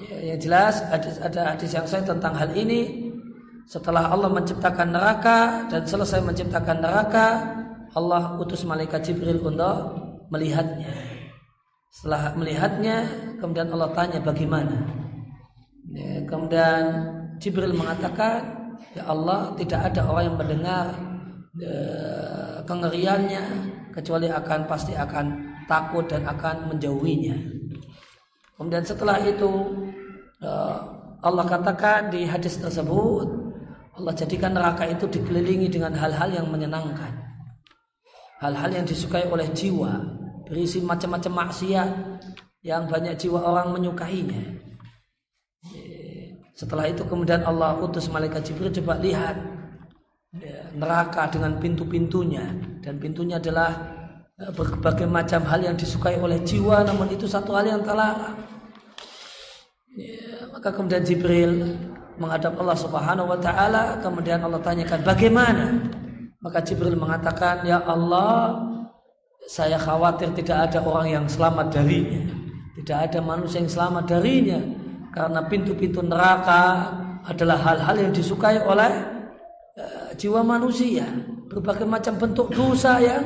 Ya, 0.00 0.32
yang 0.32 0.40
jelas 0.40 0.80
ada, 0.88 1.08
ada 1.20 1.40
hadis 1.52 1.76
yang 1.76 1.84
saya 1.84 2.00
tentang 2.00 2.32
hal 2.32 2.48
ini. 2.56 3.12
Setelah 3.68 4.08
Allah 4.08 4.32
menciptakan 4.32 4.88
neraka 4.88 5.68
dan 5.68 5.84
selesai 5.84 6.24
menciptakan 6.24 6.80
neraka, 6.80 7.26
Allah 7.92 8.40
utus 8.40 8.64
malaikat 8.64 9.04
Jibril 9.04 9.40
untuk 9.44 9.76
melihatnya. 10.32 10.92
Setelah 11.92 12.32
melihatnya, 12.40 13.04
kemudian 13.36 13.68
Allah 13.68 13.92
tanya 13.92 14.18
bagaimana. 14.24 14.80
Ya, 15.92 16.24
kemudian 16.24 16.82
Jibril 17.36 17.76
mengatakan, 17.76 18.72
ya 18.96 19.04
Allah 19.04 19.52
tidak 19.60 19.92
ada 19.92 20.08
orang 20.08 20.24
yang 20.32 20.38
mendengar 20.40 20.86
ya, 21.60 21.76
kengeriannya 22.64 23.44
kecuali 23.92 24.32
akan 24.32 24.60
pasti 24.64 24.96
akan 24.96 25.52
takut 25.68 26.08
dan 26.08 26.24
akan 26.24 26.72
menjauhinya. 26.72 27.61
Kemudian 28.62 28.86
setelah 28.86 29.18
itu 29.18 29.50
eh, 30.38 30.78
Allah 31.18 31.44
katakan 31.50 32.14
di 32.14 32.22
hadis 32.22 32.62
tersebut 32.62 33.26
Allah 33.98 34.14
jadikan 34.14 34.54
neraka 34.54 34.86
itu 34.86 35.10
dikelilingi 35.10 35.66
dengan 35.66 35.90
hal-hal 35.98 36.30
yang 36.30 36.46
menyenangkan. 36.46 37.10
Hal-hal 38.38 38.70
yang 38.70 38.86
disukai 38.86 39.26
oleh 39.26 39.50
jiwa, 39.50 39.98
berisi 40.46 40.78
macam-macam 40.78 41.42
maksiat 41.42 41.90
yang 42.62 42.86
banyak 42.86 43.18
jiwa 43.18 43.42
orang 43.42 43.74
menyukainya. 43.74 44.62
Setelah 46.54 46.86
itu 46.86 47.02
kemudian 47.02 47.42
Allah 47.42 47.82
utus 47.82 48.06
malaikat 48.06 48.46
Jibril 48.46 48.70
coba 48.70 48.94
lihat 49.02 49.34
ya, 50.38 50.70
neraka 50.78 51.26
dengan 51.34 51.58
pintu-pintunya 51.58 52.46
dan 52.78 53.02
pintunya 53.02 53.42
adalah 53.42 53.74
eh, 54.38 54.54
berbagai 54.54 55.10
macam 55.10 55.42
hal 55.50 55.66
yang 55.66 55.74
disukai 55.74 56.22
oleh 56.22 56.38
jiwa 56.46 56.86
namun 56.86 57.10
itu 57.10 57.26
satu 57.26 57.58
hal 57.58 57.66
yang 57.66 57.82
terlarang 57.82 58.51
ya, 59.96 60.48
maka 60.52 60.72
kemudian 60.72 61.04
Jibril 61.04 61.76
menghadap 62.16 62.56
Allah 62.60 62.76
Subhanahu 62.76 63.28
wa 63.32 63.38
taala 63.40 63.98
kemudian 64.00 64.40
Allah 64.44 64.60
tanyakan 64.60 65.00
bagaimana? 65.04 65.66
Maka 66.42 66.58
Jibril 66.64 66.98
mengatakan 66.98 67.62
ya 67.62 67.80
Allah 67.86 68.58
saya 69.46 69.78
khawatir 69.78 70.34
tidak 70.34 70.70
ada 70.70 70.78
orang 70.82 71.08
yang 71.10 71.24
selamat 71.26 71.70
darinya. 71.70 72.22
Tidak 72.78 72.98
ada 72.98 73.18
manusia 73.22 73.62
yang 73.62 73.70
selamat 73.70 74.04
darinya. 74.10 74.58
Karena 75.12 75.44
pintu-pintu 75.46 76.02
neraka 76.02 76.88
adalah 77.26 77.58
hal-hal 77.60 78.08
yang 78.08 78.12
disukai 78.14 78.58
oleh 78.64 78.90
uh, 79.78 80.10
jiwa 80.18 80.42
manusia. 80.42 81.06
Berbagai 81.46 81.86
macam 81.86 82.16
bentuk 82.16 82.50
dosa 82.50 82.98
yang 82.98 83.22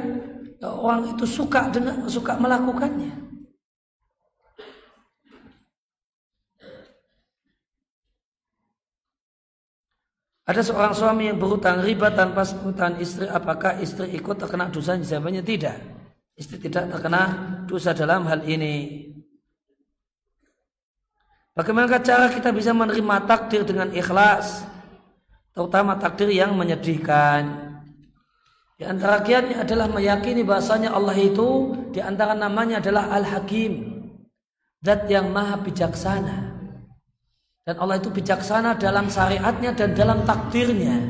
orang 0.61 1.15
itu 1.15 1.25
suka 1.25 1.73
dengan 1.73 2.05
suka 2.11 2.37
melakukannya 2.37 3.16
Ada 10.47 10.62
seorang 10.62 10.94
suami 10.94 11.27
yang 11.27 11.43
berhutang 11.43 11.82
riba 11.82 12.14
tanpa 12.14 12.47
sebutan 12.47 12.94
istri, 13.02 13.27
apakah 13.27 13.82
istri 13.82 14.14
ikut 14.14 14.39
terkena 14.39 14.70
dosa? 14.70 14.94
Jawabannya 14.94 15.43
tidak. 15.43 15.74
Istri 16.39 16.70
tidak 16.70 16.94
terkena 16.94 17.23
dosa 17.66 17.90
dalam 17.90 18.31
hal 18.31 18.47
ini. 18.47 19.10
Bagaimana 21.51 21.98
cara 21.98 22.31
kita 22.31 22.55
bisa 22.55 22.70
menerima 22.70 23.27
takdir 23.27 23.66
dengan 23.66 23.90
ikhlas? 23.90 24.62
Terutama 25.51 25.98
takdir 25.98 26.31
yang 26.31 26.55
menyedihkan. 26.55 27.66
Di 28.77 28.85
antara 28.85 29.24
kiatnya 29.24 29.64
adalah 29.64 29.89
meyakini 29.89 30.44
bahasanya 30.44 30.93
Allah 30.93 31.16
itu 31.16 31.74
di 31.90 31.98
antara 31.98 32.36
namanya 32.36 32.78
adalah 32.78 33.09
Al-Hakim. 33.09 33.98
Dat 34.78 35.09
yang 35.09 35.32
maha 35.32 35.59
bijaksana. 35.59 36.66
Dan 37.67 37.83
Allah 37.83 37.99
itu 37.99 38.15
bijaksana 38.15 38.79
dalam 38.79 39.11
syariatnya 39.11 39.75
dan 39.75 39.91
dalam 39.91 40.23
takdirnya. 40.23 41.03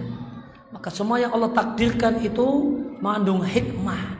Maka 0.73 0.89
semua 0.89 1.21
yang 1.21 1.37
Allah 1.37 1.53
takdirkan 1.53 2.17
itu 2.25 2.81
mengandung 2.97 3.45
hikmah. 3.45 4.17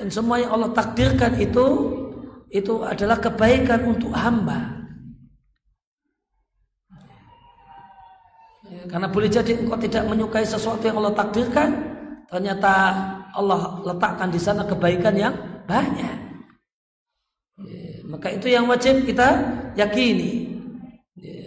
Dan 0.00 0.08
semua 0.08 0.40
yang 0.40 0.56
Allah 0.56 0.72
takdirkan 0.72 1.36
itu 1.36 1.92
itu 2.48 2.80
adalah 2.80 3.20
kebaikan 3.20 3.84
untuk 3.84 4.16
hamba. 4.16 4.80
Ya, 8.72 8.82
karena 8.88 9.06
boleh 9.12 9.28
jadi 9.28 9.60
engkau 9.60 9.76
tidak 9.76 10.08
menyukai 10.08 10.42
sesuatu 10.48 10.88
yang 10.88 10.96
Allah 11.04 11.12
takdirkan, 11.20 11.68
ternyata 12.32 12.72
Allah 13.36 13.84
letakkan 13.84 14.32
di 14.32 14.40
sana 14.40 14.64
kebaikan 14.64 15.12
yang 15.12 15.36
banyak. 15.68 16.16
Ya, 17.60 18.00
maka 18.08 18.32
itu 18.32 18.48
yang 18.48 18.64
wajib 18.72 19.04
kita 19.04 19.36
yakini. 19.76 20.55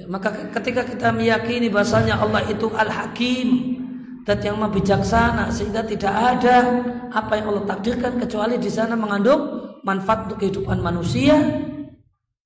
Maka 0.10 0.50
ketika 0.58 0.82
kita 0.90 1.14
meyakini 1.14 1.70
bahasanya 1.70 2.18
Allah 2.18 2.42
itu 2.50 2.66
Al-Hakim 2.74 3.78
dan 4.26 4.42
yang 4.42 4.58
maha 4.58 4.74
bijaksana 4.74 5.54
sehingga 5.54 5.86
tidak 5.86 6.10
ada 6.10 6.82
apa 7.14 7.38
yang 7.38 7.54
Allah 7.54 7.70
takdirkan 7.70 8.18
kecuali 8.18 8.58
di 8.58 8.74
sana 8.74 8.98
mengandung 8.98 9.70
manfaat 9.86 10.26
untuk 10.26 10.42
kehidupan 10.42 10.82
manusia, 10.82 11.38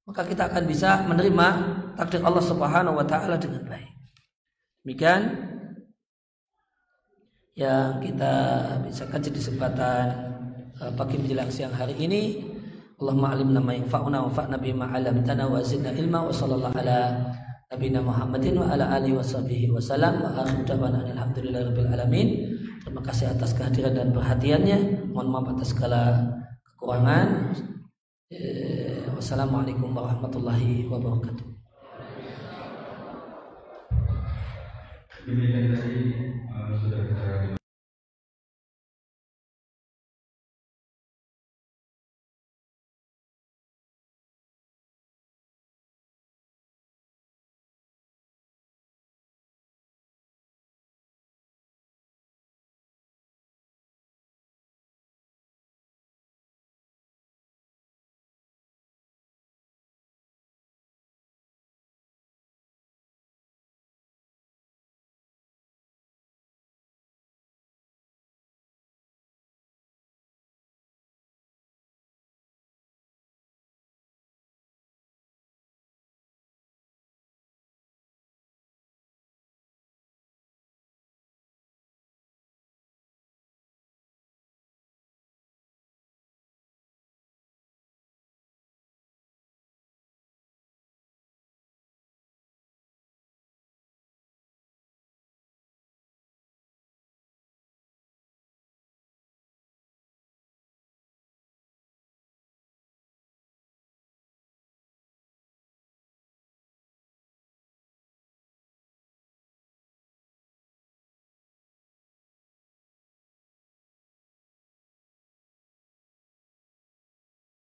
maka 0.03 0.27
kita 0.27 0.51
akan 0.51 0.63
bisa 0.67 1.07
menerima 1.07 1.47
takdir 1.95 2.19
Allah 2.27 2.43
Subhanahu 2.43 2.99
wa 2.99 3.05
taala 3.07 3.39
dengan 3.39 3.63
baik. 3.63 3.89
Demikian 4.83 5.21
yang 7.55 8.03
kita 8.03 8.33
bisa 8.91 9.07
kaji 9.07 9.31
di 9.31 9.39
kesempatan 9.39 10.05
eh, 10.83 10.91
pagi 10.99 11.15
menjelang 11.15 11.47
siang 11.47 11.71
hari 11.71 11.95
ini. 11.95 12.51
Allahumma 12.99 13.35
alimna 13.35 13.59
ma 13.63 13.71
yanfa'una 13.71 14.27
wa 14.27 14.31
fa'na 14.31 14.59
bima 14.59 14.87
'allamtana 14.91 15.47
wa 15.47 15.59
zidna 15.63 15.91
ilma 15.91 16.27
wa 16.27 16.31
sallallahu 16.31 16.75
ala 16.79 16.99
Nabi 17.73 17.89
Muhammadin 17.89 18.53
wa 18.53 18.69
ala 18.69 18.85
alihi 19.01 19.17
washabihi 19.17 19.73
wasallam 19.73 20.21
wa 20.21 20.29
akhir 20.29 20.61
da'wana 20.61 21.09
alhamdulillahirabbil 21.09 21.89
alamin. 21.89 22.53
Terima 22.85 23.01
kasih 23.01 23.33
atas 23.33 23.57
kehadiran 23.57 23.97
dan 23.97 24.13
perhatiannya. 24.13 25.09
Mohon 25.09 25.29
maaf 25.33 25.47
atas 25.57 25.73
segala 25.73 26.21
kekurangan. 26.69 27.49
Eh, 28.29 29.09
wassalamualaikum 29.17 29.89
warahmatullahi 29.89 30.85
wabarakatuh. 30.85 31.49
Demikian 35.25 35.73
tadi 35.73 36.13
uh, 36.53 37.57